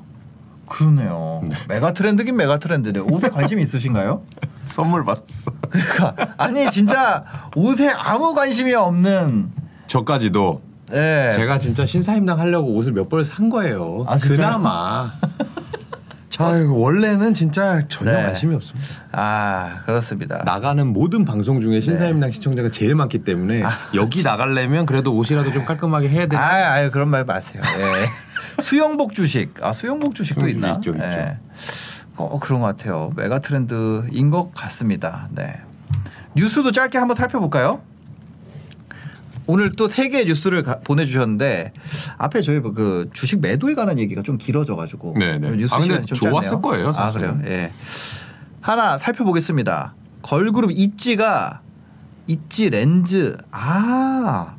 [0.67, 1.41] 그러네요.
[1.67, 2.99] mega trend긴 mega trend네.
[2.99, 4.21] 옷에 관심 있으신가요?
[4.63, 5.51] 선물 받았어.
[5.69, 7.23] 그러니까 아니 진짜
[7.55, 9.49] 옷에 아무 관심이 없는
[9.87, 10.61] 저까지도
[10.93, 11.31] 예.
[11.35, 14.05] 제가 진짜 신사임당 하려고 옷을 몇 벌 산 거예요.
[14.07, 14.17] 아?
[14.17, 15.11] 그나마.
[16.39, 18.23] 아유, 원래는 진짜 전혀 네.
[18.23, 18.87] 관심이 없습니다.
[19.11, 20.41] 아 그렇습니다.
[20.45, 23.63] 나가는 모든 방송 중에 신사임당 시청자가 제일 많기 때문에
[23.93, 26.37] 여기 나가려면 그래도 옷이라도 좀 깔끔하게 해야 돼.
[26.37, 27.61] 아, 아유 그런 말 마세요.
[27.79, 28.09] 예.
[28.61, 29.53] 수영복 주식.
[29.61, 30.75] 아 수영복 주식도 수영복 있나?
[30.75, 31.03] 있죠, 있죠.
[31.03, 31.37] 예.
[32.15, 33.11] 어 그런 것 같아요.
[33.15, 35.27] 메가 트렌드인 것 같습니다.
[35.31, 35.55] 네.
[36.35, 37.81] 뉴스도 짧게 한번 살펴볼까요?
[39.49, 41.73] 오늘 또 세 개의 뉴스를 가- 보내주셨는데
[42.19, 45.51] 앞에 저희 뭐그 주식 매도에 관한 얘기가 좀 길어져가지고 네네.
[45.57, 46.61] 뉴스 아, 시간이 좀 좋았을 짧네요.
[46.61, 47.41] 거예요, 아 사실은.
[47.41, 47.51] 그래요.
[47.57, 47.71] 예.
[48.61, 49.95] 하나 살펴보겠습니다.
[50.21, 51.61] 걸그룹 있지가
[52.27, 54.53] 있지 렌즈 아.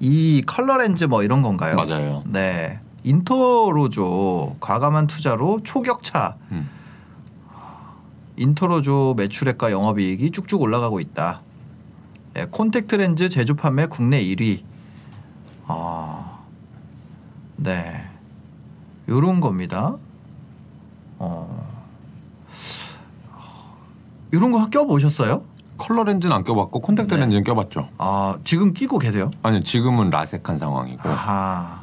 [0.00, 1.76] 이 컬러 렌즈 뭐 이런 건가요?
[1.76, 2.22] 맞아요.
[2.26, 2.80] 네.
[3.04, 6.36] 인터로조 과감한 투자로 초격차.
[6.52, 6.66] 음.
[8.36, 11.42] 인터로조 매출액과 영업이익이 쭉쭉 올라가고 있다.
[12.38, 14.62] 예, 콘택트 렌즈 제조 판매 국내 1위.
[15.66, 16.38] 아,
[17.56, 18.04] 네,
[19.08, 19.96] 요런 겁니다.
[21.18, 21.66] 어,
[24.30, 25.42] 이런 거 껴 보셨어요?
[25.76, 27.20] 컬러 렌즈는 안 껴봤고 콘택트 네.
[27.22, 27.88] 렌즈는 껴봤죠.
[27.98, 29.30] 아, 지금 끼고 계세요?
[29.42, 31.08] 아니 지금은 라섹한 상황이고.
[31.08, 31.77] 아하.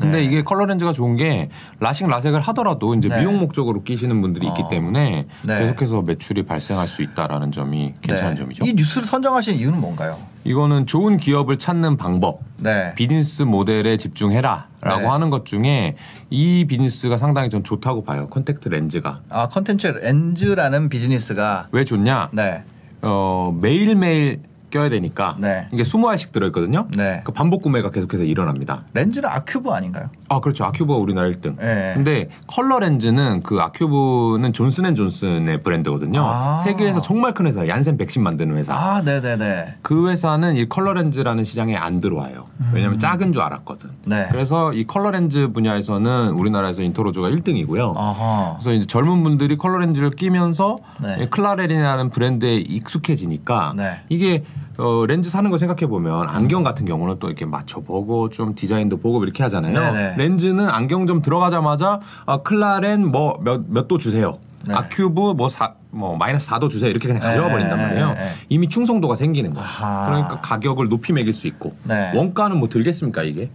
[0.00, 0.24] 근데 네.
[0.24, 3.20] 이게 컬러 렌즈가 좋은 게 라식 라섹을 하더라도 이제 네.
[3.20, 4.68] 미용 목적으로 끼시는 분들이 있기 어.
[4.68, 5.58] 때문에 네.
[5.58, 8.40] 계속해서 매출이 발생할 수 있다라는 점이 괜찮은 네.
[8.40, 8.64] 점이죠.
[8.64, 10.16] 이 뉴스를 선정하신 이유는 뭔가요?
[10.44, 12.94] 이거는 좋은 기업을 찾는 방법, 네.
[12.94, 15.06] 비즈니스 모델에 집중해라라고 네.
[15.06, 15.96] 하는 것 중에
[16.30, 18.28] 이 비즈니스가 상당히 전 좋다고 봐요.
[18.30, 22.30] 컨택트 렌즈가 아, 컨택트 렌즈라는 비즈니스가 왜 좋냐?
[22.32, 22.62] 네.
[23.02, 24.40] 어, 매일 매일
[24.70, 25.68] 껴야 되니까 네.
[25.72, 26.86] 이게 20알씩 들어있거든요.
[26.96, 27.20] 네.
[27.24, 28.84] 그 반복 구매가 계속해서 일어납니다.
[28.94, 30.08] 렌즈는 아큐브 아닌가요?
[30.28, 30.64] 아 그렇죠.
[30.64, 31.56] 아큐브가 우리나라 1등.
[31.58, 31.92] 네.
[31.94, 36.22] 근데 컬러 렌즈는 그 아큐브는 존슨앤존슨의 브랜드거든요.
[36.22, 36.60] 아.
[36.60, 38.74] 세계에서 정말 큰 회사, 얀센 백신 만드는 회사.
[38.74, 39.74] 아, 네, 네, 네.
[39.82, 42.46] 그 회사는 이 컬러 렌즈라는 시장에 안 들어와요.
[42.72, 43.88] 왜냐하면 작은 줄 알았거든.
[43.88, 43.96] 음.
[44.04, 44.28] 네.
[44.30, 47.96] 그래서 이 컬러 렌즈 분야에서는 우리나라에서 인터로조가 1등이고요.
[47.96, 48.56] 아하.
[48.58, 51.18] 그래서 이제 젊은 분들이 컬러 렌즈를 끼면서 네.
[51.22, 54.00] 이 클라렌이라는 브랜드에 익숙해지니까 네.
[54.08, 54.44] 이게
[54.80, 59.22] 어, 렌즈 사는 거 생각해 보면 안경 같은 경우는 또 이렇게 맞춰보고 좀 디자인도 보고
[59.22, 59.74] 이렇게 하잖아요.
[59.74, 60.14] 네네.
[60.16, 64.38] 렌즈는 안경점 들어가자마자 아, 클라렌 뭐 몇 몇 도 주세요.
[64.66, 64.74] 네.
[64.74, 68.08] 아큐브 뭐 사 뭐 마이너스 4도 주세요 이렇게 그냥 버린단 네, 말이에요.
[68.10, 68.30] 네, 네.
[68.48, 69.66] 이미 충성도가 생기는 거예요.
[69.66, 70.06] 아하.
[70.06, 72.12] 그러니까 가격을 높이 매길 수 있고 네.
[72.14, 73.50] 원가는 뭐 들겠습니까 이게?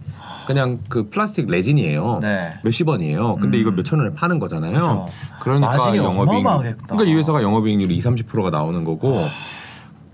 [0.46, 2.18] 그냥 그 플라스틱 레진이에요.
[2.20, 2.52] 네.
[2.62, 3.36] 몇십 원이에요.
[3.36, 3.60] 근데 음.
[3.60, 4.72] 이걸 몇천 원에 파는 거잖아요.
[4.74, 5.06] 그렇죠.
[5.40, 6.44] 그러니까 영업이익.
[6.86, 9.24] 그러니까 이 회사가 영업이익률이 2, 30%가 나오는 거고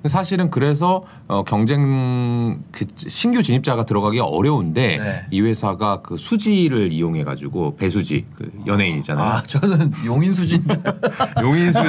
[0.06, 5.26] 사실은 그래서 어, 경쟁 그 신규 진입자가 들어가기가 어려운데 네.
[5.30, 9.26] 이 회사가 그 수지를 이용해 가지고 배수지 그 연예인 있잖아요.
[9.26, 10.74] 아, 저는 용인 수지인데.
[11.40, 11.88] 용인 수지,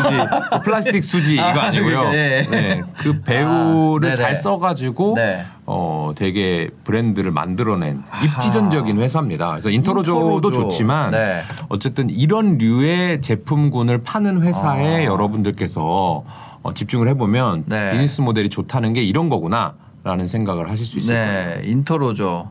[0.51, 2.11] 그 플라스틱 수지 이거 아, 아니고요.
[2.11, 2.47] 네.
[2.49, 4.15] 네, 그 배우를 아.
[4.15, 5.45] 잘 써가지고 네.
[5.65, 9.51] 어 되게 브랜드를 만들어낸 입지전적인 회사입니다.
[9.51, 10.61] 그래서 인터로조도 인터로조.
[10.69, 11.41] 좋지만 네.
[11.69, 15.03] 어쨌든 이런 류의 제품군을 파는 회사에 아.
[15.05, 16.23] 여러분들께서
[16.63, 17.91] 어, 집중을 해보면 네.
[17.91, 21.61] 비즈니스 모델이 좋다는 게 이런 거구나라는 생각을 하실 수 있을 거예요.
[21.61, 22.49] 네, 인터로죠.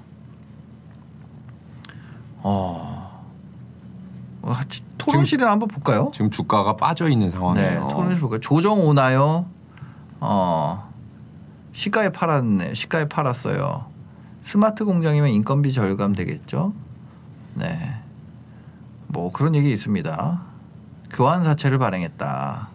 [2.43, 3.23] 어.
[4.43, 6.11] 어, 지- 토론실을 한번 볼까요?
[6.13, 7.89] 지금 주가가 빠져 있는 네, 상황이에요.
[7.91, 8.41] 토론실 볼까요?
[8.41, 9.47] 조정 오나요?
[10.21, 10.93] 어.
[11.73, 12.75] 시가에 팔았네.
[12.75, 13.87] 시가에 팔았어요.
[14.43, 16.75] 스마트 공장이면 인건비 절감 되겠죠?
[17.55, 17.95] 네.
[19.07, 20.43] 뭐 그런 얘기 있습니다.
[21.11, 22.69] 교환 사채를 발행했다.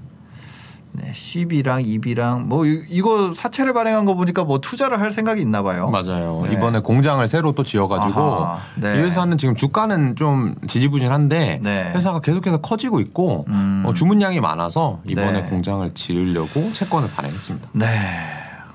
[1.00, 5.62] 네, 10이랑 2비랑 뭐 이- 이거 사채를 발행한 거 보니까 뭐 투자를 할 생각이 있나
[5.62, 5.90] 봐요.
[5.92, 6.42] 맞아요.
[6.48, 6.54] 네.
[6.54, 8.98] 이번에 공장을 새로 또 지어가지고 네.
[8.98, 11.92] 이 회사는 지금 주가는 좀 지지부진한데 네.
[11.94, 13.84] 회사가 계속해서 커지고 있고 음.
[13.86, 15.50] 어, 주문량이 많아서 이번에 네.
[15.50, 17.70] 공장을 지으려고 채권을 발행했습니다.
[17.74, 17.88] 네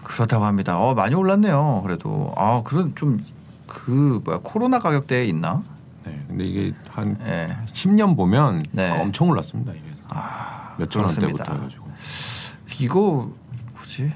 [0.04, 0.78] 그렇다고 합니다.
[0.78, 1.80] 어 많이 올랐네요.
[1.84, 5.62] 그래도 아 그런 좀그 뭐야 코로나 가격대에 있나?
[6.04, 7.56] 네, 근데 이게 한 네.
[7.72, 8.90] 10년 보면 네.
[8.90, 9.72] 엄청 올랐습니다.
[9.72, 11.04] 이게 아 몇천.
[11.04, 11.81] 원대부터 해가지고.
[12.82, 13.30] 이거
[13.74, 14.12] 뭐지?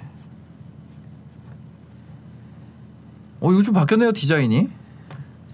[3.41, 4.69] 어 요즘 바뀌었네요 디자인이.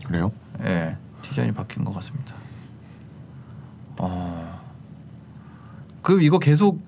[0.07, 0.33] 그래요?
[0.61, 2.35] 예 네, 디자인이 바뀐 것 같습니다.
[3.99, 4.61] 어
[6.01, 6.81] 그럼 이거 계속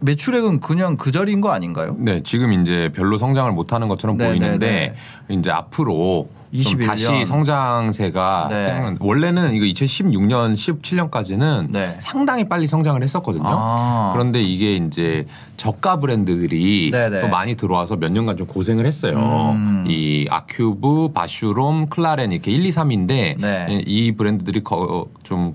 [0.00, 1.94] 매출액은 그냥 그 자리인 거 아닌가요?
[1.98, 4.94] 네, 지금 이제 별로 성장을 못 하는 것처럼 네, 보이는데
[5.28, 6.86] 이제 앞으로 좀 21년.
[6.86, 8.66] 다시 성장세가 네.
[8.66, 11.96] 생각- 원래는 이거 2016년, 17년까지는 네.
[12.00, 13.44] 상당히 빨리 성장을 했었거든요.
[13.46, 14.10] 아.
[14.12, 15.26] 그런데 이게 이제
[15.56, 17.20] 저가 브랜드들이 네, 네.
[17.20, 19.52] 또 많이 들어와서 몇 년간 좀 고생을 했어요.
[19.54, 19.84] 음.
[19.86, 23.82] 이 아큐브, 바슈롬, 클라렌 이렇게 1, 2, 3인데 네.
[23.86, 25.54] 이 브랜드들이 거, 좀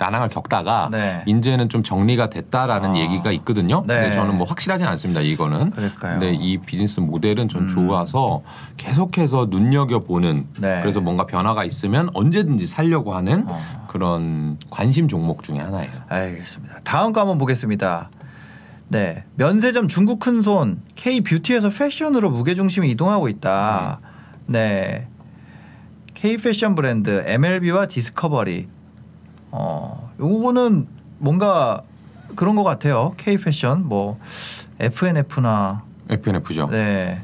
[0.00, 1.22] 난항을 겪다가 네.
[1.26, 2.98] 이제는 좀 정리가 됐다라는 아.
[2.98, 3.84] 얘기가 있거든요.
[3.86, 4.00] 네.
[4.00, 5.20] 근데 저는 뭐 확실하진 않습니다.
[5.20, 5.70] 이거는.
[5.70, 6.18] 그럴까요?
[6.18, 7.68] 근데 이 비즈니스 모델은 전 음.
[7.68, 8.42] 좋아서
[8.78, 10.80] 계속해서 눈여겨 보는 네.
[10.80, 13.86] 그래서 뭔가 변화가 있으면 언제든지 살려고 하는 어.
[13.88, 15.92] 그런 관심 종목 중에 하나예요.
[16.08, 16.80] 알겠습니다.
[16.82, 18.08] 다음 거 한번 보겠습니다.
[18.88, 24.00] 네, 면세점 중국 큰손 K 뷰티에서 패션으로 무게 중심이 이동하고 있다.
[24.46, 25.06] 네,
[26.14, 28.79] K 패션 브랜드 MLB와 디스커버리.
[29.50, 30.86] 어, 요거는
[31.18, 31.82] 뭔가
[32.36, 33.14] 그런 것 같아요.
[33.16, 34.18] K 패션 뭐
[34.78, 36.68] F&F나 F&F죠.
[36.70, 37.20] 네,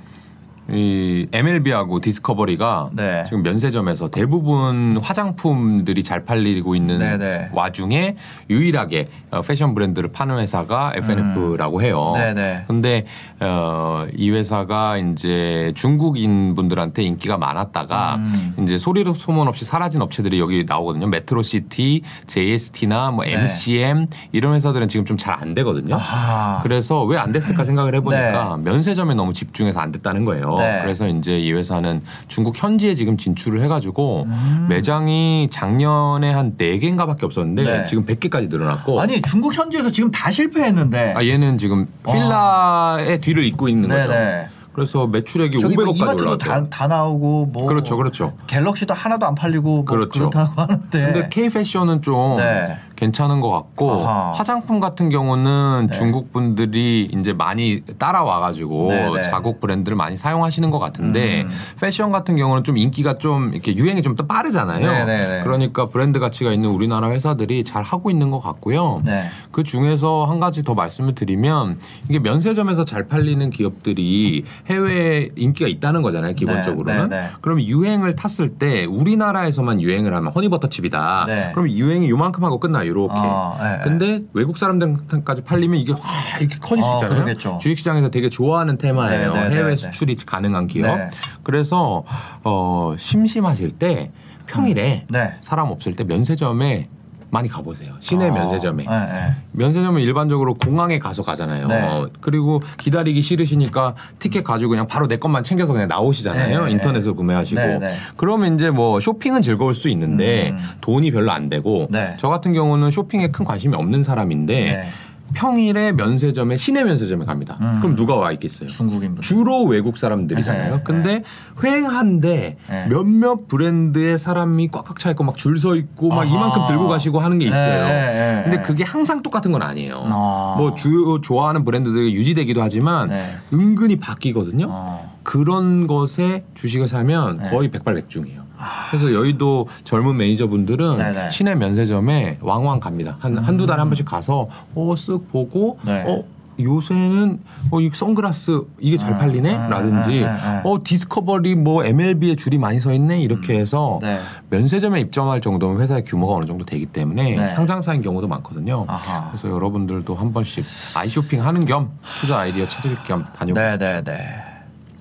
[0.71, 3.23] 이 MLB하고 디스커버리가 네.
[3.27, 7.51] 지금 면세점에서 대부분 화장품들이 잘 팔리고 있는 네네.
[7.53, 8.17] 와중에
[8.51, 12.15] 유일하게 어, 패션 브랜드를 파는 회사가 F&F라고 해요.
[12.17, 12.21] 음.
[12.21, 12.65] 네네.
[12.67, 13.07] 근데
[13.39, 18.55] 어, 이 회사가 이제 중국인 분들한테 인기가 많았다가 음.
[18.63, 21.07] 이제 소리 소문 없이 사라진 업체들이 여기 나오거든요.
[21.07, 23.35] 메트로시티, J.ESTINA 뭐 네.
[23.35, 25.97] MCM 이런 회사들은 지금 좀 잘 안 되거든요.
[25.97, 26.61] 아하.
[26.63, 30.56] 그래서 왜 안 됐을까 생각을 해보니까 면세점에 너무 집중해서 안 됐다는 거예요.
[30.59, 30.81] 네.
[30.83, 34.67] 그래서 이제 이 회사는 중국 현지에 지금 진출을 해가지고 음.
[34.69, 37.85] 매장이 작년에 한 4개인가밖에 없었는데 네.
[37.85, 41.15] 지금 100개까지 늘어났고 아니 중국 현지에서 지금 다 실패했는데.
[41.17, 44.09] 아, 얘는 지금 필라의 뒤를 잇고 있는 거죠.
[44.09, 44.49] 네네.
[44.77, 46.53] 그래서 매출액이 저기 뭐 500억까지 이마트도 올랐대요.
[46.53, 48.35] 다, 다 나오고 뭐 그렇죠, 그렇죠.
[48.47, 50.29] 갤럭시도 하나도 안 팔리고 뭐 그렇죠.
[50.29, 51.13] 그렇다고 하는데.
[51.13, 52.79] 근데 K 패션은 좀 네.
[52.97, 54.33] 괜찮은 것 같고 아하.
[54.33, 55.97] 화장품 같은 경우는 네.
[55.97, 59.23] 중국 분들이 이제 많이 따라와 가지고 네, 네.
[59.23, 61.51] 자국 브랜드를 많이 사용하시는 것 같은데 음.
[61.81, 64.81] 패션 같은 경우는 좀 인기가 좀 이렇게 유행이 좀 더 빠르잖아요.
[64.81, 65.41] 네, 네, 네.
[65.45, 69.03] 그러니까 브랜드 가치가 있는 우리나라 회사들이 잘 하고 있는 것 같고요.
[69.05, 69.29] 네.
[69.53, 71.79] 그 중에서 한 가지 더 말씀을 드리면
[72.09, 76.33] 이게 면세점에서 잘 팔리는 기업들이 해외에 인기가 있다는 거잖아요.
[76.35, 77.11] 기본적으로는.
[77.11, 77.29] 네, 네.
[77.43, 81.25] 그럼 유행을 탔을 때 우리나라에서만 유행을 하면 허니버터칩이다.
[81.27, 81.51] 네.
[81.53, 82.86] 그럼 유행이 요만큼 하고 끝나요.
[82.87, 83.15] 이렇게.
[83.15, 85.99] 어, 네, 근데 외국 사람들까지 팔리면 이게 와
[86.41, 87.25] 이렇게 커질 수 어, 있잖아요.
[87.25, 87.59] 그러겠죠.
[87.61, 89.33] 주식시장에서 되게 좋아하는 테마예요.
[89.33, 89.77] 네, 네, 네, 해외 네.
[89.77, 90.97] 수출이 가능한 기업.
[90.97, 91.11] 네.
[91.43, 92.05] 그래서
[92.45, 94.11] 어, 심심하실 때
[94.47, 95.35] 평일에 네.
[95.41, 96.89] 사람 없을 때 면세점에
[97.37, 97.93] 많이 가보세요.
[98.01, 98.85] 시내 어, 면세점에.
[98.85, 99.35] 네, 네.
[99.53, 101.69] 면세점은 일반적으로 공항에 가서 가잖아요.
[101.69, 102.05] 네.
[102.23, 106.65] 그리고 기다리기 싫으시니까 티켓 가지고 그냥 바로 내 것만 챙겨서 그냥 나오시잖아요.
[106.65, 107.61] 네, 인터넷으로 구매하시고.
[107.61, 107.97] 네, 네.
[108.17, 110.59] 그러면 이제 뭐 쇼핑은 즐거울 수 있는데 음.
[110.81, 112.17] 돈이 별로 안 되고 네.
[112.19, 114.89] 저 같은 경우는 쇼핑에 큰 관심이 없는 사람인데 네.
[115.35, 117.59] 평일에 면세점에 시내 면세점에 갑니다.
[117.61, 117.75] 음.
[117.81, 118.69] 그럼 누가 와 있겠어요?
[118.69, 119.23] 중국인분.
[119.23, 120.77] 주로 외국 사람들이잖아요.
[120.77, 121.23] 네, 근데
[121.63, 122.87] 횡한데 네.
[122.89, 126.25] 몇몇 브랜드의 사람이 꽉꽉 차 있고 막 줄 서 있고 막 아하.
[126.27, 127.85] 이만큼 들고 가시고 하는 게 있어요.
[127.85, 128.43] 네, 네, 네.
[128.45, 130.03] 근데 그게 항상 똑같은 건 아니에요.
[130.07, 130.55] 아.
[130.59, 133.37] 뭐주 좋아하는 브랜드들이 유지되기도 하지만 네.
[133.53, 134.67] 은근히 바뀌거든요.
[134.69, 135.17] 어.
[135.23, 137.47] 그런 것에 주식을 사면 네.
[137.47, 137.51] 아.
[137.51, 138.46] 거의 백발백중이에요.
[138.91, 141.31] 그래서 여의도 젊은 매니저분들은 네네.
[141.31, 143.17] 시내 면세점에 왕왕 갑니다.
[143.21, 146.05] 한 한두 달에 한 번씩 가서 어 쓱 보고 네.
[146.07, 146.25] 어
[146.59, 147.39] 요새는
[147.71, 150.63] 어 이 선글라스 이게 잘 아, 팔리네 아, 라든지 아.
[150.65, 154.19] 어 디스커버리 뭐 MLB에 줄이 많이 서 있네 이렇게 해서 네.
[154.49, 157.49] 면세점에 입점할 정도면 회사의 규모가 어느 정도 되기 때문에 네.
[157.49, 158.87] 상장사인 경우도 많거든요.
[158.89, 159.29] 아하.
[159.31, 161.91] 그래서 여러분들도 한 번씩 아이쇼핑 하는 겸
[162.21, 163.77] 투자 아이디어 찾을 겸 다녀보세요.
[163.77, 164.43] 네, 네, 네.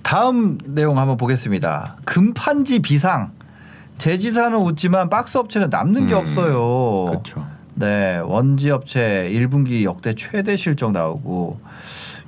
[0.04, 1.96] 다음 내용 한번 보겠습니다.
[2.04, 3.32] 골판지 비상.
[3.98, 7.06] 제지사는 웃지만 박스 업체는 남는 게 음, 없어요.
[7.10, 7.46] 그렇죠.
[7.76, 11.60] 네, 원지 업체 1분기 역대 최대 실적 나오고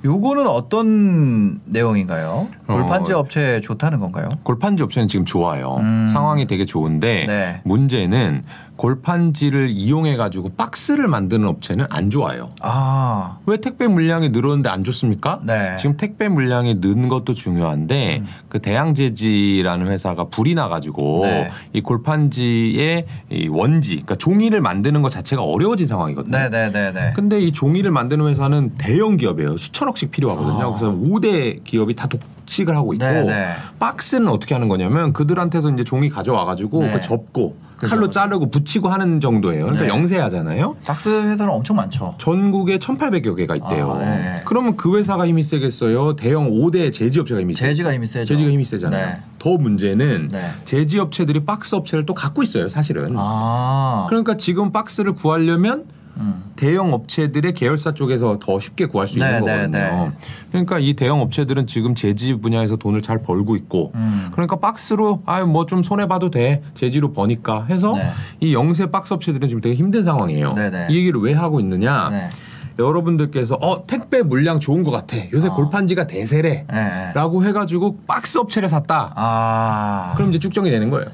[0.04, 2.48] 요거는 어떤 내용인가요?
[2.66, 4.28] 어, 골판지 업체 좋다는 건가요?
[4.44, 5.76] 골판지 업체는 지금 좋아요.
[5.80, 6.08] 음.
[6.12, 7.60] 상황이 되게 좋은데 네.
[7.64, 8.44] 문제는
[8.78, 12.50] 골판지를 이용해 가지고 박스를 만드는 업체는 안 좋아요.
[12.60, 15.40] 아, 왜 택배 물량이 늘었는데 안 좋습니까?
[15.42, 15.76] 네.
[15.78, 21.50] 지금 택배 물량이 는 것도 중요한데 그 대양제지라는 회사가 불이 나 가지고 네.
[21.72, 26.38] 이 골판지의 이 원지, 그러니까 종이를 만드는 것 자체가 어려워진 상황이거든요.
[26.38, 27.12] 네, 네, 네, 네.
[27.14, 29.58] 근데 이 종이를 만드는 회사는 대형 기업이에요.
[29.58, 30.74] 수천억씩 필요하거든요.
[30.74, 30.78] 아.
[30.78, 33.52] 그래서 5대 기업이 다 독 식을 하고 있고 네, 네.
[33.78, 36.92] 박스는 어떻게 하는 거냐면 그들한테서 이제 종이 가져와 가지고 네.
[36.92, 37.56] 그 접고
[37.86, 38.10] 칼로.
[38.10, 39.64] 자르고 붙이고 하는 정도예요.
[39.66, 39.88] 그러니까 네.
[39.90, 40.76] 영세하잖아요.
[40.84, 42.14] 박스 회사는 엄청 많죠.
[42.18, 43.92] 전국에 1,800여 개가 있대요.
[43.92, 44.42] 아, 네.
[44.44, 46.16] 그러면 그 회사가 힘이 세겠어요?
[46.16, 47.68] 대형 5대 제지업체가 힘이 세요?
[47.68, 48.26] 제지가 힘이 세죠.
[48.26, 49.06] 제지가 힘이 세잖아요.
[49.06, 49.20] 네.
[49.38, 50.50] 더 문제는 네.
[50.64, 53.14] 제지업체들이 박스 업체를 또 갖고 있어요, 사실은.
[53.16, 55.84] 아, 그러니까 지금 박스를 구하려면
[56.18, 56.42] 음.
[56.56, 59.68] 대형 업체들의 계열사 쪽에서 더 쉽게 구할 수 있는 네, 거거든요.
[59.68, 60.10] 네, 네.
[60.50, 64.28] 그러니까 이 대형 업체들은 지금 제지 분야에서 돈을 잘 벌고 있고 음.
[64.32, 68.10] 그러니까 박스로 아유 뭐 좀 손해 봐도 돼 제지로 버니까 해서 네.
[68.40, 70.54] 이 영세 박스 업체들은 지금 되게 힘든 상황이에요.
[70.54, 70.86] 네, 네.
[70.90, 72.08] 이 얘기를 왜 하고 있느냐?
[72.10, 72.30] 네.
[72.78, 75.16] 여러분들께서 어 택배 물량 좋은 것 같아.
[75.32, 75.52] 요새 어.
[75.54, 76.64] 골판지가 대세래.
[76.66, 77.12] 네, 네.
[77.14, 79.12] 라고 해가지고 박스 업체를 샀다.
[79.16, 81.08] 아, 그럼 이제 쭉정이 되는 거예요.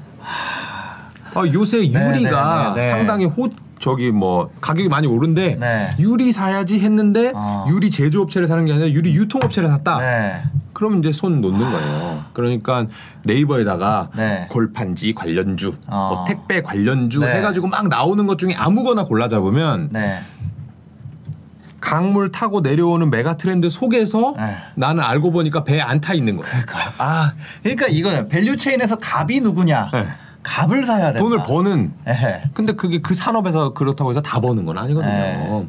[1.33, 2.89] 아, 요새 유리가 네, 네, 네.
[2.91, 3.49] 상당히 호
[3.85, 5.89] 저기 뭐 가격이 많이 오른데 네.
[5.99, 7.67] 유리 사야지 했는데 어.
[7.69, 9.99] 유리 제조업체를 사는 게 아니라 유리 유통업체를 샀다.
[9.99, 10.41] 네.
[10.73, 12.25] 그러면 이제 손 놓는 거예요.
[12.33, 12.87] 그러니까
[13.25, 14.47] 네이버에다가 네.
[14.49, 16.09] 골판지 관련주, 어.
[16.15, 17.35] 뭐 택배 관련주 네.
[17.35, 20.23] 해가지고 막 나오는 것 중에 아무거나 골라 잡으면 네.
[21.79, 24.57] 강물 타고 내려오는 메가 트렌드 속에서 네.
[24.73, 26.51] 나는 알고 보니까 배에 안 타 있는 거예요.
[26.97, 29.91] 아, 그러니까 이거는 value chain에서 갑이 누구냐?
[29.93, 30.07] 네.
[30.45, 31.19] 갑을 사야 된다.
[31.19, 32.41] 돈을 버는 에헤.
[32.53, 35.65] 근데 그게 그 산업에서 그렇다고 해서 다 버는 건 아니거든요.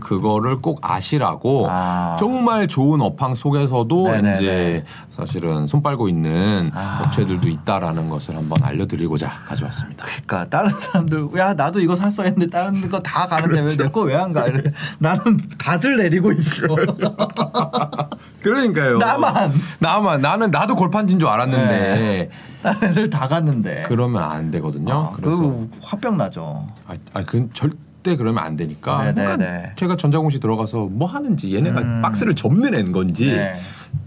[0.00, 2.16] 그거를 꼭 아시라고 아.
[2.20, 4.34] 정말 좋은 업황 속에서도 네네네.
[4.36, 4.84] 이제
[5.16, 7.02] 사실은 손 빨고 있는 아.
[7.04, 10.06] 업체들도 있다라는 것을 한번 알려드리고자 가져왔습니다.
[10.26, 14.02] 그러니까 다른 사람들 야 나도 이거 샀어 했는데 다른 거 다 가는데 왜 내 거
[14.04, 14.46] 왜 안 가?
[14.46, 14.62] 이래.
[14.98, 16.66] 나는 다들 내리고 있어.
[18.42, 18.98] 그러니까요.
[18.98, 19.52] 나만.
[19.78, 22.30] 나만 나는 나도 골판진 줄 알았는데
[22.62, 23.84] 다른 애들 다 갔는데.
[23.86, 24.92] 그러면 안 되거든요.
[24.92, 26.66] 아, 그래서 그 화병 나죠.
[26.86, 29.04] 아, 아, 그건 절대 그러면 안 되니까.
[29.04, 29.72] 네, 그러니까 네, 네.
[29.76, 32.02] 제가 전자공시 들어가서 뭐 하는지 얘네가 음.
[32.02, 33.60] 박스를 접는 애인 건지 네.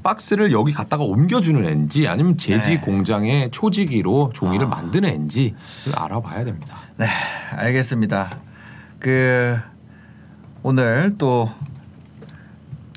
[0.04, 2.80] 박스를 여기 갖다가 옮겨주는 애인지 아니면 제지 네.
[2.80, 4.70] 공장에 초지기로 종이를 아.
[4.70, 5.56] 만드는 애인지
[5.86, 6.78] 를 알아봐야 됩니다.
[6.98, 7.08] 네,
[7.52, 8.40] 알겠습니다.
[9.00, 9.58] 그
[10.62, 11.52] 오늘 또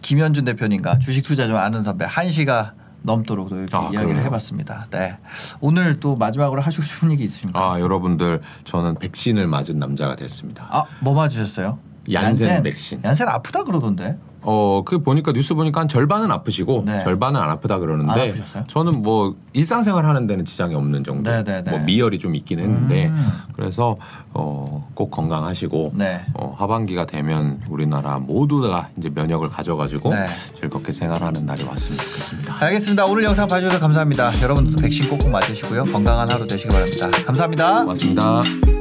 [0.03, 2.75] 김현준 대표님과 주식 투자 좀 아는 선배 한 시가
[3.07, 4.25] 넘도록 또 이렇게 아, 이야기를 그러네요.
[4.27, 4.89] 해봤습니다.
[4.91, 5.17] 네,
[5.61, 7.59] 오늘 또 마지막으로 하시고 싶은 얘기 있으십니까?
[7.73, 10.69] 아 여러분들 저는 백신을 맞은 남자가 됐습니다.
[10.71, 11.79] 아, 뭐 맞으셨어요?
[12.13, 13.01] 얀센 백신.
[13.05, 14.17] 얀센 아프다 그러던데.
[14.43, 17.03] 어, 그 보니까 뉴스 보니까 한 절반은 아프시고 네.
[17.03, 18.65] 절반은 안 아프다 안 그러는데 아프셨어요?
[18.67, 21.31] 저는 뭐 일상생활 하는 데는 지장이 없는 정도.
[21.31, 21.71] 네, 네, 네.
[21.71, 23.29] 뭐 미열이 좀 있긴 했는데 음.
[23.55, 23.97] 그래서
[24.33, 26.25] 어, 꼭 건강하시고 네.
[26.35, 30.29] 어, 하반기가 되면 우리나라 모두가 이제 면역을 가져가지고 네.
[30.59, 32.57] 즐겁게 생활하는 날이 왔으면 좋겠습니다.
[32.61, 33.05] 알겠습니다.
[33.07, 34.43] 오늘 영상 봐주셔서 감사합니다.
[34.43, 35.85] 여러분들도 백신 꼭꼭 맞으시고요.
[35.87, 37.11] 건강한 하루 되시기 바랍니다.
[37.25, 37.81] 감사합니다.
[37.81, 38.76] 고맙습니다.